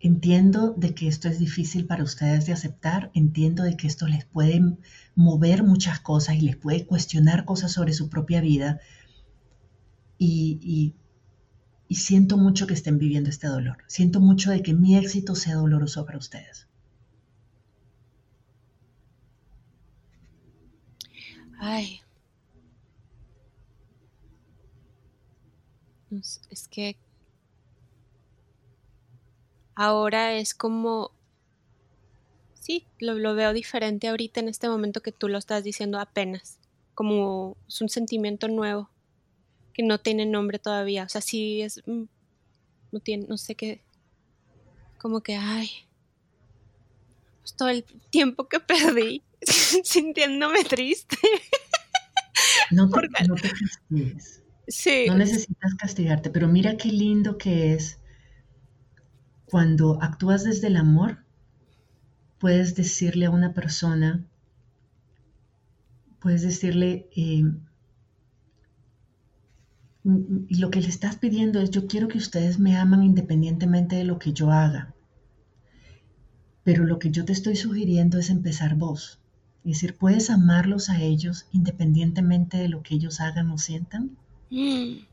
entiendo 0.00 0.74
de 0.76 0.94
que 0.94 1.08
esto 1.08 1.28
es 1.28 1.38
difícil 1.38 1.86
para 1.86 2.04
ustedes 2.04 2.46
de 2.46 2.52
aceptar, 2.52 3.10
entiendo 3.14 3.62
de 3.62 3.76
que 3.76 3.86
esto 3.86 4.06
les 4.06 4.24
puede 4.24 4.76
mover 5.14 5.62
muchas 5.62 6.00
cosas 6.00 6.36
y 6.36 6.40
les 6.40 6.56
puede 6.56 6.86
cuestionar 6.86 7.44
cosas 7.44 7.72
sobre 7.72 7.92
su 7.92 8.08
propia 8.08 8.40
vida. 8.40 8.80
Y, 10.18 10.94
y 11.88 11.94
siento 11.94 12.36
mucho 12.36 12.66
que 12.66 12.74
estén 12.74 12.98
viviendo 12.98 13.30
este 13.30 13.48
dolor, 13.48 13.78
siento 13.86 14.20
mucho 14.20 14.50
de 14.50 14.62
que 14.62 14.74
mi 14.74 14.96
éxito 14.96 15.34
sea 15.34 15.56
doloroso 15.56 16.04
para 16.06 16.18
ustedes. 16.18 16.68
Ay, 21.58 22.00
Es 26.10 26.68
que 26.68 26.96
ahora 29.80 30.34
es 30.34 30.52
como, 30.52 31.10
sí, 32.52 32.86
lo, 32.98 33.14
lo, 33.14 33.34
veo 33.34 33.54
diferente 33.54 34.08
ahorita 34.08 34.40
en 34.40 34.50
este 34.50 34.68
momento 34.68 35.00
que 35.00 35.10
tú 35.10 35.26
lo 35.26 35.38
estás 35.38 35.64
diciendo 35.64 35.98
apenas, 35.98 36.58
como 36.94 37.56
es 37.66 37.80
un 37.80 37.88
sentimiento 37.88 38.46
nuevo 38.48 38.90
que 39.72 39.82
no 39.82 39.98
tiene 39.98 40.26
nombre 40.26 40.58
todavía, 40.58 41.04
o 41.04 41.08
sea, 41.08 41.22
sí 41.22 41.62
es, 41.62 41.80
mm, 41.86 42.02
no 42.92 43.00
tiene, 43.00 43.24
no 43.26 43.38
sé 43.38 43.54
qué, 43.54 43.80
como 44.98 45.22
que, 45.22 45.36
ay, 45.36 45.70
pues 47.40 47.56
todo 47.56 47.70
el 47.70 47.82
tiempo 48.10 48.48
que 48.48 48.60
perdí 48.60 49.22
sintiéndome 49.82 50.62
triste. 50.64 51.16
No 52.70 52.90
te, 52.90 53.08
no 53.28 53.34
te. 53.34 53.50
Sí. 54.68 55.06
No 55.06 55.16
necesitas 55.16 55.74
castigarte, 55.76 56.28
pero 56.28 56.48
mira 56.48 56.76
qué 56.76 56.90
lindo 56.90 57.38
que 57.38 57.72
es 57.72 57.99
cuando 59.50 60.00
actúas 60.00 60.44
desde 60.44 60.68
el 60.68 60.76
amor, 60.76 61.18
puedes 62.38 62.76
decirle 62.76 63.26
a 63.26 63.30
una 63.30 63.52
persona, 63.52 64.24
puedes 66.20 66.42
decirle, 66.42 67.08
eh, 67.16 67.44
y 70.04 70.54
lo 70.56 70.70
que 70.70 70.80
le 70.80 70.88
estás 70.88 71.16
pidiendo 71.16 71.60
es, 71.60 71.70
yo 71.70 71.86
quiero 71.86 72.08
que 72.08 72.18
ustedes 72.18 72.58
me 72.58 72.76
aman 72.76 73.02
independientemente 73.02 73.96
de 73.96 74.04
lo 74.04 74.18
que 74.18 74.32
yo 74.32 74.52
haga. 74.52 74.94
Pero 76.62 76.84
lo 76.84 76.98
que 76.98 77.10
yo 77.10 77.24
te 77.24 77.32
estoy 77.32 77.56
sugiriendo 77.56 78.18
es 78.18 78.30
empezar 78.30 78.76
vos. 78.76 79.18
Es 79.64 79.72
decir, 79.72 79.96
puedes 79.96 80.30
amarlos 80.30 80.88
a 80.88 81.02
ellos 81.02 81.46
independientemente 81.52 82.56
de 82.56 82.68
lo 82.68 82.82
que 82.82 82.94
ellos 82.94 83.20
hagan 83.20 83.50
o 83.50 83.58
sientan. 83.58 84.16
Mm. 84.50 85.09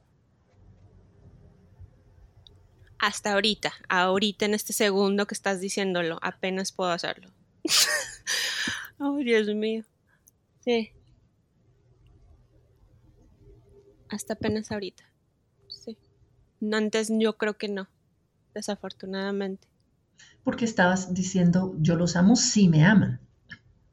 Hasta 2.99 3.33
ahorita, 3.33 3.73
ahorita 3.89 4.45
en 4.45 4.53
este 4.53 4.73
segundo 4.73 5.27
que 5.27 5.35
estás 5.35 5.61
diciéndolo, 5.61 6.17
apenas 6.21 6.71
puedo 6.71 6.91
hacerlo. 6.91 7.31
oh, 8.99 9.17
Dios 9.17 9.47
mío. 9.55 9.83
Sí. 10.63 10.91
Hasta 14.09 14.33
apenas 14.33 14.71
ahorita. 14.71 15.03
Sí. 15.67 15.97
Antes 16.71 17.09
yo 17.11 17.37
creo 17.37 17.57
que 17.57 17.67
no, 17.67 17.87
desafortunadamente. 18.55 19.67
Porque 20.43 20.65
estabas 20.65 21.13
diciendo, 21.13 21.75
yo 21.79 21.95
los 21.95 22.15
amo 22.15 22.35
si 22.35 22.67
me 22.67 22.85
aman. 22.85 23.19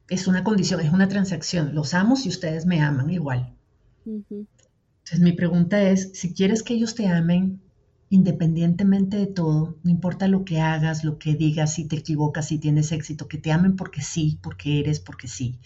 Es 0.09 0.27
una 0.27 0.45
condición, 0.45 0.81
es 0.81 0.93
una 0.93 1.09
transacción. 1.09 1.75
Los 1.75 1.95
amo 1.95 2.17
si 2.17 2.29
ustedes 2.29 2.65
me 2.65 2.81
aman 2.81 3.11
igual. 3.11 3.55
Entonces 4.07 5.21
mi 5.21 5.33
pregunta 5.33 5.83
es, 5.83 6.13
si 6.15 6.33
quieres 6.33 6.63
que 6.63 6.75
ellos 6.75 6.95
te 6.95 7.07
amen 7.09 7.64
independientemente 8.15 9.17
de 9.17 9.27
todo, 9.27 9.77
no 9.83 9.91
importa 9.91 10.29
lo 10.29 10.45
que 10.45 10.61
hagas, 10.61 11.03
lo 11.03 11.19
que 11.19 11.35
digas, 11.35 11.75
si 11.75 11.85
te 11.85 11.97
equivocas, 11.97 12.47
si 12.47 12.59
tienes 12.59 12.93
éxito, 12.93 13.27
que 13.27 13.39
te 13.39 13.51
amen 13.51 13.75
porque 13.75 14.03
sí, 14.03 14.39
porque 14.41 14.79
eres, 14.79 15.01
porque 15.01 15.27
sí. 15.27 15.59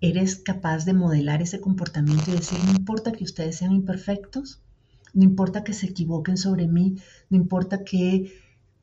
Eres 0.00 0.36
capaz 0.36 0.86
de 0.86 0.94
modelar 0.94 1.42
ese 1.42 1.60
comportamiento 1.60 2.30
y 2.30 2.36
decir, 2.36 2.58
no 2.64 2.70
importa 2.70 3.12
que 3.12 3.24
ustedes 3.24 3.56
sean 3.56 3.72
imperfectos, 3.72 4.62
no 5.12 5.24
importa 5.24 5.62
que 5.62 5.74
se 5.74 5.88
equivoquen 5.88 6.38
sobre 6.38 6.68
mí, 6.68 6.96
no 7.28 7.36
importa 7.36 7.84
que, 7.84 8.32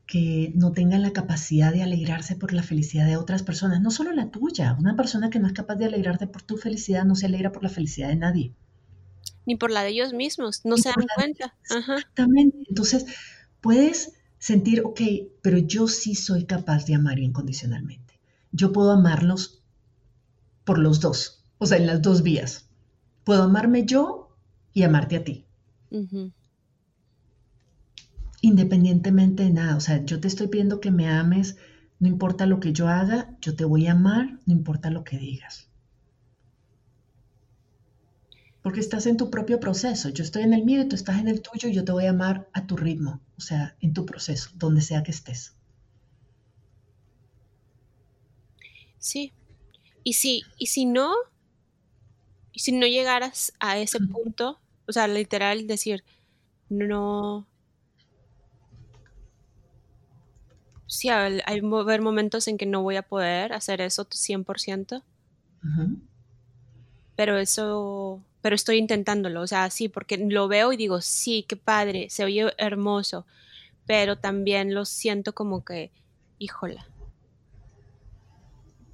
que 0.06 0.52
no 0.54 0.70
tengan 0.70 1.02
la 1.02 1.12
capacidad 1.12 1.72
de 1.72 1.82
alegrarse 1.82 2.36
por 2.36 2.52
la 2.52 2.62
felicidad 2.62 3.06
de 3.06 3.16
otras 3.16 3.42
personas, 3.42 3.80
no 3.80 3.90
solo 3.90 4.12
la 4.12 4.30
tuya. 4.30 4.76
Una 4.78 4.94
persona 4.94 5.28
que 5.28 5.40
no 5.40 5.48
es 5.48 5.54
capaz 5.54 5.74
de 5.74 5.86
alegrarte 5.86 6.28
por 6.28 6.42
tu 6.42 6.56
felicidad 6.56 7.04
no 7.04 7.16
se 7.16 7.26
alegra 7.26 7.50
por 7.50 7.64
la 7.64 7.68
felicidad 7.68 8.10
de 8.10 8.16
nadie 8.16 8.54
ni 9.46 9.56
por 9.56 9.70
la 9.70 9.82
de 9.82 9.90
ellos 9.90 10.12
mismos, 10.12 10.62
no 10.64 10.76
se 10.76 10.90
dan 10.90 11.06
cuenta. 11.14 11.54
Exactamente. 11.70 12.58
Entonces, 12.68 13.06
puedes 13.60 14.12
sentir, 14.38 14.82
ok, 14.84 15.00
pero 15.42 15.58
yo 15.58 15.88
sí 15.88 16.14
soy 16.14 16.44
capaz 16.44 16.86
de 16.86 16.94
amar 16.94 17.18
incondicionalmente. 17.18 18.20
Yo 18.52 18.72
puedo 18.72 18.92
amarlos 18.92 19.62
por 20.64 20.78
los 20.78 21.00
dos, 21.00 21.44
o 21.58 21.66
sea, 21.66 21.78
en 21.78 21.86
las 21.86 22.02
dos 22.02 22.22
vías. 22.22 22.68
Puedo 23.24 23.42
amarme 23.42 23.84
yo 23.84 24.36
y 24.72 24.82
amarte 24.82 25.16
a 25.16 25.24
ti. 25.24 25.46
Independientemente 28.40 29.44
de 29.44 29.50
nada, 29.50 29.76
o 29.76 29.80
sea, 29.80 30.04
yo 30.04 30.20
te 30.20 30.28
estoy 30.28 30.48
pidiendo 30.48 30.80
que 30.80 30.90
me 30.90 31.08
ames, 31.08 31.56
no 31.98 32.08
importa 32.08 32.46
lo 32.46 32.60
que 32.60 32.72
yo 32.72 32.88
haga, 32.88 33.36
yo 33.40 33.54
te 33.56 33.64
voy 33.64 33.86
a 33.86 33.92
amar, 33.92 34.38
no 34.46 34.52
importa 34.52 34.90
lo 34.90 35.04
que 35.04 35.18
digas 35.18 35.68
porque 38.64 38.80
estás 38.80 39.04
en 39.04 39.18
tu 39.18 39.30
propio 39.30 39.60
proceso. 39.60 40.08
Yo 40.08 40.24
estoy 40.24 40.42
en 40.42 40.54
el 40.54 40.64
mío 40.64 40.80
y 40.80 40.88
tú 40.88 40.96
estás 40.96 41.20
en 41.20 41.28
el 41.28 41.42
tuyo 41.42 41.68
y 41.68 41.74
yo 41.74 41.84
te 41.84 41.92
voy 41.92 42.06
a 42.06 42.10
amar 42.10 42.48
a 42.54 42.66
tu 42.66 42.78
ritmo, 42.78 43.20
o 43.36 43.40
sea, 43.42 43.76
en 43.82 43.92
tu 43.92 44.06
proceso, 44.06 44.48
donde 44.54 44.80
sea 44.80 45.02
que 45.02 45.10
estés. 45.10 45.54
Sí. 48.96 49.34
Y 50.02 50.14
si, 50.14 50.44
y 50.56 50.68
si 50.68 50.86
no, 50.86 51.12
y 52.52 52.60
si 52.60 52.72
no 52.72 52.86
llegaras 52.86 53.52
a 53.60 53.76
ese 53.76 54.00
punto, 54.00 54.58
o 54.88 54.92
sea, 54.92 55.08
literal 55.08 55.66
decir, 55.66 56.02
no. 56.70 57.46
Sí, 60.86 61.10
hay, 61.10 61.40
hay 61.44 61.60
haber 61.60 62.00
momentos 62.00 62.48
en 62.48 62.56
que 62.56 62.64
no 62.64 62.82
voy 62.82 62.96
a 62.96 63.02
poder 63.02 63.52
hacer 63.52 63.82
eso 63.82 64.08
100%. 64.08 65.02
Pero 67.14 67.36
eso 67.36 68.24
pero 68.44 68.56
estoy 68.56 68.76
intentándolo, 68.76 69.40
o 69.40 69.46
sea, 69.46 69.70
sí, 69.70 69.88
porque 69.88 70.18
lo 70.18 70.48
veo 70.48 70.70
y 70.70 70.76
digo, 70.76 71.00
sí, 71.00 71.46
qué 71.48 71.56
padre, 71.56 72.08
se 72.10 72.24
oye 72.24 72.52
hermoso, 72.58 73.24
pero 73.86 74.18
también 74.18 74.74
lo 74.74 74.84
siento 74.84 75.34
como 75.34 75.64
que, 75.64 75.92
híjola. 76.38 76.86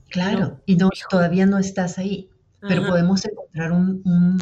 Claro, 0.08 0.60
y 0.66 0.76
no, 0.76 0.88
todavía 1.10 1.46
no 1.46 1.58
estás 1.58 1.98
ahí, 1.98 2.30
pero 2.60 2.86
podemos 2.86 3.24
encontrar 3.24 3.72
un, 3.72 4.00
un, 4.04 4.40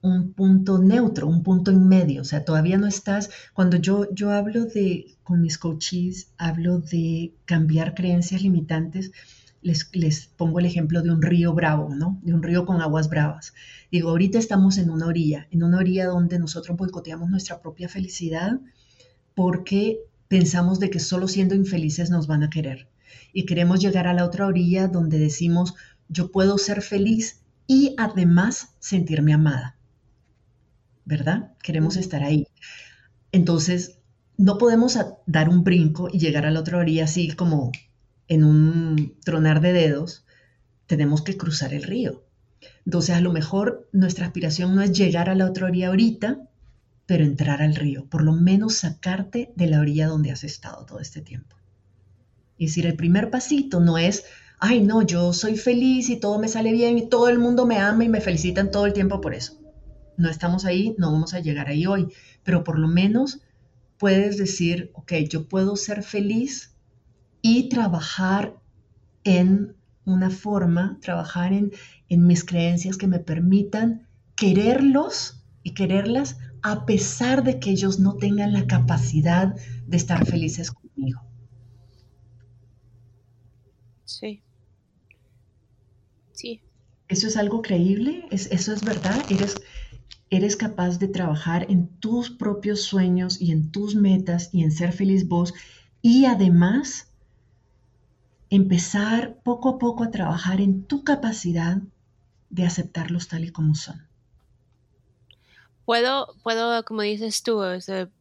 un, 0.00 0.32
punto 0.32 0.78
neutro, 0.78 1.26
un 1.26 1.42
punto 1.42 1.70
en 1.70 1.86
medio, 1.86 2.22
o 2.22 2.24
sea, 2.24 2.42
todavía 2.42 2.78
no 2.78 2.86
estás, 2.86 3.28
cuando 3.52 3.76
yo, 3.76 4.08
yo 4.14 4.30
hablo 4.30 4.64
de, 4.64 5.14
con 5.22 5.42
mis 5.42 5.58
coaches, 5.58 6.32
hablo 6.38 6.78
de 6.78 7.34
cambiar 7.44 7.94
creencias 7.94 8.40
limitantes, 8.40 9.12
les, 9.64 10.26
pongo 10.36 10.58
el 10.58 10.66
ejemplo 10.66 11.02
de 11.02 11.10
un 11.10 11.22
río 11.22 11.54
bravo, 11.54 11.94
¿no? 11.94 12.20
De 12.22 12.34
un 12.34 12.42
río 12.42 12.66
con 12.66 12.82
aguas 12.82 13.08
bravas. 13.08 13.54
Digo, 13.90 14.10
ahorita 14.10 14.38
estamos 14.38 14.76
en 14.76 14.90
una 14.90 15.06
orilla, 15.06 15.48
en 15.50 15.62
una 15.62 15.78
orilla 15.78 16.06
donde 16.06 16.38
nosotros 16.38 16.76
boicoteamos 16.76 17.30
nuestra 17.30 17.60
propia 17.60 17.88
felicidad 17.88 18.60
porque 19.34 20.00
pensamos 20.28 20.80
de 20.80 20.90
que 20.90 21.00
solo 21.00 21.28
siendo 21.28 21.54
infelices 21.54 22.10
nos 22.10 22.26
van 22.26 22.42
a 22.42 22.50
querer. 22.50 22.88
Y 23.32 23.46
queremos 23.46 23.80
llegar 23.80 24.06
a 24.06 24.12
la 24.12 24.26
otra 24.26 24.46
orilla 24.46 24.86
donde 24.86 25.18
decimos, 25.18 25.74
yo 26.08 26.30
puedo 26.30 26.58
ser 26.58 26.82
feliz 26.82 27.40
y 27.66 27.94
además 27.96 28.74
sentirme 28.80 29.32
amada. 29.32 29.76
¿Verdad? 31.06 31.52
Queremos 31.62 31.96
estar 31.96 32.22
ahí. 32.22 32.46
Entonces, 33.32 33.98
no 34.36 34.58
podemos 34.58 34.98
dar 35.26 35.48
un 35.48 35.64
brinco 35.64 36.08
y 36.12 36.18
llegar 36.18 36.44
a 36.44 36.50
la 36.50 36.60
otra 36.60 36.78
orilla 36.78 37.04
así 37.04 37.30
como 37.30 37.72
en 38.34 38.44
un 38.44 39.16
tronar 39.24 39.60
de 39.60 39.72
dedos, 39.72 40.24
tenemos 40.86 41.22
que 41.22 41.36
cruzar 41.36 41.72
el 41.72 41.82
río. 41.82 42.24
Entonces, 42.84 43.16
a 43.16 43.20
lo 43.20 43.32
mejor 43.32 43.88
nuestra 43.92 44.26
aspiración 44.26 44.74
no 44.74 44.82
es 44.82 44.92
llegar 44.92 45.28
a 45.28 45.34
la 45.34 45.46
otra 45.46 45.66
orilla 45.66 45.88
ahorita, 45.88 46.48
pero 47.06 47.24
entrar 47.24 47.62
al 47.62 47.74
río, 47.74 48.06
por 48.06 48.22
lo 48.22 48.32
menos 48.32 48.76
sacarte 48.76 49.52
de 49.56 49.66
la 49.66 49.80
orilla 49.80 50.06
donde 50.06 50.30
has 50.30 50.44
estado 50.44 50.84
todo 50.86 51.00
este 51.00 51.20
tiempo. 51.20 51.56
Es 52.58 52.70
decir, 52.70 52.86
el 52.86 52.96
primer 52.96 53.30
pasito 53.30 53.80
no 53.80 53.98
es, 53.98 54.24
ay, 54.58 54.80
no, 54.80 55.02
yo 55.02 55.32
soy 55.32 55.56
feliz 55.56 56.08
y 56.08 56.16
todo 56.16 56.38
me 56.38 56.48
sale 56.48 56.72
bien 56.72 56.96
y 56.98 57.08
todo 57.08 57.28
el 57.28 57.38
mundo 57.38 57.66
me 57.66 57.78
ama 57.78 58.04
y 58.04 58.08
me 58.08 58.20
felicitan 58.20 58.70
todo 58.70 58.86
el 58.86 58.92
tiempo 58.92 59.20
por 59.20 59.34
eso. 59.34 59.60
No 60.16 60.30
estamos 60.30 60.64
ahí, 60.64 60.94
no 60.98 61.12
vamos 61.12 61.34
a 61.34 61.40
llegar 61.40 61.68
ahí 61.68 61.86
hoy, 61.86 62.08
pero 62.44 62.64
por 62.64 62.78
lo 62.78 62.88
menos 62.88 63.40
puedes 63.98 64.38
decir, 64.38 64.90
ok, 64.94 65.12
yo 65.28 65.48
puedo 65.48 65.76
ser 65.76 66.02
feliz 66.02 66.73
y 67.46 67.68
trabajar 67.68 68.58
en 69.22 69.76
una 70.06 70.30
forma, 70.30 70.98
trabajar 71.02 71.52
en, 71.52 71.72
mis 72.08 72.42
creencias 72.42 72.96
que 72.96 73.06
me 73.06 73.18
permitan 73.18 74.08
quererlos 74.34 75.44
y 75.62 75.74
quererlas 75.74 76.38
a 76.62 76.86
pesar 76.86 77.44
de 77.44 77.60
que 77.60 77.70
ellos 77.70 77.98
no 77.98 78.14
tengan 78.14 78.54
la 78.54 78.66
capacidad 78.66 79.54
de 79.86 79.96
estar 79.98 80.24
felices 80.24 80.70
conmigo. 80.70 81.20
Sí. 84.06 84.42
Sí. 86.32 86.62
¿Eso 87.08 87.26
es 87.26 87.36
algo 87.36 87.60
creíble? 87.60 88.24
¿Es, 88.30 88.46
¿Eso 88.46 88.72
es 88.72 88.82
verdad? 88.84 89.26
¿Eres, 89.28 89.54
¿Eres 90.30 90.56
capaz 90.56 90.98
de 90.98 91.08
trabajar 91.08 91.66
en 91.68 91.88
tus 92.00 92.30
propios 92.30 92.80
sueños 92.80 93.38
y 93.38 93.52
en 93.52 93.70
tus 93.70 93.96
metas 93.96 94.48
y 94.50 94.62
en 94.62 94.72
ser 94.72 94.92
feliz 94.92 95.28
vos 95.28 95.52
y 96.00 96.24
además 96.24 97.10
empezar 98.56 99.36
poco 99.42 99.68
a 99.70 99.78
poco 99.78 100.04
a 100.04 100.10
trabajar 100.10 100.60
en 100.60 100.84
tu 100.84 101.04
capacidad 101.04 101.78
de 102.50 102.64
aceptarlos 102.64 103.28
tal 103.28 103.44
y 103.44 103.50
como 103.50 103.74
son. 103.74 104.06
Puedo, 105.84 106.34
puedo, 106.42 106.82
como 106.84 107.02
dices 107.02 107.42
tú, 107.42 107.60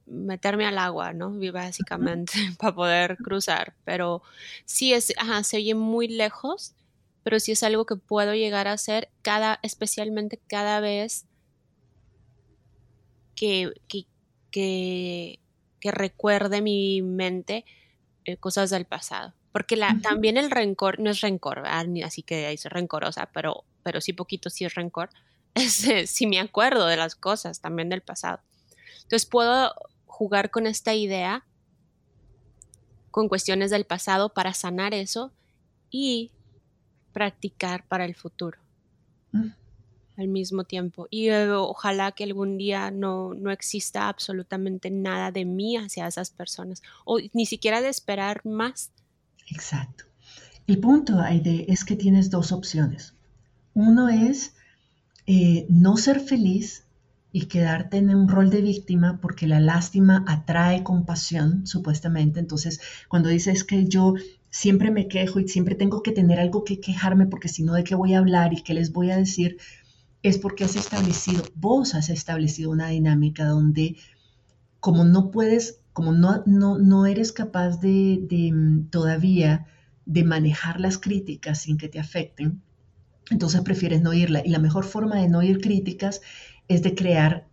meterme 0.05 0.65
al 0.65 0.77
agua, 0.77 1.13
¿no? 1.13 1.33
Básicamente, 1.53 2.33
para 2.59 2.75
poder 2.75 3.17
cruzar. 3.17 3.73
Pero 3.85 4.21
sí 4.65 4.93
es, 4.93 5.13
ajá, 5.17 5.43
se 5.43 5.57
oye 5.57 5.73
muy 5.75 6.07
lejos, 6.07 6.75
pero 7.23 7.39
sí 7.39 7.53
es 7.53 7.63
algo 7.63 7.85
que 7.85 7.95
puedo 7.95 8.33
llegar 8.33 8.67
a 8.67 8.73
hacer 8.73 9.09
cada, 9.21 9.59
especialmente 9.61 10.41
cada 10.47 10.81
vez 10.81 11.25
que, 13.35 13.71
que, 13.87 14.05
que, 14.51 15.39
recuerde 15.91 16.61
mi 16.61 17.01
mente 17.01 17.65
eh, 18.25 18.37
cosas 18.37 18.69
del 18.69 18.85
pasado. 18.85 19.33
Porque 19.53 19.77
la, 19.77 19.97
también 20.01 20.35
el 20.35 20.51
rencor, 20.51 20.99
no 20.99 21.11
es 21.11 21.21
rencor, 21.21 21.63
así 21.65 22.23
que 22.23 22.51
es 22.51 22.65
rencorosa, 22.65 23.29
pero, 23.33 23.63
pero 23.83 24.01
sí 24.01 24.11
poquito 24.11 24.49
sí 24.49 24.65
es 24.65 24.75
rencor 24.75 25.09
si 26.07 26.27
me 26.27 26.39
acuerdo 26.39 26.87
de 26.87 26.97
las 26.97 27.15
cosas 27.15 27.61
también 27.61 27.87
del 27.87 28.01
pasado. 28.01 28.39
Entonces 29.03 29.25
puedo 29.25 29.73
jugar 30.05 30.49
con 30.49 30.67
esta 30.67 30.93
idea, 30.93 31.45
con 33.11 33.29
cuestiones 33.29 33.71
del 33.71 33.85
pasado 33.85 34.29
para 34.33 34.53
sanar 34.53 34.93
eso 34.93 35.31
y 35.91 36.31
practicar 37.13 37.85
para 37.87 38.05
el 38.05 38.15
futuro 38.15 38.57
mm. 39.31 39.49
al 40.17 40.27
mismo 40.27 40.63
tiempo. 40.63 41.07
Y 41.11 41.29
eh, 41.29 41.51
ojalá 41.51 42.11
que 42.11 42.23
algún 42.23 42.57
día 42.57 42.89
no, 42.89 43.33
no 43.35 43.51
exista 43.51 44.09
absolutamente 44.09 44.89
nada 44.89 45.31
de 45.31 45.45
mí 45.45 45.77
hacia 45.77 46.07
esas 46.07 46.31
personas 46.31 46.81
o 47.05 47.19
ni 47.33 47.45
siquiera 47.45 47.81
de 47.81 47.89
esperar 47.89 48.43
más. 48.45 48.91
Exacto. 49.49 50.05
El 50.67 50.79
punto, 50.79 51.19
Aide, 51.19 51.71
es 51.71 51.83
que 51.83 51.95
tienes 51.95 52.29
dos 52.29 52.51
opciones. 52.51 53.13
Uno 53.73 54.09
es 54.09 54.55
eh, 55.25 55.65
no 55.69 55.97
ser 55.97 56.19
feliz 56.19 56.85
y 57.31 57.45
quedarte 57.45 57.97
en 57.97 58.13
un 58.15 58.27
rol 58.29 58.49
de 58.49 58.61
víctima 58.61 59.19
porque 59.19 59.47
la 59.47 59.59
lástima 59.59 60.23
atrae 60.27 60.83
compasión, 60.83 61.65
supuestamente. 61.65 62.39
Entonces, 62.39 62.79
cuando 63.09 63.29
dices 63.29 63.63
que 63.63 63.85
yo 63.85 64.13
siempre 64.51 64.91
me 64.91 65.07
quejo 65.07 65.39
y 65.39 65.47
siempre 65.47 65.75
tengo 65.75 66.03
que 66.03 66.11
tener 66.11 66.39
algo 66.39 66.63
que 66.63 66.79
quejarme 66.79 67.25
porque 67.25 67.49
si 67.49 67.63
no, 67.63 67.73
¿de 67.73 67.83
qué 67.83 67.95
voy 67.95 68.13
a 68.13 68.19
hablar 68.19 68.53
y 68.53 68.61
qué 68.61 68.75
les 68.75 68.91
voy 68.91 69.09
a 69.09 69.17
decir? 69.17 69.57
Es 70.21 70.37
porque 70.37 70.63
has 70.63 70.75
establecido, 70.75 71.43
vos 71.55 71.95
has 71.95 72.09
establecido 72.09 72.69
una 72.69 72.89
dinámica 72.89 73.45
donde 73.45 73.97
como 74.79 75.03
no 75.03 75.31
puedes, 75.31 75.79
como 75.93 76.11
no, 76.11 76.43
no, 76.45 76.79
no 76.79 77.05
eres 77.05 77.31
capaz 77.31 77.79
de, 77.79 78.51
mm, 78.53 78.89
todavía 78.89 79.67
de 80.05 80.23
manejar 80.23 80.79
las 80.79 80.97
críticas 80.97 81.61
sin 81.61 81.77
que 81.77 81.87
te 81.87 81.99
afecten, 81.99 82.61
entonces 83.31 83.61
prefieres 83.61 84.01
no 84.01 84.09
oírla. 84.11 84.41
Y 84.45 84.49
la 84.49 84.59
mejor 84.59 84.85
forma 84.85 85.17
de 85.17 85.29
no 85.29 85.39
oír 85.39 85.61
críticas 85.61 86.21
es 86.67 86.83
de 86.83 86.95
crear, 86.95 87.47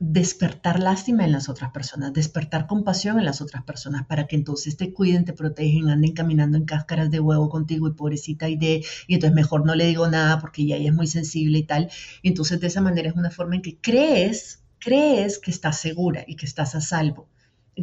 despertar 0.00 0.80
lástima 0.80 1.24
en 1.24 1.32
las 1.32 1.48
otras 1.48 1.70
personas, 1.72 2.12
despertar 2.12 2.66
compasión 2.66 3.18
en 3.18 3.24
las 3.26 3.40
otras 3.42 3.62
personas 3.64 4.06
para 4.06 4.26
que 4.26 4.34
entonces 4.36 4.76
te 4.76 4.92
cuiden, 4.92 5.24
te 5.26 5.34
protegen, 5.34 5.90
anden 5.90 6.12
caminando 6.14 6.56
en 6.56 6.64
cáscaras 6.64 7.10
de 7.10 7.20
huevo 7.20 7.50
contigo 7.50 7.86
y 7.86 7.92
pobrecita 7.92 8.48
y 8.48 8.56
de, 8.56 8.82
y 9.06 9.14
entonces 9.14 9.34
mejor 9.34 9.66
no 9.66 9.74
le 9.74 9.86
digo 9.86 10.08
nada 10.08 10.40
porque 10.40 10.66
ya 10.66 10.76
ella 10.76 10.88
es 10.88 10.94
muy 10.94 11.06
sensible 11.06 11.58
y 11.58 11.64
tal. 11.64 11.90
Y 12.22 12.28
entonces 12.28 12.60
de 12.60 12.66
esa 12.68 12.80
manera 12.80 13.10
es 13.10 13.16
una 13.16 13.30
forma 13.30 13.56
en 13.56 13.62
que 13.62 13.78
crees, 13.78 14.62
crees 14.78 15.38
que 15.38 15.50
estás 15.50 15.78
segura 15.78 16.24
y 16.26 16.36
que 16.36 16.46
estás 16.46 16.74
a 16.74 16.80
salvo, 16.80 17.28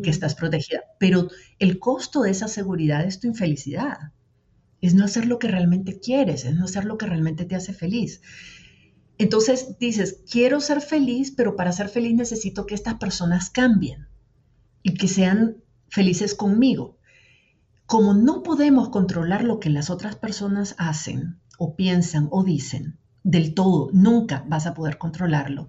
que 0.02 0.10
estás 0.10 0.36
protegida. 0.36 0.82
Pero 1.00 1.30
el 1.60 1.80
costo 1.80 2.22
de 2.22 2.32
esa 2.32 2.48
seguridad 2.48 3.06
es 3.06 3.20
tu 3.20 3.28
infelicidad 3.28 4.12
es 4.82 4.94
no 4.94 5.06
hacer 5.06 5.26
lo 5.26 5.40
que 5.40 5.48
realmente 5.48 6.00
quieres, 6.00 6.46
es 6.46 6.56
no 6.56 6.66
hacer 6.66 6.86
lo 6.86 6.98
que 6.98 7.08
realmente 7.08 7.46
te 7.46 7.56
hace 7.56 7.74
feliz. 7.74 8.22
Entonces 9.18 9.78
dices, 9.80 10.24
quiero 10.30 10.62
ser 10.62 10.82
feliz, 10.82 11.34
pero 11.36 11.56
para 11.56 11.72
ser 11.72 11.90
feliz 11.90 12.16
necesito 12.16 12.66
que 12.66 12.76
estas 12.76 12.96
personas 12.96 13.50
cambien 13.50 14.08
y 14.84 14.94
que 14.94 15.08
sean 15.08 15.58
felices 15.90 16.36
conmigo. 16.36 16.98
Como 17.88 18.14
no 18.14 18.44
podemos 18.44 18.90
controlar 18.90 19.44
lo 19.44 19.60
que 19.60 19.70
las 19.70 19.90
otras 19.90 20.16
personas 20.16 20.76
hacen 20.78 21.40
o 21.58 21.76
piensan 21.76 22.28
o 22.32 22.44
dicen 22.44 23.00
del 23.24 23.54
todo, 23.54 23.90
nunca 23.92 24.46
vas 24.48 24.68
a 24.68 24.74
poder 24.74 24.98
controlarlo. 24.98 25.68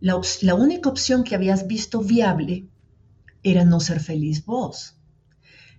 La, 0.00 0.20
la 0.42 0.54
única 0.54 0.88
opción 0.88 1.22
que 1.22 1.34
habías 1.34 1.66
visto 1.66 2.00
viable 2.00 2.66
era 3.44 3.64
no 3.64 3.78
ser 3.78 4.00
feliz 4.00 4.44
vos. 4.44 4.98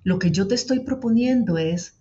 Lo 0.03 0.19
que 0.19 0.31
yo 0.31 0.47
te 0.47 0.55
estoy 0.55 0.81
proponiendo 0.81 1.57
es 1.57 1.95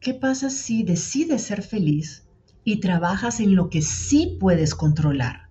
¿Qué 0.00 0.14
pasa 0.14 0.48
si 0.48 0.84
decides 0.84 1.42
ser 1.42 1.62
feliz 1.62 2.24
y 2.62 2.78
trabajas 2.78 3.40
en 3.40 3.56
lo 3.56 3.68
que 3.68 3.82
sí 3.82 4.36
puedes 4.38 4.76
controlar? 4.76 5.50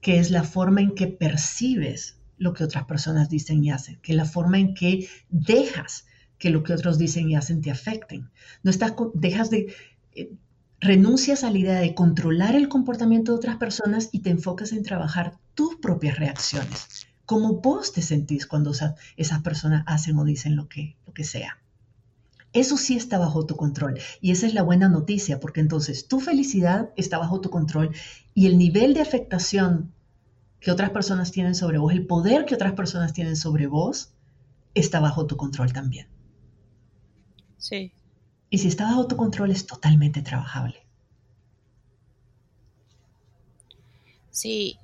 Que 0.00 0.18
es 0.18 0.32
la 0.32 0.42
forma 0.42 0.80
en 0.80 0.96
que 0.96 1.06
percibes 1.06 2.18
lo 2.38 2.54
que 2.54 2.64
otras 2.64 2.84
personas 2.86 3.28
dicen 3.28 3.62
y 3.62 3.70
hacen, 3.70 4.00
que 4.02 4.14
la 4.14 4.24
forma 4.24 4.58
en 4.58 4.74
que 4.74 5.08
dejas 5.30 6.06
que 6.38 6.50
lo 6.50 6.64
que 6.64 6.72
otros 6.72 6.98
dicen 6.98 7.30
y 7.30 7.36
hacen 7.36 7.60
te 7.60 7.70
afecten. 7.70 8.30
No 8.64 8.72
estás, 8.72 8.94
dejas 9.14 9.48
de, 9.48 9.72
eh, 10.16 10.32
renuncias 10.80 11.44
a 11.44 11.50
la 11.52 11.58
idea 11.58 11.78
de 11.78 11.94
controlar 11.94 12.56
el 12.56 12.68
comportamiento 12.68 13.30
de 13.30 13.38
otras 13.38 13.58
personas 13.58 14.08
y 14.10 14.22
te 14.22 14.30
enfocas 14.30 14.72
en 14.72 14.82
trabajar 14.82 15.38
tus 15.54 15.76
propias 15.76 16.18
reacciones, 16.18 17.06
cómo 17.32 17.62
vos 17.62 17.94
te 17.94 18.02
sentís 18.02 18.46
cuando 18.46 18.72
esas, 18.72 19.40
personas 19.42 19.84
hacen 19.86 20.18
o 20.18 20.24
dicen 20.24 20.54
lo 20.54 20.68
que, 20.68 20.98
lo 21.06 21.14
que 21.14 21.24
sea. 21.24 21.56
Eso 22.52 22.76
sí 22.76 22.94
está 22.94 23.16
bajo 23.16 23.46
tu 23.46 23.56
control. 23.56 23.98
Y 24.20 24.32
esa 24.32 24.46
es 24.46 24.52
la 24.52 24.62
buena 24.62 24.90
noticia, 24.90 25.40
porque 25.40 25.60
entonces 25.60 26.06
tu 26.08 26.20
felicidad 26.20 26.90
está 26.94 27.16
bajo 27.16 27.40
tu 27.40 27.48
control 27.48 27.94
y 28.34 28.48
el 28.48 28.58
nivel 28.58 28.92
de 28.92 29.00
afectación 29.00 29.94
que 30.60 30.70
otras 30.70 30.90
personas 30.90 31.32
tienen 31.32 31.54
sobre 31.54 31.78
vos, 31.78 31.94
el 31.94 32.06
poder 32.06 32.44
que 32.44 32.54
otras 32.54 32.74
personas 32.74 33.14
tienen 33.14 33.36
sobre 33.36 33.66
vos, 33.66 34.12
está 34.74 35.00
bajo 35.00 35.24
tu 35.24 35.38
control 35.38 35.72
también. 35.72 36.08
Sí. 37.56 37.92
Y 38.50 38.58
si 38.58 38.68
está 38.68 38.84
bajo 38.84 39.06
tu 39.06 39.16
control 39.16 39.52
es 39.52 39.64
totalmente 39.64 40.20
trabajable. 40.20 40.84
Sí. 44.30 44.76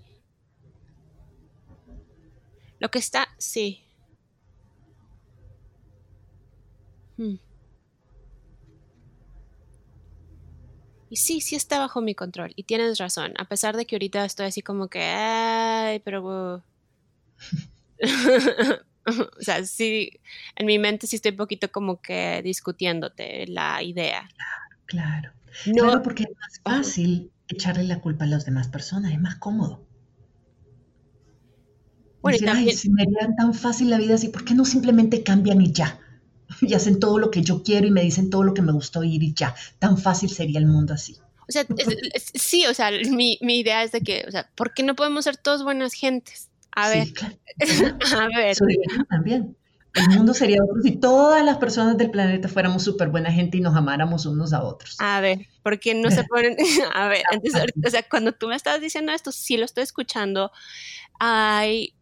Lo 2.81 2.91
que 2.91 2.99
está, 2.99 3.29
sí. 3.39 3.85
Hmm. 7.16 7.37
Y 11.11 11.16
sí, 11.16 11.41
sí 11.41 11.57
está 11.57 11.79
bajo 11.79 12.01
mi 12.01 12.14
control. 12.14 12.53
Y 12.55 12.64
tienes 12.64 12.99
razón. 12.99 13.33
A 13.39 13.47
pesar 13.47 13.76
de 13.76 13.87
que 13.87 13.97
ahorita 13.97 14.24
estoy 14.24 14.47
así 14.47 14.62
como 14.62 14.89
que, 14.89 15.03
ay, 15.03 16.01
pero... 16.01 16.62
o 19.07 19.41
sea, 19.41 19.64
sí, 19.64 20.20
en 20.57 20.66
mi 20.66 20.79
mente 20.79 21.07
sí 21.07 21.16
estoy 21.16 21.33
un 21.33 21.39
poquito 21.39 21.70
como 21.72 22.01
que 22.01 22.43
discutiéndote 22.43 23.47
la 23.47 23.83
idea. 23.83 24.29
Claro, 24.37 24.76
claro. 24.87 25.33
No, 25.66 26.03
porque 26.03 26.24
es 26.24 26.31
más 26.31 26.61
fácil 26.62 27.33
echarle 27.49 27.85
la 27.85 28.01
culpa 28.01 28.24
a 28.24 28.29
las 28.29 28.45
demás 28.45 28.68
personas, 28.68 29.12
es 29.12 29.20
más 29.20 29.37
cómodo. 29.37 29.88
Bueno, 32.22 32.38
y 32.40 32.44
también... 32.44 32.68
ay, 32.68 32.74
si 32.74 32.90
me 32.90 33.02
harían 33.02 33.36
tan 33.36 33.54
fácil 33.54 33.90
la 33.90 33.98
vida 33.98 34.14
así, 34.14 34.28
¿por 34.28 34.44
qué 34.44 34.54
no 34.54 34.64
simplemente 34.64 35.22
cambian 35.22 35.60
y 35.60 35.72
ya? 35.72 36.00
y 36.60 36.74
hacen 36.74 37.00
todo 37.00 37.18
lo 37.18 37.30
que 37.30 37.42
yo 37.42 37.62
quiero 37.62 37.86
y 37.86 37.90
me 37.90 38.02
dicen 38.02 38.30
todo 38.30 38.42
lo 38.42 38.54
que 38.54 38.62
me 38.62 38.72
gusta 38.72 39.00
oír 39.00 39.22
y 39.22 39.34
ya. 39.34 39.54
Tan 39.78 39.98
fácil 39.98 40.30
sería 40.30 40.58
el 40.58 40.66
mundo 40.66 40.94
así. 40.94 41.16
O 41.48 41.52
sea, 41.52 41.64
sí, 42.34 42.66
o 42.66 42.74
sea, 42.74 42.90
mi, 43.10 43.38
mi, 43.40 43.60
idea 43.60 43.82
es 43.82 43.92
de 43.92 44.00
que, 44.02 44.24
o 44.26 44.30
sea, 44.30 44.50
¿por 44.54 44.74
qué 44.74 44.82
no 44.82 44.94
podemos 44.94 45.24
ser 45.24 45.36
todos 45.36 45.64
buenas 45.64 45.94
gentes? 45.94 46.48
A 46.72 46.90
ver, 46.90 47.08
a 48.16 48.28
ver. 48.36 48.56
también. 49.08 49.56
El 49.94 50.10
mundo 50.10 50.32
sería 50.32 50.62
otro 50.62 50.80
si 50.82 50.92
todas 50.92 51.44
las 51.44 51.56
personas 51.56 51.96
del 51.96 52.10
planeta 52.10 52.46
fuéramos 52.46 52.84
súper 52.84 53.08
buena 53.08 53.32
gente 53.32 53.56
y 53.56 53.60
nos 53.60 53.74
amáramos 53.74 54.26
unos 54.26 54.52
a 54.52 54.62
otros. 54.62 54.96
A 55.00 55.20
ver, 55.20 55.46
¿por 55.62 55.80
qué 55.80 55.94
no 55.94 56.10
se 56.10 56.22
ponen? 56.24 56.56
a 56.94 57.08
ver, 57.08 57.22
entonces, 57.32 57.64
o 57.84 57.90
sea, 57.90 58.04
cuando 58.04 58.30
tú 58.32 58.46
me 58.46 58.54
estás 58.54 58.80
diciendo 58.80 59.10
esto, 59.10 59.32
sí 59.32 59.56
lo 59.56 59.64
estoy 59.64 59.82
escuchando, 59.82 60.52
ay, 61.18 61.94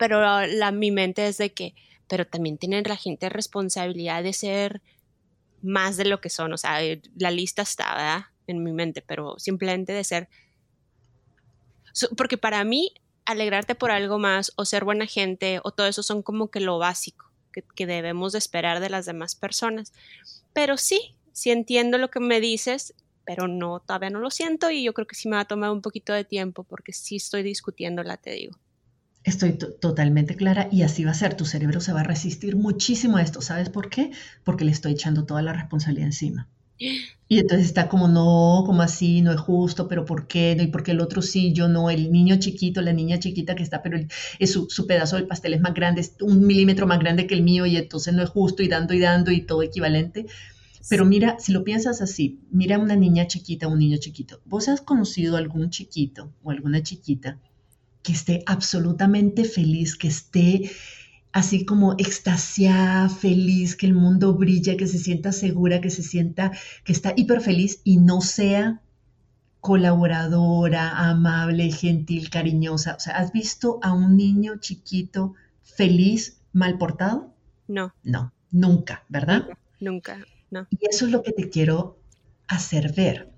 pero 0.00 0.46
la, 0.46 0.72
mi 0.72 0.90
mente 0.90 1.28
es 1.28 1.36
de 1.36 1.52
que, 1.52 1.74
pero 2.08 2.26
también 2.26 2.56
tienen 2.56 2.84
la 2.88 2.96
gente 2.96 3.28
responsabilidad 3.28 4.22
de 4.22 4.32
ser 4.32 4.80
más 5.60 5.98
de 5.98 6.06
lo 6.06 6.22
que 6.22 6.30
son. 6.30 6.54
O 6.54 6.56
sea, 6.56 6.82
eh, 6.82 7.02
la 7.16 7.30
lista 7.30 7.60
está 7.60 8.32
en 8.46 8.64
mi 8.64 8.72
mente, 8.72 9.02
pero 9.02 9.38
simplemente 9.38 9.92
de 9.92 10.02
ser... 10.02 10.30
Porque 12.16 12.38
para 12.38 12.64
mí, 12.64 12.94
alegrarte 13.26 13.74
por 13.74 13.90
algo 13.90 14.18
más 14.18 14.52
o 14.56 14.64
ser 14.64 14.86
buena 14.86 15.04
gente 15.04 15.60
o 15.64 15.70
todo 15.70 15.86
eso 15.86 16.02
son 16.02 16.22
como 16.22 16.50
que 16.50 16.60
lo 16.60 16.78
básico 16.78 17.30
que, 17.52 17.62
que 17.62 17.86
debemos 17.86 18.32
de 18.32 18.38
esperar 18.38 18.80
de 18.80 18.88
las 18.88 19.04
demás 19.04 19.34
personas. 19.34 19.92
Pero 20.54 20.78
sí, 20.78 21.14
sí 21.34 21.50
entiendo 21.50 21.98
lo 21.98 22.10
que 22.10 22.20
me 22.20 22.40
dices, 22.40 22.94
pero 23.26 23.48
no, 23.48 23.80
todavía 23.80 24.08
no 24.08 24.20
lo 24.20 24.30
siento 24.30 24.70
y 24.70 24.82
yo 24.82 24.94
creo 24.94 25.06
que 25.06 25.14
sí 25.14 25.28
me 25.28 25.36
va 25.36 25.42
a 25.42 25.48
tomar 25.48 25.70
un 25.70 25.82
poquito 25.82 26.14
de 26.14 26.24
tiempo 26.24 26.64
porque 26.64 26.94
sí 26.94 27.16
estoy 27.16 27.42
discutiéndola, 27.42 28.16
te 28.16 28.30
digo. 28.30 28.56
Estoy 29.22 29.52
totalmente 29.52 30.34
clara 30.34 30.68
y 30.72 30.82
así 30.82 31.04
va 31.04 31.10
a 31.10 31.14
ser. 31.14 31.34
Tu 31.34 31.44
cerebro 31.44 31.80
se 31.80 31.92
va 31.92 32.00
a 32.00 32.04
resistir 32.04 32.56
muchísimo 32.56 33.18
a 33.18 33.22
esto. 33.22 33.42
¿Sabes 33.42 33.68
por 33.68 33.90
qué? 33.90 34.12
Porque 34.44 34.64
le 34.64 34.72
estoy 34.72 34.92
echando 34.92 35.24
toda 35.24 35.42
la 35.42 35.52
responsabilidad 35.52 36.06
encima. 36.06 36.48
Y 37.28 37.38
entonces 37.38 37.66
está 37.66 37.88
como, 37.88 38.08
no, 38.08 38.64
como 38.64 38.80
así, 38.80 39.20
no 39.20 39.32
es 39.32 39.38
justo, 39.38 39.86
pero 39.86 40.06
¿por 40.06 40.26
qué? 40.26 40.54
No, 40.56 40.62
y 40.62 40.68
porque 40.68 40.92
el 40.92 41.00
otro 41.00 41.20
sí, 41.20 41.52
yo 41.52 41.68
no, 41.68 41.90
el 41.90 42.10
niño 42.10 42.36
chiquito, 42.38 42.80
la 42.80 42.94
niña 42.94 43.18
chiquita 43.18 43.54
que 43.54 43.62
está, 43.62 43.82
pero 43.82 43.98
es 44.38 44.52
su, 44.52 44.68
su, 44.70 44.86
pedazo 44.86 45.16
del 45.16 45.26
pastel 45.26 45.52
es 45.52 45.60
más 45.60 45.74
grande, 45.74 46.00
es 46.00 46.14
un 46.22 46.46
milímetro 46.46 46.86
más 46.86 46.98
grande 46.98 47.26
que 47.26 47.34
el 47.34 47.42
mío 47.42 47.66
y 47.66 47.76
entonces 47.76 48.14
no 48.14 48.22
es 48.22 48.30
justo 48.30 48.62
y 48.62 48.68
dando 48.68 48.94
y 48.94 48.98
dando 48.98 49.30
y 49.30 49.42
todo 49.42 49.62
equivalente. 49.62 50.26
Pero 50.88 51.04
mira, 51.04 51.36
si 51.38 51.52
lo 51.52 51.62
piensas 51.62 52.00
así, 52.00 52.40
mira 52.50 52.78
una 52.78 52.96
niña 52.96 53.26
chiquita, 53.26 53.68
un 53.68 53.78
niño 53.78 53.98
chiquito. 53.98 54.40
¿Vos 54.46 54.68
has 54.68 54.80
conocido 54.80 55.36
algún 55.36 55.68
chiquito 55.68 56.32
o 56.42 56.50
alguna 56.50 56.82
chiquita 56.82 57.38
que 58.02 58.12
esté 58.12 58.42
absolutamente 58.46 59.44
feliz, 59.44 59.96
que 59.96 60.08
esté 60.08 60.70
así 61.32 61.64
como 61.64 61.94
extasiada, 61.98 63.08
feliz, 63.08 63.76
que 63.76 63.86
el 63.86 63.94
mundo 63.94 64.34
brilla, 64.34 64.76
que 64.76 64.86
se 64.86 64.98
sienta 64.98 65.32
segura, 65.32 65.80
que 65.80 65.90
se 65.90 66.02
sienta 66.02 66.52
que 66.84 66.92
está 66.92 67.12
hiper 67.16 67.40
feliz 67.40 67.80
y 67.84 67.98
no 67.98 68.20
sea 68.20 68.82
colaboradora, 69.60 71.10
amable, 71.10 71.70
gentil, 71.70 72.30
cariñosa. 72.30 72.94
O 72.96 73.00
sea, 73.00 73.18
¿has 73.18 73.32
visto 73.32 73.78
a 73.82 73.92
un 73.92 74.16
niño 74.16 74.56
chiquito 74.58 75.34
feliz, 75.62 76.40
mal 76.52 76.78
portado? 76.78 77.34
No. 77.68 77.94
No, 78.02 78.32
nunca, 78.50 79.04
¿verdad? 79.08 79.46
Nunca, 79.78 80.24
no. 80.50 80.66
Y 80.70 80.78
eso 80.88 81.06
es 81.06 81.12
lo 81.12 81.22
que 81.22 81.32
te 81.32 81.50
quiero 81.50 81.98
hacer 82.48 82.92
ver, 82.94 83.30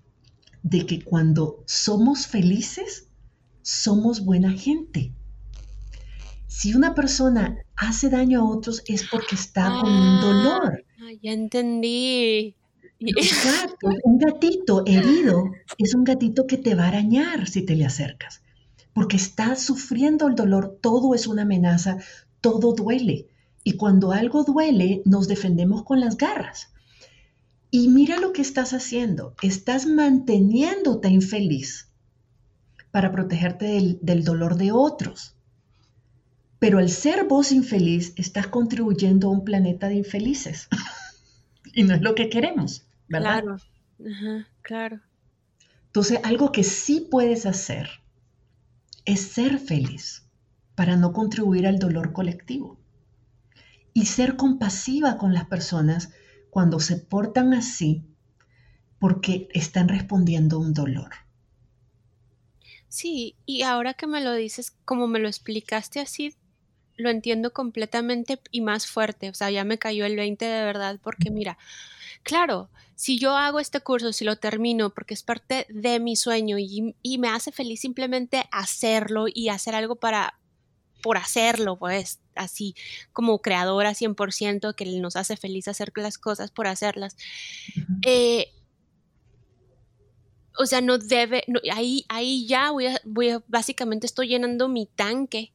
de 0.62 0.86
que 0.86 1.02
cuando 1.02 1.62
somos 1.66 2.26
felices, 2.26 3.08
somos 3.62 4.24
buena 4.24 4.52
gente. 4.52 5.12
Si 6.46 6.74
una 6.74 6.94
persona 6.94 7.58
hace 7.76 8.10
daño 8.10 8.40
a 8.40 8.48
otros 8.48 8.82
es 8.86 9.08
porque 9.08 9.34
está 9.36 9.80
con 9.80 9.90
un 9.90 10.20
dolor. 10.20 10.84
Ah, 11.00 11.10
ya 11.22 11.32
entendí. 11.32 12.54
Exacto, 13.00 13.88
un 14.04 14.18
gatito 14.18 14.84
herido 14.86 15.50
es 15.78 15.94
un 15.94 16.04
gatito 16.04 16.46
que 16.46 16.58
te 16.58 16.74
va 16.74 16.84
a 16.84 16.88
arañar 16.88 17.48
si 17.48 17.62
te 17.62 17.74
le 17.74 17.84
acercas, 17.84 18.42
porque 18.92 19.16
está 19.16 19.56
sufriendo 19.56 20.28
el 20.28 20.36
dolor, 20.36 20.78
todo 20.80 21.14
es 21.14 21.26
una 21.26 21.42
amenaza, 21.42 21.98
todo 22.40 22.74
duele. 22.74 23.26
Y 23.64 23.72
cuando 23.72 24.12
algo 24.12 24.44
duele, 24.44 25.02
nos 25.04 25.26
defendemos 25.26 25.82
con 25.84 26.00
las 26.00 26.16
garras. 26.16 26.68
Y 27.70 27.88
mira 27.88 28.20
lo 28.20 28.32
que 28.32 28.42
estás 28.42 28.72
haciendo, 28.72 29.34
estás 29.42 29.86
manteniéndote 29.86 31.08
infeliz 31.08 31.91
para 32.92 33.10
protegerte 33.10 33.64
del, 33.64 33.98
del 34.00 34.22
dolor 34.22 34.56
de 34.56 34.70
otros. 34.70 35.34
Pero 36.60 36.78
al 36.78 36.90
ser 36.90 37.24
vos 37.26 37.50
infeliz, 37.50 38.12
estás 38.16 38.46
contribuyendo 38.46 39.26
a 39.26 39.32
un 39.32 39.44
planeta 39.44 39.88
de 39.88 39.96
infelices. 39.96 40.68
y 41.74 41.82
no 41.82 41.94
es 41.94 42.02
lo 42.02 42.14
que 42.14 42.28
queremos, 42.28 42.86
¿verdad? 43.08 43.42
Claro, 43.42 43.56
Ajá, 44.08 44.48
claro. 44.62 45.00
Entonces, 45.86 46.20
algo 46.22 46.52
que 46.52 46.62
sí 46.62 47.08
puedes 47.10 47.46
hacer 47.46 47.88
es 49.04 49.20
ser 49.20 49.58
feliz 49.58 50.24
para 50.74 50.96
no 50.96 51.12
contribuir 51.12 51.66
al 51.66 51.78
dolor 51.78 52.12
colectivo. 52.12 52.78
Y 53.94 54.06
ser 54.06 54.36
compasiva 54.36 55.18
con 55.18 55.34
las 55.34 55.44
personas 55.46 56.10
cuando 56.50 56.80
se 56.80 56.96
portan 56.96 57.52
así 57.52 58.04
porque 58.98 59.48
están 59.52 59.88
respondiendo 59.88 60.56
a 60.56 60.60
un 60.60 60.72
dolor. 60.74 61.10
Sí, 62.92 63.36
y 63.46 63.62
ahora 63.62 63.94
que 63.94 64.06
me 64.06 64.20
lo 64.20 64.34
dices, 64.34 64.70
como 64.84 65.06
me 65.06 65.18
lo 65.18 65.26
explicaste 65.26 65.98
así, 65.98 66.36
lo 66.98 67.08
entiendo 67.08 67.50
completamente 67.54 68.38
y 68.50 68.60
más 68.60 68.86
fuerte. 68.86 69.30
O 69.30 69.34
sea, 69.34 69.50
ya 69.50 69.64
me 69.64 69.78
cayó 69.78 70.04
el 70.04 70.14
20 70.14 70.44
de 70.44 70.62
verdad, 70.62 71.00
porque 71.02 71.30
mira, 71.30 71.56
claro, 72.22 72.68
si 72.94 73.18
yo 73.18 73.34
hago 73.34 73.60
este 73.60 73.80
curso, 73.80 74.12
si 74.12 74.26
lo 74.26 74.36
termino, 74.36 74.90
porque 74.90 75.14
es 75.14 75.22
parte 75.22 75.66
de 75.70 76.00
mi 76.00 76.16
sueño 76.16 76.58
y, 76.58 76.94
y 77.00 77.16
me 77.16 77.30
hace 77.30 77.50
feliz 77.50 77.80
simplemente 77.80 78.44
hacerlo 78.52 79.24
y 79.32 79.48
hacer 79.48 79.74
algo 79.74 79.96
para, 79.96 80.38
por 81.02 81.16
hacerlo, 81.16 81.78
pues 81.78 82.20
así 82.34 82.74
como 83.14 83.38
creadora 83.40 83.94
100% 83.94 84.76
que 84.76 84.84
nos 85.00 85.16
hace 85.16 85.38
feliz 85.38 85.66
hacer 85.66 85.92
las 85.96 86.18
cosas 86.18 86.50
por 86.50 86.66
hacerlas. 86.66 87.16
eh, 88.04 88.52
o 90.58 90.66
sea, 90.66 90.80
no 90.80 90.98
debe, 90.98 91.44
no, 91.46 91.60
ahí, 91.72 92.04
ahí 92.08 92.46
ya 92.46 92.70
voy 92.70 92.86
a, 92.86 93.00
voy 93.04 93.30
a, 93.30 93.42
básicamente 93.48 94.06
estoy 94.06 94.28
llenando 94.28 94.68
mi 94.68 94.86
tanque 94.86 95.52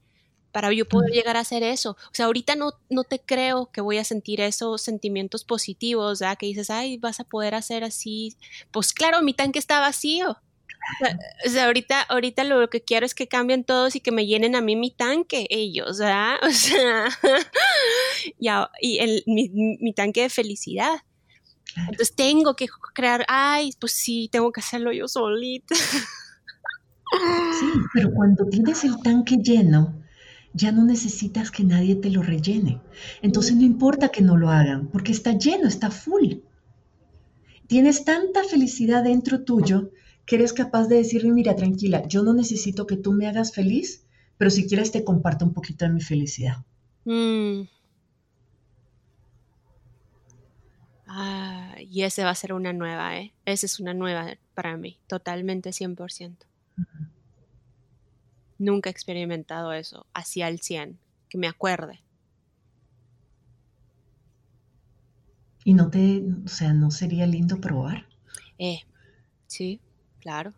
para 0.52 0.72
yo 0.72 0.88
poder 0.88 1.12
llegar 1.12 1.38
a 1.38 1.42
hacer 1.42 1.62
eso. 1.62 1.92
O 1.92 2.14
sea, 2.14 2.26
ahorita 2.26 2.56
no, 2.56 2.72
no 2.90 3.04
te 3.04 3.20
creo 3.20 3.70
que 3.72 3.82
voy 3.82 3.98
a 3.98 4.04
sentir 4.04 4.42
esos 4.42 4.82
sentimientos 4.82 5.44
positivos, 5.44 6.20
¿verdad? 6.20 6.38
Que 6.38 6.48
dices, 6.48 6.70
ay, 6.70 6.98
vas 6.98 7.20
a 7.20 7.26
poder 7.26 7.54
hacer 7.54 7.84
así. 7.84 8.36
Pues 8.72 8.94
claro, 8.94 9.22
mi 9.22 9.34
tanque 9.34 9.60
está 9.60 9.80
vacío. 9.80 10.38
O 11.46 11.50
sea, 11.50 11.66
ahorita, 11.66 12.02
ahorita 12.02 12.44
lo 12.44 12.70
que 12.70 12.82
quiero 12.82 13.06
es 13.06 13.14
que 13.14 13.28
cambien 13.28 13.64
todos 13.64 13.96
y 13.96 14.00
que 14.00 14.12
me 14.12 14.26
llenen 14.26 14.56
a 14.56 14.62
mí 14.62 14.76
mi 14.76 14.90
tanque, 14.90 15.46
ellos, 15.50 16.00
¿verdad? 16.00 16.38
O 16.42 16.52
sea, 16.52 17.10
y, 18.82 18.98
el, 19.00 19.24
mi, 19.28 19.50
mi 19.50 19.94
tanque 19.94 20.22
de 20.22 20.30
felicidad. 20.30 21.02
Claro. 21.78 21.92
Entonces 21.92 22.16
tengo 22.16 22.56
que 22.56 22.68
crear, 22.96 23.24
ay, 23.28 23.70
pues 23.80 23.92
sí, 23.92 24.30
tengo 24.32 24.52
que 24.52 24.62
hacerlo 24.62 24.92
yo 24.92 25.08
solita. 25.08 25.76
Sí, 27.60 27.72
pero 27.94 28.12
cuando 28.14 28.46
tienes 28.48 28.84
el 28.84 28.98
tanque 29.02 29.38
lleno, 29.38 30.02
ya 30.54 30.72
no 30.72 30.84
necesitas 30.84 31.52
que 31.52 31.64
nadie 31.64 31.96
te 31.96 32.10
lo 32.10 32.24
rellene. 32.24 32.82
Entonces 33.22 33.56
no 33.56 33.62
importa 33.64 34.10
que 34.10 34.22
no 34.22 34.38
lo 34.38 34.50
hagan, 34.50 34.88
porque 34.88 35.12
está 35.12 35.38
lleno, 35.38 35.68
está 35.68 35.92
full. 35.92 36.38
Tienes 37.68 38.06
tanta 38.06 38.44
felicidad 38.44 39.04
dentro 39.04 39.44
tuyo 39.44 39.92
que 40.26 40.36
eres 40.36 40.54
capaz 40.54 40.88
de 40.88 40.98
decirme, 40.98 41.32
mira, 41.32 41.56
tranquila, 41.56 42.08
yo 42.08 42.24
no 42.24 42.34
necesito 42.34 42.88
que 42.88 42.98
tú 42.98 43.14
me 43.14 43.28
hagas 43.28 43.54
feliz, 43.54 44.06
pero 44.38 44.50
si 44.50 44.68
quieres 44.68 44.92
te 44.92 45.04
comparto 45.04 45.46
un 45.46 45.54
poquito 45.54 45.86
de 45.86 45.92
mi 45.92 46.02
felicidad. 46.02 46.58
Mm. 47.06 47.62
Ah, 51.08 51.67
y 51.82 52.04
ese 52.04 52.24
va 52.24 52.32
a 52.32 52.36
ser 52.36 52.54
una 52.54 52.74
nueva, 52.74 53.18
¿eh? 53.18 53.34
Esa 53.46 53.66
es 53.66 53.80
una 53.80 53.94
nueva 53.94 54.38
para 54.54 54.78
mí, 54.78 55.00
totalmente 55.08 55.72
100%. 55.72 56.46
Uh 56.78 56.82
-huh. 56.82 57.08
Nunca 58.60 58.90
he 58.90 58.92
experimentado 58.92 59.74
eso, 59.74 60.08
así 60.14 60.42
al 60.42 60.60
100, 60.60 61.00
que 61.30 61.38
me 61.38 61.48
acuerde. 61.48 62.02
¿Y 65.64 65.74
no 65.74 65.90
te, 65.90 66.24
o 66.46 66.48
sea, 66.48 66.74
no 66.74 66.92
sería 66.92 67.28
lindo 67.28 67.60
probar? 67.60 68.08
Eh, 68.58 68.80
sí, 69.48 69.82
claro. 70.20 70.54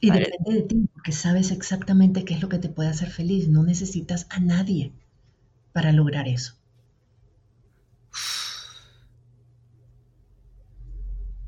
y 0.00 0.10
depende 0.10 0.52
de 0.54 0.62
ti, 0.62 0.88
porque 0.94 1.12
sabes 1.12 1.50
exactamente 1.50 2.24
qué 2.24 2.34
es 2.34 2.40
lo 2.42 2.48
que 2.48 2.58
te 2.58 2.68
puede 2.68 2.88
hacer 2.88 3.10
feliz. 3.10 3.48
No 3.48 3.64
necesitas 3.64 4.26
a 4.30 4.40
nadie 4.40 4.92
para 5.72 5.92
lograr 5.92 6.28
eso. 6.28 6.54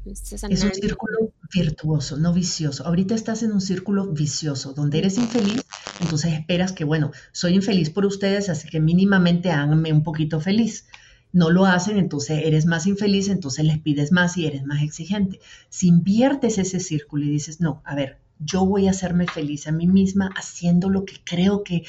Es 0.04 0.62
un 0.64 0.74
círculo 0.74 1.32
virtuoso, 1.52 2.18
no 2.18 2.34
vicioso. 2.34 2.86
Ahorita 2.86 3.14
estás 3.14 3.42
en 3.42 3.52
un 3.52 3.60
círculo 3.60 4.06
vicioso, 4.08 4.74
donde 4.74 4.98
eres 4.98 5.16
infeliz, 5.16 5.62
entonces 6.00 6.34
esperas 6.34 6.72
que, 6.72 6.84
bueno, 6.84 7.10
soy 7.32 7.54
infeliz 7.54 7.88
por 7.88 8.04
ustedes, 8.04 8.50
así 8.50 8.68
que 8.68 8.80
mínimamente 8.80 9.50
háganme 9.50 9.92
un 9.92 10.02
poquito 10.02 10.40
feliz. 10.40 10.86
No 11.32 11.50
lo 11.50 11.64
hacen, 11.64 11.96
entonces 11.96 12.42
eres 12.44 12.66
más 12.66 12.86
infeliz, 12.86 13.28
entonces 13.28 13.64
les 13.64 13.78
pides 13.78 14.12
más 14.12 14.36
y 14.36 14.46
eres 14.46 14.64
más 14.64 14.82
exigente. 14.82 15.40
Si 15.70 15.88
inviertes 15.88 16.58
ese 16.58 16.80
círculo 16.80 17.24
y 17.24 17.30
dices, 17.30 17.60
no, 17.60 17.82
a 17.84 17.94
ver, 17.94 18.18
yo 18.38 18.66
voy 18.66 18.88
a 18.88 18.90
hacerme 18.90 19.26
feliz 19.26 19.66
a 19.66 19.72
mí 19.72 19.86
misma 19.86 20.30
haciendo 20.36 20.90
lo 20.90 21.06
que 21.06 21.16
creo 21.24 21.64
que 21.64 21.84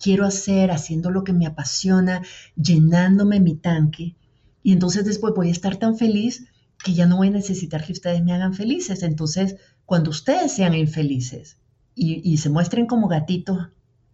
quiero 0.00 0.24
hacer, 0.24 0.70
haciendo 0.70 1.10
lo 1.10 1.22
que 1.22 1.32
me 1.32 1.46
apasiona, 1.46 2.22
llenándome 2.56 3.40
mi 3.40 3.56
tanque, 3.56 4.16
y 4.62 4.72
entonces 4.72 5.04
después 5.04 5.34
voy 5.34 5.48
a 5.48 5.52
estar 5.52 5.76
tan 5.76 5.96
feliz 5.96 6.46
que 6.82 6.94
ya 6.94 7.06
no 7.06 7.16
voy 7.16 7.28
a 7.28 7.32
necesitar 7.32 7.84
que 7.84 7.92
ustedes 7.92 8.22
me 8.22 8.32
hagan 8.32 8.54
felices. 8.54 9.02
Entonces, 9.02 9.56
cuando 9.86 10.10
ustedes 10.10 10.52
sean 10.52 10.74
infelices 10.74 11.58
y, 11.94 12.20
y, 12.28 12.38
se 12.38 12.50
muestren 12.50 12.86
como 12.86 13.08
gatitos 13.08 13.68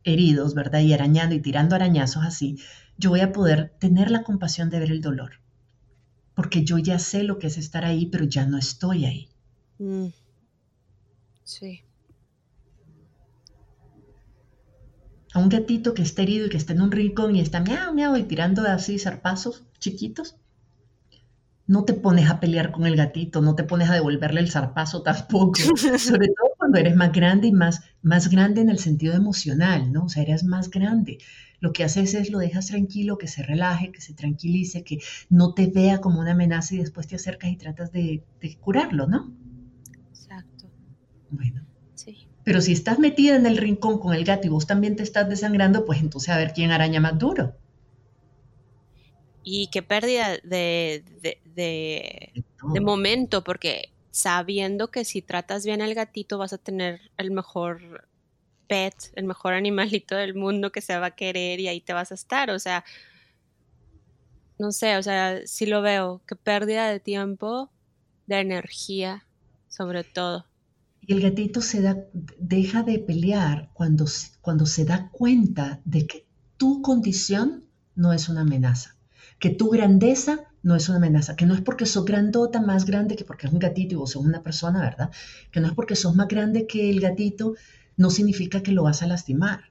heridos, 0.05 0.55
¿verdad? 0.55 0.81
Y 0.81 0.93
arañando 0.93 1.35
y 1.35 1.41
tirando 1.41 1.75
arañazos 1.75 2.25
así, 2.25 2.59
yo 2.97 3.11
voy 3.11 3.21
a 3.21 3.33
poder 3.33 3.75
tener 3.79 4.11
la 4.11 4.23
compasión 4.23 4.71
de 4.71 4.81
ver 4.81 4.91
el 4.91 5.01
dolor. 5.01 5.41
Porque 6.35 6.65
yo 6.65 6.79
ya 6.79 6.99
sé 6.99 7.23
lo 7.23 7.39
que 7.39 7.49
es 7.49 7.59
estar 7.59 7.85
ahí, 7.85 8.07
pero 8.07 8.25
ya 8.25 8.47
no 8.47 8.59
estoy 8.59 9.05
ahí. 9.05 9.29
Mm. 9.79 10.09
Sí. 11.45 11.83
A 15.33 15.39
un 15.39 15.49
gatito 15.49 15.95
que 15.95 16.03
está 16.03 16.23
herido 16.23 16.47
y 16.47 16.51
que 16.51 16.57
está 16.57 16.73
en 16.73 16.83
un 16.83 16.91
rincón 16.91 17.37
y 17.37 17.41
está 17.41 17.61
miau, 17.61 17.95
miau 17.95 18.17
y 18.17 18.25
tirando 18.25 18.63
así 18.63 18.99
zarpazos 18.99 19.65
chiquitos, 19.79 20.37
no 21.69 21.85
te 21.85 21.93
pones 21.93 22.31
a 22.31 22.41
pelear 22.41 22.73
con 22.73 22.87
el 22.87 22.97
gatito, 22.97 23.43
no 23.43 23.55
te 23.55 23.63
pones 23.63 23.91
a 23.91 23.95
devolverle 23.95 24.41
el 24.41 24.51
zarpazo 24.51 25.03
tampoco, 25.03 25.61
sobre 25.99 26.29
todo 26.29 26.51
cuando 26.57 26.79
eres 26.79 26.97
más 26.97 27.13
grande 27.13 27.49
y 27.49 27.53
más, 27.53 27.83
más 28.03 28.31
grande 28.31 28.63
en 28.63 28.71
el 28.71 28.79
sentido 28.79 29.15
emocional, 29.15 29.93
¿no? 29.93 30.07
O 30.07 30.09
sea, 30.09 30.23
eres 30.23 30.45
más 30.45 30.71
grande. 30.71 31.19
Lo 31.61 31.75
que 31.75 31.85
haces 31.85 32.15
es 32.15 32.31
lo 32.31 32.39
dejas 32.39 32.69
tranquilo, 32.69 33.19
que 33.19 33.29
se 33.29 33.43
relaje, 33.43 33.93
que 33.93 34.01
se 34.01 34.15
tranquilice, 34.15 34.83
que 34.83 34.99
no 35.29 35.53
te 35.53 35.67
vea 35.67 36.01
como 36.01 36.21
una 36.21 36.33
amenaza 36.33 36.75
y 36.75 36.79
después 36.79 37.07
te 37.07 37.17
acercas 37.17 37.51
y 37.51 37.57
tratas 37.57 37.93
de, 37.93 38.25
de 38.41 38.57
curarlo, 38.57 39.07
¿no? 39.07 39.31
Exacto. 40.09 40.71
Bueno. 41.31 41.67
Sí. 41.95 42.29
Pero 42.45 42.63
si 42.63 42.73
estás 42.73 42.99
metida 42.99 43.37
en 43.37 43.45
el 43.45 43.59
rincón 43.59 43.99
con 43.99 44.15
el 44.15 44.25
gato 44.25 44.47
y 44.47 44.51
vos 44.51 44.67
también 44.67 44.97
te 44.97 45.03
estás 45.03 45.29
desangrando, 45.29 45.85
pues 45.85 46.01
entonces 46.01 46.31
a 46.31 46.39
ver 46.39 46.55
quién 46.55 46.71
araña 46.71 47.01
más 47.01 47.19
duro. 47.19 47.57
Y 49.43 49.69
qué 49.69 49.83
pérdida 49.83 50.39
de, 50.43 51.05
de, 51.23 51.41
de, 51.55 52.45
de 52.73 52.81
momento, 52.81 53.43
porque 53.43 53.91
sabiendo 54.11 54.91
que 54.91 55.05
si 55.05 55.23
tratas 55.23 55.65
bien 55.65 55.81
al 55.81 55.95
gatito 55.95 56.39
vas 56.39 56.53
a 56.53 56.59
tener 56.59 57.01
el 57.17 57.31
mejor 57.31 58.09
pet, 58.69 58.95
el 59.15 59.25
mejor 59.25 59.55
animalito 59.55 60.15
del 60.15 60.35
mundo 60.35 60.73
que 60.73 60.81
se 60.81 60.99
va 60.99 61.07
a 61.07 61.17
querer 61.17 61.61
y 61.61 61.69
ahí 61.69 61.81
te 61.81 61.93
vas 61.93 62.13
a 62.13 62.15
estar. 62.15 62.51
O 62.51 62.59
sea, 62.59 62.85
no 64.59 64.73
sé, 64.73 64.97
o 64.97 65.03
sea, 65.03 65.47
sí 65.47 65.67
lo 65.67 65.83
veo, 65.83 66.21
qué 66.27 66.37
pérdida 66.37 66.91
de 66.91 67.01
tiempo, 67.01 67.71
de 68.27 68.41
energía, 68.41 69.25
sobre 69.69 70.05
todo. 70.05 70.47
Y 71.01 71.15
el 71.15 71.23
gatito 71.23 71.63
se 71.63 71.81
da, 71.81 71.97
deja 72.39 72.83
de 72.83 72.99
pelear 72.99 73.71
cuando, 73.73 74.05
cuando 74.43 74.67
se 74.67 74.85
da 74.85 75.11
cuenta 75.11 75.81
de 75.85 76.07
que 76.07 76.27
tu 76.57 76.83
condición 76.83 77.65
no 77.95 78.13
es 78.13 78.29
una 78.29 78.43
amenaza, 78.43 78.97
que 79.39 79.51
tu 79.51 79.71
grandeza 79.71 80.41
no 80.63 80.75
es 80.75 80.89
una 80.89 80.99
amenaza, 80.99 81.37
que 81.37 81.47
no 81.47 81.55
es 81.55 81.61
porque 81.61 81.87
sos 81.87 82.05
grandota 82.05 82.61
más 82.61 82.85
grande 82.85 83.17
que 83.17 83.25
porque 83.25 83.47
es 83.47 83.53
un 83.53 83.59
gatito 83.59 83.95
y 83.95 83.99
vos 83.99 84.11
sos 84.13 84.25
una 84.25 84.43
persona, 84.43 84.81
¿verdad? 84.81 85.11
Que 85.51 85.61
no 85.61 85.69
es 85.69 85.75
porque 85.75 85.97
sos 85.97 86.15
más 86.15 86.29
grande 86.29 86.67
que 86.67 86.91
el 86.91 87.01
gatito 87.01 87.55
no 87.97 88.11
significa 88.11 88.63
que 88.63 88.73
lo 88.73 88.83
vas 88.83 89.03
a 89.03 89.07
lastimar. 89.07 89.71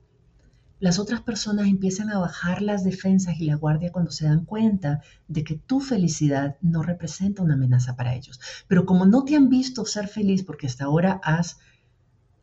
Las 0.80 1.00
otras 1.00 1.22
personas 1.22 1.68
empiezan 1.68 2.12
a 2.12 2.20
bajar 2.20 2.62
las 2.62 2.84
defensas 2.84 3.40
y 3.40 3.46
la 3.46 3.56
guardia 3.56 3.92
cuando 3.92 4.12
se 4.12 4.26
dan 4.26 4.46
cuenta 4.46 5.02
de 5.28 5.44
que 5.44 5.56
tu 5.56 5.80
felicidad 5.80 6.56
no 6.62 6.84
representa 6.84 7.42
una 7.42 7.56
amenaza 7.56 7.96
para 7.96 8.14
ellos. 8.14 8.40
Pero 8.68 8.86
como 8.86 9.08
no 9.08 9.24
te 9.24 9.36
han 9.36 9.50
visto 9.50 9.86
ser 9.86 10.08
feliz 10.08 10.44
porque 10.44 10.68
hasta 10.68 10.86
ahora 10.86 11.20
has, 11.24 11.58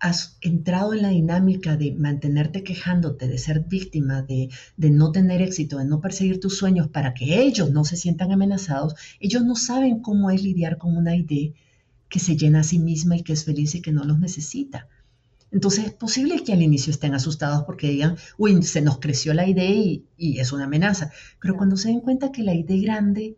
has 0.01 0.37
entrado 0.41 0.93
en 0.93 1.03
la 1.03 1.09
dinámica 1.09 1.77
de 1.77 1.93
mantenerte 1.93 2.63
quejándote, 2.63 3.29
de 3.29 3.39
ser 3.39 3.61
víctima, 3.61 4.23
de, 4.23 4.51
de 4.77 4.91
no 4.91 5.13
tener 5.13 5.41
éxito, 5.41 5.79
de 5.79 5.87
no 5.87 6.01
perseguir 6.01 6.41
tus 6.41 6.59
sueños 6.59 6.89
para 6.89 7.15
que 7.15 7.41
ellos 7.41 7.71
no 7.71 7.85
se 7.85 7.97
sientan 7.97 8.33
amenazados, 8.33 8.95
ellos 9.21 9.45
no 9.45 9.57
saben 9.57 10.01
cómo 10.01 10.31
es 10.31 10.43
lidiar 10.43 10.79
con 10.79 10.97
una 10.97 11.17
idea 11.17 11.53
que 12.09 12.21
se 12.21 12.37
llena 12.37 12.61
a 12.61 12.65
sí 12.65 12.79
misma 12.79 13.17
y 13.17 13.23
que 13.23 13.33
es 13.33 13.45
feliz 13.45 13.75
y 13.75 13.83
que 13.83 13.93
no 13.93 14.05
los 14.05 14.21
necesita. 14.21 14.89
Entonces 15.51 15.87
es 15.87 15.93
posible 15.93 16.43
que 16.43 16.53
al 16.53 16.63
inicio 16.63 16.91
estén 16.91 17.15
asustados 17.15 17.63
porque 17.65 17.89
digan, 17.89 18.17
uy, 18.39 18.61
se 18.65 18.83
nos 18.83 18.99
creció 18.99 19.35
la 19.35 19.47
idea 19.47 19.71
y, 19.71 20.05
es 20.19 20.53
una 20.53 20.65
amenaza. 20.65 21.13
Pero 21.41 21.57
cuando 21.57 21.77
se 21.77 21.89
den 21.89 22.01
cuenta 22.01 22.33
que 22.33 22.43
la 22.43 22.55
idea 22.55 22.83
grande, 22.83 23.37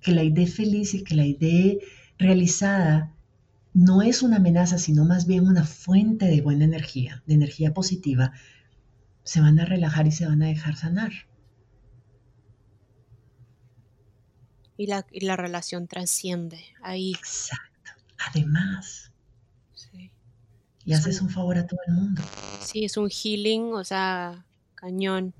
que 0.00 0.12
la 0.12 0.24
idea 0.24 0.46
feliz 0.46 0.92
y 0.94 1.04
que 1.04 1.14
la 1.14 1.24
idea 1.24 1.76
realizada 2.18 3.14
no 3.72 4.02
es 4.02 4.22
una 4.22 4.36
amenaza, 4.36 4.78
sino 4.78 5.04
más 5.04 5.26
bien 5.26 5.46
una 5.46 5.64
fuente 5.64 6.26
de 6.26 6.40
buena 6.40 6.64
energía, 6.64 7.22
de 7.26 7.34
energía 7.34 7.72
positiva, 7.72 8.32
se 9.22 9.40
van 9.40 9.60
a 9.60 9.64
relajar 9.64 10.06
y 10.06 10.12
se 10.12 10.26
van 10.26 10.42
a 10.42 10.46
dejar 10.46 10.76
sanar. 10.76 11.12
Y 14.76 14.86
la, 14.86 15.06
y 15.12 15.26
la 15.26 15.36
relación 15.36 15.86
trasciende 15.86 16.64
ahí. 16.82 17.12
Exacto. 17.12 17.92
Además, 18.28 19.10
y 20.84 20.92
haces 20.92 21.20
un 21.20 21.28
favor 21.28 21.58
a 21.58 21.66
todo 21.66 21.80
el 21.86 21.94
mundo. 21.94 22.22
Sí, 22.62 22.84
es 22.84 22.96
un 22.96 23.08
healing, 23.10 23.74
o 23.74 23.84
sea, 23.84 24.44
cañón. 24.74 25.34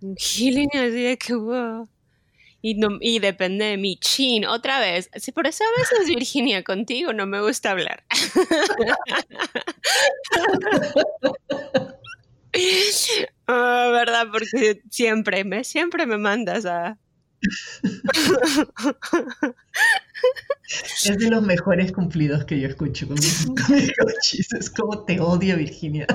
Un 0.00 0.16
healing 0.16 0.70
así 0.74 1.02
de 1.02 1.18
que 1.18 1.34
wow. 1.34 1.88
Y, 2.62 2.74
no, 2.74 2.98
y 3.00 3.18
depende 3.18 3.64
de 3.64 3.76
mi 3.76 3.96
chin. 3.96 4.44
Otra 4.44 4.80
vez, 4.80 5.10
sí, 5.14 5.32
por 5.32 5.46
eso 5.46 5.64
a 5.64 5.80
veces, 5.80 6.08
Virginia, 6.08 6.62
contigo 6.62 7.12
no 7.12 7.26
me 7.26 7.40
gusta 7.40 7.70
hablar. 7.70 8.04
oh, 13.46 13.90
¿Verdad? 13.92 14.26
Porque 14.30 14.82
siempre 14.90 15.44
me, 15.44 15.64
siempre 15.64 16.06
me 16.06 16.18
mandas 16.18 16.66
a, 16.66 16.98
es 21.04 21.18
de 21.18 21.30
los 21.30 21.42
mejores 21.42 21.92
cumplidos 21.92 22.44
que 22.44 22.60
yo 22.60 22.68
escucho 22.68 23.06
con 23.06 23.16
mis, 23.16 23.46
coches. 23.98 24.52
Es 24.52 24.70
como 24.70 25.04
te 25.04 25.20
odio, 25.20 25.56
Virginia. 25.56 26.06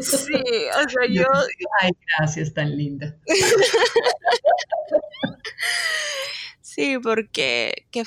Sí, 0.00 0.34
o 0.34 0.88
sea, 0.88 1.06
yo. 1.08 1.26
Ay, 1.80 1.90
gracias, 2.18 2.52
tan 2.52 2.76
linda. 2.76 3.16
Sí, 6.60 6.98
porque 7.02 7.86
qué, 7.90 8.04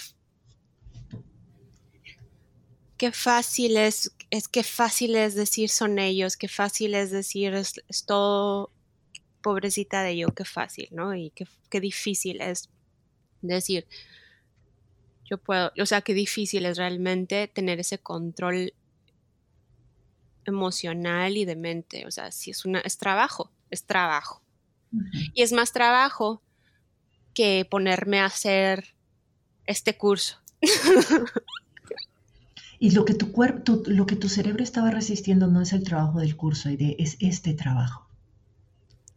qué 2.97 3.11
fácil 3.11 3.77
es, 3.77 4.15
es 4.31 4.47
que 4.47 4.63
fácil 4.63 5.15
es 5.15 5.35
decir 5.35 5.69
son 5.69 5.99
ellos, 5.99 6.35
qué 6.35 6.47
fácil 6.47 6.95
es 6.95 7.11
decir 7.11 7.53
es 7.53 8.05
todo 8.05 8.71
pobrecita 9.45 10.01
de 10.01 10.17
yo, 10.17 10.29
qué 10.29 10.43
fácil, 10.43 10.87
¿no? 10.89 11.13
Y 11.13 11.29
qué, 11.29 11.45
qué 11.69 11.79
difícil 11.79 12.41
es 12.41 12.67
decir, 13.43 13.85
yo 15.23 15.37
puedo, 15.37 15.71
o 15.79 15.85
sea, 15.85 16.01
qué 16.01 16.15
difícil 16.15 16.65
es 16.65 16.79
realmente 16.79 17.47
tener 17.47 17.79
ese 17.79 17.99
control 17.99 18.73
emocional 20.45 21.37
y 21.37 21.45
de 21.45 21.55
mente, 21.55 22.07
o 22.07 22.11
sea, 22.11 22.31
si 22.31 22.49
es 22.49 22.65
una, 22.65 22.79
es 22.79 22.97
trabajo, 22.97 23.51
es 23.69 23.83
trabajo. 23.83 24.41
Y 25.35 25.43
es 25.43 25.51
más 25.51 25.71
trabajo 25.73 26.41
que 27.35 27.67
ponerme 27.69 28.21
a 28.21 28.25
hacer 28.25 28.95
este 29.67 29.95
curso. 29.95 30.39
Y 32.77 32.91
lo 32.91 33.05
que 33.05 33.13
tu 33.13 33.31
cuerpo, 33.31 33.81
lo 33.85 34.05
que 34.05 34.17
tu 34.17 34.27
cerebro 34.27 34.61
estaba 34.61 34.91
resistiendo 34.91 35.47
no 35.47 35.61
es 35.61 35.71
el 35.71 35.85
trabajo 35.85 36.19
del 36.19 36.35
curso, 36.35 36.69
es 36.69 37.15
este 37.21 37.53
trabajo. 37.53 38.04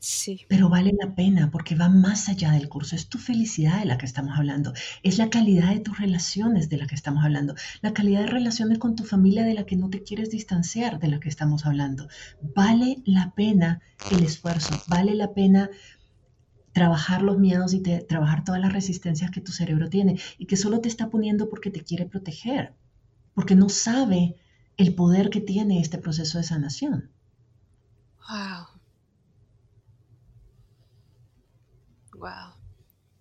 Sí. 0.01 0.47
Pero 0.49 0.69
vale 0.69 0.95
la 0.99 1.15
pena 1.15 1.51
porque 1.51 1.75
va 1.75 1.89
más 1.89 2.29
allá 2.29 2.53
del 2.53 2.69
curso. 2.69 2.95
Es 2.95 3.09
tu 3.09 3.19
felicidad 3.19 3.81
de 3.81 3.85
la 3.85 3.99
que 3.99 4.07
estamos 4.07 4.39
hablando. 4.39 4.73
Es 5.03 5.19
la 5.19 5.29
calidad 5.29 5.75
de 5.75 5.81
tus 5.81 5.99
relaciones 5.99 6.69
de 6.69 6.77
la 6.77 6.87
que 6.87 6.95
estamos 6.95 7.25
hablando. 7.25 7.55
La 7.81 7.93
calidad 7.93 8.21
de 8.21 8.29
relaciones 8.29 8.79
con 8.79 8.95
tu 8.95 9.05
familia 9.05 9.45
de 9.45 9.55
la 9.55 9.67
que 9.67 9.77
no 9.77 9.91
te 9.91 10.05
quieres 10.05 10.31
distanciar 10.31 11.01
de 11.01 11.09
la 11.09 11.19
que 11.19 11.29
estamos 11.29 11.67
hablando. 11.67 12.09
Vale 12.55 13.03
la 13.05 13.33
pena 13.35 13.83
el 14.13 14.23
esfuerzo. 14.23 14.81
Vale 14.87 15.15
la 15.15 15.35
pena 15.35 15.69
trabajar 16.73 17.23
los 17.23 17.39
miedos 17.39 17.75
y 17.75 17.81
trabajar 17.81 18.45
todas 18.45 18.61
las 18.61 18.73
resistencias 18.73 19.33
que 19.33 19.41
tu 19.41 19.51
cerebro 19.51 19.89
tiene 19.89 20.21
y 20.39 20.47
que 20.47 20.57
solo 20.57 20.81
te 20.81 20.89
está 20.89 21.11
poniendo 21.11 21.49
porque 21.49 21.71
te 21.71 21.83
quiere 21.83 22.07
proteger. 22.07 22.73
Porque 23.35 23.57
no 23.57 23.69
sabe 23.69 24.37
el 24.77 24.95
poder 24.95 25.29
que 25.31 25.41
tiene 25.41 25.81
este 25.81 25.99
proceso 25.99 26.39
de 26.39 26.45
sanación. 26.45 27.11
Wow. 28.29 28.78
Wow. 32.19 32.55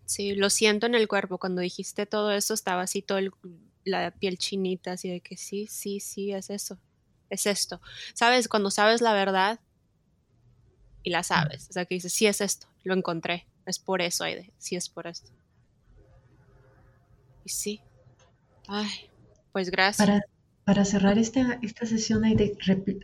Sí, 0.05 0.35
lo 0.35 0.49
siento 0.49 0.85
en 0.85 0.95
el 0.95 1.07
cuerpo. 1.07 1.37
Cuando 1.37 1.61
dijiste 1.61 2.05
todo 2.05 2.31
eso, 2.31 2.53
estaba 2.53 2.81
así 2.81 3.01
todo 3.01 3.19
la 3.83 4.11
piel 4.11 4.37
chinita, 4.37 4.93
así 4.93 5.09
de 5.09 5.21
que 5.21 5.37
sí, 5.37 5.67
sí, 5.67 5.99
sí, 5.99 6.31
es 6.31 6.49
eso. 6.49 6.79
Es 7.29 7.45
esto. 7.45 7.81
¿Sabes? 8.13 8.47
Cuando 8.47 8.71
sabes 8.71 9.01
la 9.01 9.13
verdad 9.13 9.59
y 11.03 11.09
la 11.09 11.23
sabes. 11.23 11.69
O 11.69 11.73
sea, 11.73 11.85
que 11.85 11.95
dices, 11.95 12.13
sí 12.13 12.25
es 12.25 12.41
esto, 12.41 12.67
lo 12.83 12.93
encontré. 12.93 13.47
Es 13.65 13.79
por 13.79 14.01
eso, 14.01 14.23
Aide. 14.23 14.53
Sí 14.57 14.75
es 14.77 14.87
por 14.87 15.07
esto. 15.07 15.31
Y 17.43 17.49
sí. 17.49 17.81
Ay, 18.67 18.89
pues 19.51 19.69
gracias. 19.69 20.07
Para, 20.07 20.21
para 20.63 20.85
cerrar 20.85 21.17
esta, 21.17 21.59
esta 21.61 21.85
sesión, 21.85 22.23
Aide, 22.23 22.57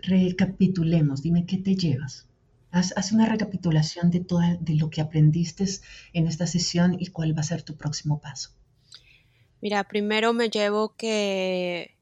recapitulemos. 0.03 1.21
Dime 1.21 1.45
qué 1.45 1.57
te 1.57 1.75
llevas. 1.75 2.27
Haz, 2.73 3.11
una 3.11 3.27
recapitulación 3.27 4.09
de 4.09 4.21
todo 4.21 4.41
de 4.59 4.73
lo 4.73 4.89
que 4.89 4.99
aprendiste 4.99 5.63
en 6.11 6.25
esta 6.25 6.47
sesión 6.47 6.97
y 6.99 7.05
cuál 7.07 7.37
va 7.37 7.41
a 7.41 7.43
ser 7.43 7.61
tu 7.61 7.77
próximo 7.77 8.19
paso. 8.19 8.49
Mira, 9.61 9.83
primero 9.83 10.33
me 10.33 10.49
llevo 10.49 10.95
que 10.95 11.95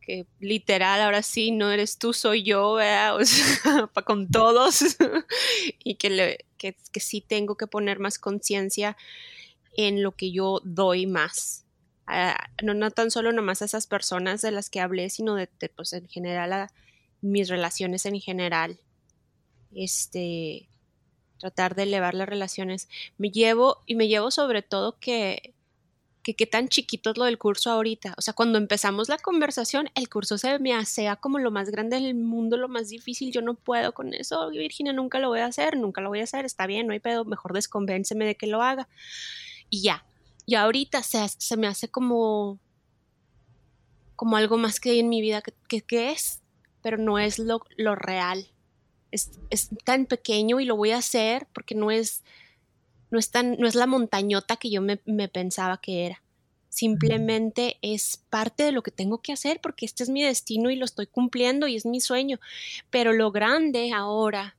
que 0.00 0.26
literal 0.38 1.00
ahora 1.00 1.22
sí 1.22 1.50
no 1.50 1.72
eres 1.72 1.98
tú, 1.98 2.12
soy 2.12 2.44
yo, 2.44 2.74
¿verdad? 2.74 3.16
O 3.16 3.24
sea, 3.24 3.90
con 4.06 4.30
todos 4.30 4.84
y 5.82 5.96
que, 5.96 6.10
le, 6.10 6.44
que, 6.56 6.76
que, 6.92 7.00
sí 7.00 7.20
tengo 7.20 7.56
que 7.56 7.66
poner 7.66 7.98
más 7.98 8.20
conciencia 8.20 8.96
en 9.76 10.04
lo 10.04 10.12
que 10.12 10.30
yo 10.30 10.60
doy 10.62 11.06
más. 11.06 11.66
no, 12.62 12.74
no 12.74 12.92
tan 12.92 13.10
solo 13.10 13.32
nomás 13.32 13.62
a 13.62 13.64
esas 13.64 13.88
personas 13.88 14.42
de 14.42 14.52
las 14.52 14.70
que 14.70 14.78
hablé, 14.78 15.10
sino 15.10 15.34
de, 15.34 15.48
de 15.58 15.70
pues 15.70 15.92
en 15.92 16.06
general 16.06 16.52
a, 16.52 16.72
mis 17.24 17.48
relaciones 17.48 18.06
en 18.06 18.20
general. 18.20 18.78
Este, 19.74 20.68
tratar 21.38 21.74
de 21.74 21.84
elevar 21.84 22.14
las 22.14 22.28
relaciones. 22.28 22.88
Me 23.18 23.30
llevo, 23.30 23.82
y 23.86 23.94
me 23.94 24.08
llevo 24.08 24.30
sobre 24.30 24.62
todo 24.62 24.98
que, 24.98 25.54
que 26.22 26.34
qué 26.34 26.46
tan 26.46 26.68
chiquito 26.68 27.10
es 27.10 27.18
lo 27.18 27.24
del 27.24 27.38
curso 27.38 27.70
ahorita. 27.70 28.14
O 28.16 28.22
sea, 28.22 28.34
cuando 28.34 28.58
empezamos 28.58 29.08
la 29.08 29.18
conversación, 29.18 29.90
el 29.94 30.08
curso 30.08 30.38
se 30.38 30.58
me 30.58 30.74
hacía 30.74 31.16
como 31.16 31.38
lo 31.38 31.50
más 31.50 31.70
grande 31.70 32.00
del 32.00 32.14
mundo, 32.14 32.56
lo 32.56 32.68
más 32.68 32.88
difícil. 32.88 33.32
Yo 33.32 33.42
no 33.42 33.54
puedo 33.54 33.92
con 33.92 34.14
eso, 34.14 34.48
Virginia, 34.50 34.92
nunca 34.92 35.18
lo 35.18 35.28
voy 35.28 35.40
a 35.40 35.46
hacer, 35.46 35.76
nunca 35.76 36.00
lo 36.00 36.08
voy 36.08 36.20
a 36.20 36.24
hacer, 36.24 36.44
está 36.44 36.66
bien, 36.66 36.86
no 36.86 36.92
hay 36.92 37.00
pedo, 37.00 37.24
mejor 37.24 37.52
desconvénceme 37.52 38.24
de 38.24 38.36
que 38.36 38.46
lo 38.46 38.62
haga. 38.62 38.88
Y 39.70 39.82
ya. 39.82 40.04
Y 40.46 40.56
ahorita 40.56 41.02
se, 41.02 41.26
se 41.28 41.56
me 41.56 41.66
hace 41.66 41.88
como, 41.88 42.58
como 44.16 44.36
algo 44.36 44.56
más 44.56 44.80
que 44.80 44.90
hay 44.90 45.00
en 45.00 45.08
mi 45.08 45.20
vida 45.20 45.42
que, 45.42 45.82
que, 45.82 46.10
es, 46.10 46.42
pero 46.84 46.98
no 46.98 47.18
es 47.18 47.38
lo, 47.38 47.62
lo 47.78 47.94
real. 47.94 48.46
Es, 49.10 49.40
es 49.48 49.70
tan 49.84 50.04
pequeño 50.04 50.60
y 50.60 50.66
lo 50.66 50.76
voy 50.76 50.90
a 50.90 50.98
hacer 50.98 51.48
porque 51.52 51.74
no 51.74 51.90
es 51.90 52.22
no 53.10 53.18
es, 53.18 53.30
no 53.32 53.66
es 53.66 53.74
la 53.74 53.86
montañota 53.86 54.56
que 54.56 54.70
yo 54.70 54.82
me, 54.82 54.98
pensaba 55.28 55.80
que 55.80 56.04
era. 56.06 56.22
Simplemente 56.68 57.78
es 57.80 58.22
parte 58.28 58.64
de 58.64 58.72
lo 58.72 58.82
que 58.82 58.90
tengo 58.90 59.22
que 59.22 59.32
hacer 59.32 59.60
porque 59.62 59.86
este 59.86 60.02
es 60.02 60.10
mi 60.10 60.22
destino 60.22 60.68
y 60.70 60.76
lo 60.76 60.84
estoy 60.84 61.06
cumpliendo 61.06 61.68
y 61.68 61.76
es 61.76 61.86
mi 61.86 62.00
sueño. 62.00 62.40
Pero 62.90 63.12
lo 63.12 63.30
grande 63.30 63.92
ahora, 63.92 64.56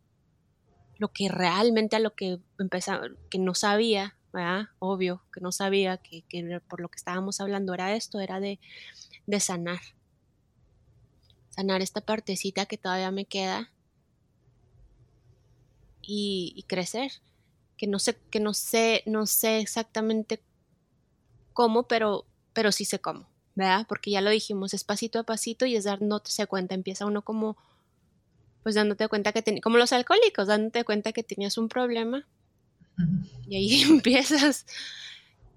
lo 0.97 1.09
que 1.09 1.27
realmente 1.27 1.97
a 1.97 1.99
lo 1.99 2.15
que 2.15 2.39
empezaba, 2.57 3.07
que 3.29 3.37
no 3.37 3.53
sabía, 3.53 4.15
obvio, 4.79 5.21
que 5.33 5.41
no 5.41 5.51
sabía 5.51 5.97
que, 5.97 6.23
por 6.69 6.79
lo 6.79 6.87
que 6.87 6.97
estábamos 6.97 7.41
hablando 7.41 7.73
era 7.73 7.93
esto, 7.93 8.19
era 8.21 8.39
de, 8.39 8.59
de 9.27 9.39
sanar. 9.41 9.81
Sanar 11.55 11.81
esta 11.81 12.01
partecita 12.01 12.65
que 12.65 12.77
todavía 12.77 13.11
me 13.11 13.25
queda 13.25 13.71
y, 16.01 16.53
y 16.55 16.63
crecer 16.63 17.11
que 17.77 17.87
no 17.87 17.99
sé, 17.99 18.17
que 18.31 18.39
no 18.39 18.53
sé, 18.53 19.03
no 19.05 19.25
sé 19.25 19.59
exactamente 19.59 20.41
cómo, 21.53 21.87
pero, 21.87 22.25
pero 22.53 22.71
sí 22.71 22.85
sé 22.85 22.99
cómo, 22.99 23.27
¿verdad? 23.55 23.85
Porque 23.87 24.11
ya 24.11 24.21
lo 24.21 24.29
dijimos, 24.29 24.73
es 24.73 24.83
pasito 24.83 25.19
a 25.19 25.23
pasito 25.23 25.65
y 25.65 25.75
es 25.75 25.83
dándose 25.83 26.47
cuenta, 26.47 26.75
empieza 26.75 27.05
uno 27.05 27.21
como, 27.21 27.57
pues 28.63 28.75
dándote 28.75 29.07
cuenta 29.07 29.31
que 29.31 29.41
tenía, 29.41 29.61
como 29.61 29.77
los 29.77 29.93
alcohólicos, 29.93 30.47
dándote 30.47 30.83
cuenta 30.83 31.11
que 31.11 31.23
tenías 31.23 31.57
un 31.57 31.69
problema 31.69 32.25
y 33.47 33.55
ahí 33.55 33.81
empiezas 33.89 34.65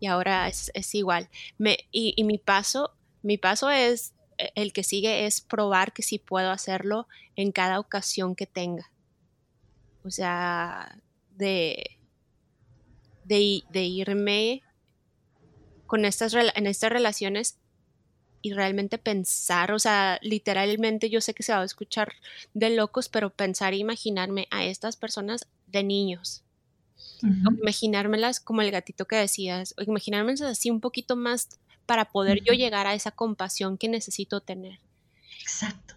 y 0.01 0.07
ahora 0.07 0.47
es, 0.49 0.95
igual. 0.95 1.29
Me, 1.57 1.89
y, 1.91 2.15
y 2.17 2.23
mi 2.23 2.39
paso, 2.39 2.95
mi 3.23 3.37
paso 3.37 3.69
es, 3.71 4.13
el 4.55 4.73
que 4.73 4.85
sigue 4.85 5.27
es 5.27 5.41
probar 5.41 5.93
que 5.93 6.03
sí 6.03 6.19
puedo 6.19 6.51
hacerlo 6.51 7.09
en 7.37 7.53
cada 7.53 7.81
ocasión 7.81 8.35
que 8.35 8.47
tenga. 8.47 8.91
O 10.05 10.11
sea, 10.11 10.99
de, 11.37 11.99
de, 13.25 13.85
irme 13.85 14.63
con 15.87 16.05
estas, 16.05 16.35
en 16.35 16.67
estas 16.67 16.91
relaciones 16.91 17.59
y 18.41 18.53
realmente 18.53 18.99
pensar, 18.99 19.73
o 19.73 19.79
sea, 19.79 20.19
literalmente 20.23 21.11
yo 21.11 21.21
sé 21.21 21.35
que 21.35 21.43
se 21.43 21.53
va 21.53 21.61
a 21.61 21.65
escuchar 21.65 22.13
de 22.55 22.71
locos, 22.71 23.09
pero 23.09 23.31
pensar 23.31 23.73
e 23.73 23.79
imaginarme 23.79 24.47
a 24.51 24.65
estas 24.65 24.97
personas 24.97 25.49
de 25.67 25.83
niños. 25.83 26.45
Imaginármelas 27.61 28.39
como 28.39 28.63
el 28.63 28.71
gatito 28.71 29.07
que 29.07 29.17
decías, 29.17 29.75
o 29.77 29.83
imaginármelas 29.83 30.41
así 30.43 30.71
un 30.71 30.81
poquito 30.81 31.17
más 31.17 31.49
para 31.89 32.11
poder 32.11 32.43
yo 32.45 32.53
llegar 32.53 32.87
a 32.87 32.93
esa 32.93 33.13
compasión 33.13 33.79
que 33.79 33.89
necesito 33.89 34.43
tener. 34.43 34.79
Exacto, 35.41 35.95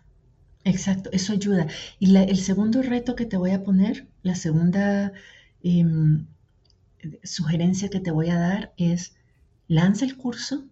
exacto, 0.64 1.10
eso 1.12 1.34
ayuda. 1.34 1.68
Y 2.00 2.16
el 2.16 2.40
segundo 2.40 2.82
reto 2.82 3.14
que 3.14 3.26
te 3.26 3.36
voy 3.36 3.52
a 3.52 3.66
poner, 3.66 4.08
la 4.24 4.36
segunda 4.36 5.12
em, 5.62 6.28
sugerencia 7.26 7.90
que 7.90 8.00
te 8.00 8.10
voy 8.10 8.30
a 8.30 8.40
dar 8.40 8.74
es 8.78 9.16
lanza 9.68 10.06
el 10.06 10.16
curso 10.16 10.64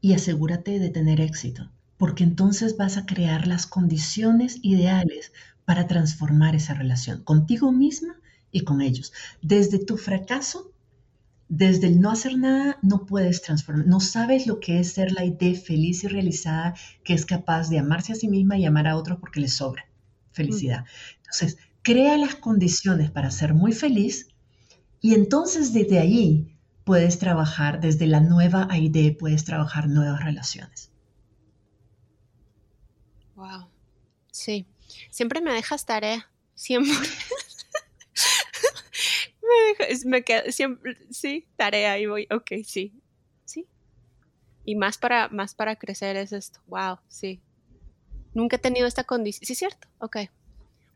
y 0.00 0.12
asegúrate 0.12 0.78
de 0.78 0.90
tener 0.90 1.20
éxito, 1.20 1.72
porque 1.96 2.22
entonces 2.22 2.76
vas 2.76 2.96
a 2.96 3.04
crear 3.04 3.48
las 3.48 3.66
condiciones 3.66 4.60
ideales 4.62 5.32
para 5.64 5.88
transformar 5.88 6.54
esa 6.54 6.74
relación 6.74 7.24
contigo 7.24 7.72
misma 7.72 8.14
y 8.52 8.60
con 8.60 8.80
ellos. 8.80 9.12
Desde 9.42 9.84
tu 9.84 9.96
fracaso, 9.96 10.71
desde 11.54 11.88
el 11.88 12.00
no 12.00 12.10
hacer 12.10 12.38
nada, 12.38 12.78
no 12.80 13.04
puedes 13.04 13.42
transformar. 13.42 13.86
No 13.86 14.00
sabes 14.00 14.46
lo 14.46 14.58
que 14.58 14.80
es 14.80 14.94
ser 14.94 15.12
la 15.12 15.26
idea 15.26 15.54
feliz 15.54 16.02
y 16.02 16.08
realizada 16.08 16.74
que 17.04 17.12
es 17.12 17.26
capaz 17.26 17.68
de 17.68 17.78
amarse 17.78 18.12
a 18.12 18.14
sí 18.14 18.26
misma 18.26 18.56
y 18.56 18.64
amar 18.64 18.86
a 18.86 18.96
otros 18.96 19.18
porque 19.20 19.40
le 19.40 19.48
sobra 19.48 19.86
felicidad. 20.30 20.86
Entonces, 21.18 21.58
crea 21.82 22.16
las 22.16 22.36
condiciones 22.36 23.10
para 23.10 23.30
ser 23.30 23.52
muy 23.52 23.72
feliz 23.72 24.28
y 25.02 25.12
entonces 25.12 25.74
desde 25.74 25.98
ahí 25.98 26.56
puedes 26.84 27.18
trabajar, 27.18 27.82
desde 27.82 28.06
la 28.06 28.20
nueva 28.20 28.66
ID 28.74 29.18
puedes 29.18 29.44
trabajar 29.44 29.90
nuevas 29.90 30.24
relaciones. 30.24 30.90
Wow. 33.36 33.68
Sí. 34.30 34.66
Siempre 35.10 35.42
me 35.42 35.52
dejas 35.52 35.84
tarea. 35.84 36.30
Siempre. 36.54 36.94
deja, 39.78 40.08
me 40.08 40.24
queda, 40.24 40.50
siempre, 40.50 40.98
sí, 41.10 41.46
tarea 41.56 41.98
y 41.98 42.06
voy, 42.06 42.26
ok, 42.30 42.64
sí, 42.64 42.94
sí. 43.44 43.66
Y 44.64 44.76
más 44.76 44.98
para, 44.98 45.28
más 45.28 45.54
para 45.54 45.76
crecer 45.76 46.16
es 46.16 46.32
esto. 46.32 46.60
Wow, 46.66 46.98
sí. 47.08 47.40
Nunca 48.34 48.56
he 48.56 48.58
tenido 48.58 48.86
esta 48.86 49.04
condición. 49.04 49.46
Sí, 49.46 49.54
cierto. 49.54 49.88
Ok. 49.98 50.16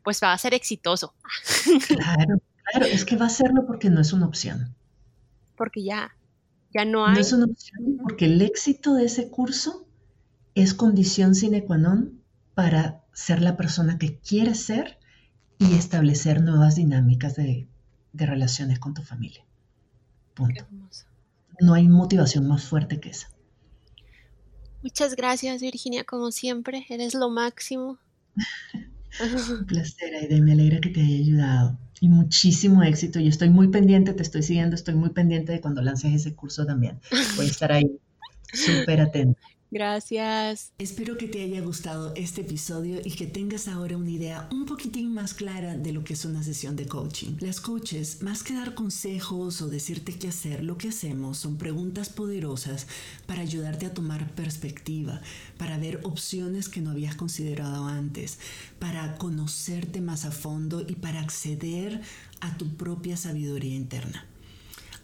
Pues 0.03 0.21
va 0.23 0.33
a 0.33 0.37
ser 0.37 0.53
exitoso. 0.53 1.13
Claro. 1.87 2.41
Claro, 2.71 2.85
es 2.85 3.05
que 3.05 3.15
va 3.15 3.27
a 3.27 3.29
serlo 3.29 3.65
porque 3.65 3.89
no 3.89 4.01
es 4.01 4.11
una 4.11 4.25
opción. 4.25 4.75
Porque 5.55 5.83
ya, 5.83 6.17
ya 6.73 6.83
no 6.83 7.05
hay. 7.05 7.13
No 7.15 7.21
es 7.21 7.31
una 7.31 7.45
opción 7.45 7.97
porque 8.01 8.25
el 8.25 8.41
éxito 8.41 8.93
de 8.93 9.05
ese 9.05 9.29
curso 9.29 9.87
es 10.53 10.73
condición 10.73 11.33
sine 11.33 11.63
qua 11.63 11.77
non 11.77 12.23
para 12.55 13.05
ser 13.13 13.41
la 13.41 13.55
persona 13.55 13.97
que 13.97 14.19
quieres 14.19 14.65
ser 14.65 14.99
y 15.59 15.75
establecer 15.75 16.41
nuevas 16.41 16.75
dinámicas 16.75 17.35
de, 17.35 17.67
relaciones 18.13 18.79
con 18.79 18.93
tu 18.93 19.03
familia. 19.03 19.43
Punto. 20.33 20.65
No 21.59 21.73
hay 21.73 21.87
motivación 21.87 22.47
más 22.47 22.63
fuerte 22.63 22.99
que 22.99 23.09
esa. 23.09 23.29
Muchas 24.83 25.15
gracias, 25.15 25.61
Virginia, 25.61 26.03
como 26.03 26.31
siempre. 26.31 26.85
Eres 26.89 27.13
lo 27.13 27.29
máximo. 27.29 27.97
Un 29.59 29.65
placer, 29.65 30.13
Aide. 30.15 30.41
Me 30.41 30.53
alegra 30.53 30.79
que 30.79 30.89
te 30.89 31.01
haya 31.01 31.17
ayudado 31.17 31.77
y 31.99 32.09
muchísimo 32.09 32.83
éxito. 32.83 33.19
Yo 33.19 33.29
estoy 33.29 33.49
muy 33.49 33.69
pendiente, 33.69 34.13
te 34.13 34.23
estoy 34.23 34.43
siguiendo, 34.43 34.75
estoy 34.75 34.95
muy 34.95 35.09
pendiente 35.09 35.51
de 35.51 35.61
cuando 35.61 35.81
lances 35.81 36.13
ese 36.13 36.35
curso 36.35 36.65
también. 36.65 36.99
Voy 37.35 37.47
a 37.47 37.49
estar 37.49 37.71
ahí 37.71 37.99
súper 38.53 39.01
atento. 39.01 39.41
Gracias. 39.69 40.71
Espero 40.77 41.17
que 41.17 41.27
te 41.27 41.43
haya 41.43 41.59
gustado 41.59 42.13
este 42.15 42.41
episodio 42.41 43.01
y 43.03 43.11
que 43.11 43.27
tengas 43.27 43.67
ahora 43.67 43.97
una 43.97 44.09
idea 44.09 44.47
un 44.49 44.65
poquitín 44.65 45.13
más 45.13 45.33
clara 45.33 45.75
de 45.75 45.91
lo 45.91 46.05
que 46.05 46.13
es 46.13 46.23
una 46.23 46.41
sesión 46.41 46.77
de 46.77 46.87
coaching. 46.87 47.35
Las 47.41 47.59
coaches, 47.59 48.21
más 48.21 48.43
que 48.43 48.53
dar 48.53 48.75
consejos 48.75 49.61
o 49.61 49.67
decirte 49.67 50.13
qué 50.13 50.29
hacer, 50.29 50.63
lo 50.63 50.77
que 50.77 50.87
hacemos 50.89 51.37
son 51.37 51.57
preguntas 51.57 52.07
poderosas 52.09 52.87
para 53.25 53.41
ayudarte 53.41 53.85
a 53.85 53.93
tomar 53.93 54.33
perspectiva, 54.35 55.21
para 55.57 55.77
ver 55.77 55.99
opciones 56.03 56.69
que 56.69 56.79
no 56.79 56.91
habías 56.91 57.15
considerado 57.15 57.87
antes, 57.87 58.39
para 58.79 59.17
conocerte 59.17 59.99
más 59.99 60.23
a 60.23 60.31
fondo 60.31 60.85
y 60.87 60.95
para 60.95 61.19
acceder 61.19 62.01
a 62.39 62.57
tu 62.57 62.69
propia 62.77 63.17
sabiduría 63.17 63.75
interna. 63.75 64.25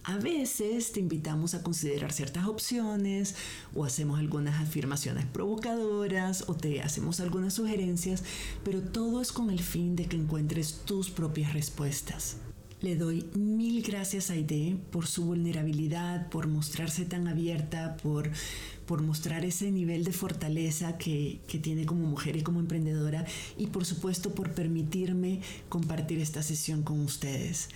A 0.05 0.17
veces 0.17 0.91
te 0.91 0.99
invitamos 0.99 1.53
a 1.53 1.63
considerar 1.63 2.11
ciertas 2.11 2.45
opciones 2.45 3.35
o 3.73 3.85
hacemos 3.85 4.19
algunas 4.19 4.61
afirmaciones 4.61 5.25
provocadoras 5.25 6.43
o 6.47 6.55
te 6.55 6.81
hacemos 6.81 7.21
algunas 7.21 7.53
sugerencias, 7.53 8.21
pero 8.65 8.81
todo 8.81 9.21
es 9.21 9.31
con 9.31 9.49
el 9.49 9.61
fin 9.61 9.95
de 9.95 10.07
que 10.07 10.17
encuentres 10.17 10.81
tus 10.83 11.09
propias 11.09 11.53
respuestas. 11.53 12.35
Le 12.81 12.97
doy 12.97 13.29
mil 13.33 13.81
gracias 13.81 14.29
a 14.29 14.33
Aide 14.33 14.75
por 14.91 15.07
su 15.07 15.23
vulnerabilidad, 15.23 16.27
por 16.27 16.47
mostrarse 16.47 17.05
tan 17.05 17.29
abierta, 17.29 17.95
por, 18.03 18.29
por 18.85 19.01
mostrar 19.01 19.45
ese 19.45 19.71
nivel 19.71 20.03
de 20.03 20.11
fortaleza 20.11 20.97
que, 20.97 21.39
que 21.47 21.59
tiene 21.59 21.85
como 21.85 22.05
mujer 22.05 22.35
y 22.35 22.43
como 22.43 22.59
emprendedora 22.59 23.25
y 23.57 23.67
por 23.67 23.85
supuesto 23.85 24.35
por 24.35 24.51
permitirme 24.51 25.39
compartir 25.69 26.19
esta 26.19 26.43
sesión 26.43 26.83
con 26.83 26.99
ustedes. 26.99 27.69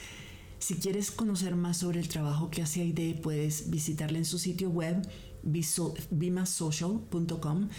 Si 0.59 0.75
quieres 0.75 1.11
conocer 1.11 1.55
más 1.55 1.77
sobre 1.77 1.99
el 1.99 2.07
trabajo 2.07 2.49
que 2.49 2.61
hace 2.61 2.81
Aide, 2.81 3.19
puedes 3.21 3.69
visitarla 3.69 4.17
en 4.17 4.25
su 4.25 4.39
sitio 4.39 4.69
web 4.69 5.07
bimasocial.com 5.43 7.69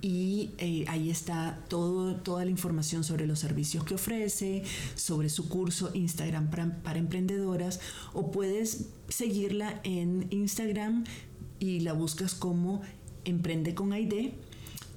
y 0.00 0.50
eh, 0.58 0.84
ahí 0.88 1.10
está 1.10 1.64
toda 1.68 2.44
la 2.44 2.50
información 2.50 3.04
sobre 3.04 3.26
los 3.26 3.38
servicios 3.38 3.84
que 3.84 3.94
ofrece, 3.94 4.64
sobre 4.96 5.28
su 5.28 5.48
curso 5.48 5.90
Instagram 5.94 6.50
para, 6.50 6.82
para, 6.82 6.98
emprendedoras 6.98 7.78
o 8.12 8.32
puedes 8.32 8.88
seguirla 9.08 9.80
en 9.84 10.26
Instagram 10.30 11.04
y 11.60 11.80
la 11.80 11.92
buscas 11.92 12.34
como 12.34 12.82
Emprende 13.24 13.76
con 13.76 13.92
Aide 13.92 14.34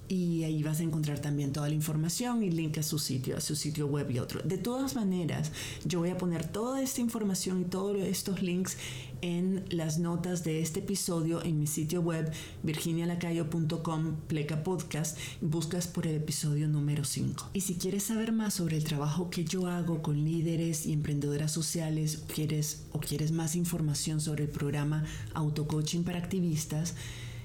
y 0.07 0.43
ahí 0.43 0.63
vas 0.63 0.79
a 0.79 0.83
encontrar 0.83 1.19
también 1.19 1.51
toda 1.51 1.67
la 1.67 1.75
información 1.75 2.43
y 2.43 2.51
link 2.51 2.77
a 2.77 2.83
su 2.83 2.99
sitio, 2.99 3.37
a 3.37 3.41
su 3.41 3.55
sitio 3.55 3.87
web 3.87 4.09
y 4.11 4.19
otro. 4.19 4.41
De 4.43 4.57
todas 4.57 4.95
maneras, 4.95 5.51
yo 5.85 5.99
voy 5.99 6.09
a 6.09 6.17
poner 6.17 6.47
toda 6.47 6.81
esta 6.81 7.01
información 7.01 7.61
y 7.61 7.65
todos 7.65 7.97
estos 7.97 8.41
links 8.41 8.77
en 9.21 9.63
las 9.69 9.97
notas 9.97 10.43
de 10.43 10.61
este 10.61 10.81
episodio 10.81 11.43
en 11.43 11.59
mi 11.59 11.67
sitio 11.67 12.01
web 12.01 12.31
virginialacayo.com 12.63 14.15
pleca 14.27 14.63
podcast 14.63 15.17
buscas 15.41 15.87
por 15.87 16.05
el 16.05 16.15
episodio 16.15 16.67
número 16.67 17.03
5 17.03 17.49
y 17.53 17.61
si 17.61 17.75
quieres 17.75 18.03
saber 18.03 18.33
más 18.33 18.55
sobre 18.55 18.77
el 18.77 18.83
trabajo 18.83 19.29
que 19.29 19.45
yo 19.45 19.67
hago 19.67 20.01
con 20.01 20.23
líderes 20.23 20.85
y 20.85 20.93
emprendedoras 20.93 21.51
sociales 21.51 22.23
quieres, 22.33 22.83
o 22.91 22.99
quieres 22.99 23.31
más 23.31 23.55
información 23.55 24.21
sobre 24.21 24.43
el 24.43 24.49
programa 24.49 25.05
auto 25.33 25.67
coaching 25.67 26.03
para 26.03 26.19
activistas 26.19 26.93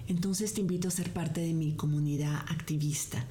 entonces 0.08 0.54
te 0.54 0.60
invito 0.60 0.88
a 0.88 0.92
ser 0.92 1.12
parte 1.12 1.40
de 1.40 1.52
mi 1.52 1.72
comunidad 1.72 2.36
activista 2.48 3.26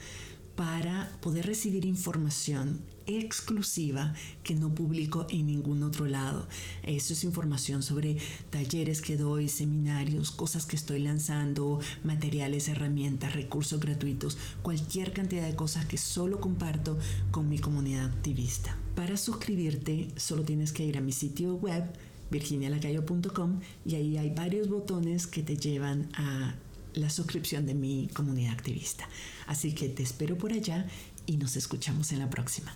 para 0.60 1.10
poder 1.22 1.46
recibir 1.46 1.86
información 1.86 2.82
exclusiva 3.08 4.14
que 4.44 4.56
no 4.56 4.76
publico 4.76 5.26
en 5.30 5.48
ningún 5.48 5.84
otro 5.84 6.06
lado. 6.06 6.50
Eso 6.84 7.14
es 7.14 7.24
información 7.24 7.82
sobre 7.82 8.18
talleres 8.50 9.02
que 9.02 9.16
doy, 9.16 9.48
seminarios, 9.48 10.32
cosas 10.32 10.66
que 10.66 10.76
estoy 10.76 11.00
lanzando, 11.00 11.80
materiales, 12.04 12.68
herramientas, 12.68 13.36
recursos 13.36 13.80
gratuitos, 13.80 14.38
cualquier 14.62 15.14
cantidad 15.14 15.48
de 15.48 15.56
cosas 15.56 15.86
que 15.86 15.98
solo 15.98 16.42
comparto 16.42 16.98
con 17.32 17.48
mi 17.48 17.60
comunidad 17.60 18.06
activista. 18.06 18.78
Para 18.96 19.16
suscribirte 19.16 20.10
solo 20.18 20.44
tienes 20.44 20.74
que 20.74 20.86
ir 20.86 20.98
a 20.98 21.02
mi 21.02 21.14
sitio 21.14 21.56
web 21.56 21.86
virginialacayo.com 22.32 23.60
y 23.86 23.96
ahí 23.96 24.18
hay 24.18 24.30
varios 24.30 24.70
botones 24.70 25.28
que 25.28 25.44
te 25.44 25.58
llevan 25.58 26.10
a 26.14 26.56
la 26.94 27.10
suscripción 27.10 27.66
de 27.66 27.74
mi 27.74 28.10
comunidad 28.14 28.54
activista. 28.54 29.08
Así 29.48 29.74
que 29.74 29.90
te 29.90 30.04
espero 30.04 30.38
por 30.38 30.54
allá 30.54 30.88
y 31.26 31.38
nos 31.38 31.56
escuchamos 31.56 32.12
en 32.12 32.20
la 32.20 32.30
próxima. 32.30 32.76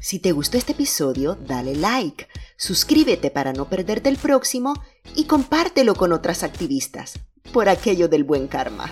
Si 0.00 0.18
te 0.18 0.32
gustó 0.32 0.58
este 0.58 0.72
episodio, 0.72 1.36
dale 1.36 1.76
like, 1.76 2.26
suscríbete 2.56 3.30
para 3.30 3.52
no 3.52 3.68
perderte 3.68 4.08
el 4.08 4.16
próximo 4.16 4.74
y 5.14 5.24
compártelo 5.24 5.94
con 5.94 6.12
otras 6.12 6.42
activistas, 6.42 7.20
por 7.52 7.68
aquello 7.68 8.08
del 8.08 8.24
buen 8.24 8.48
karma. 8.48 8.90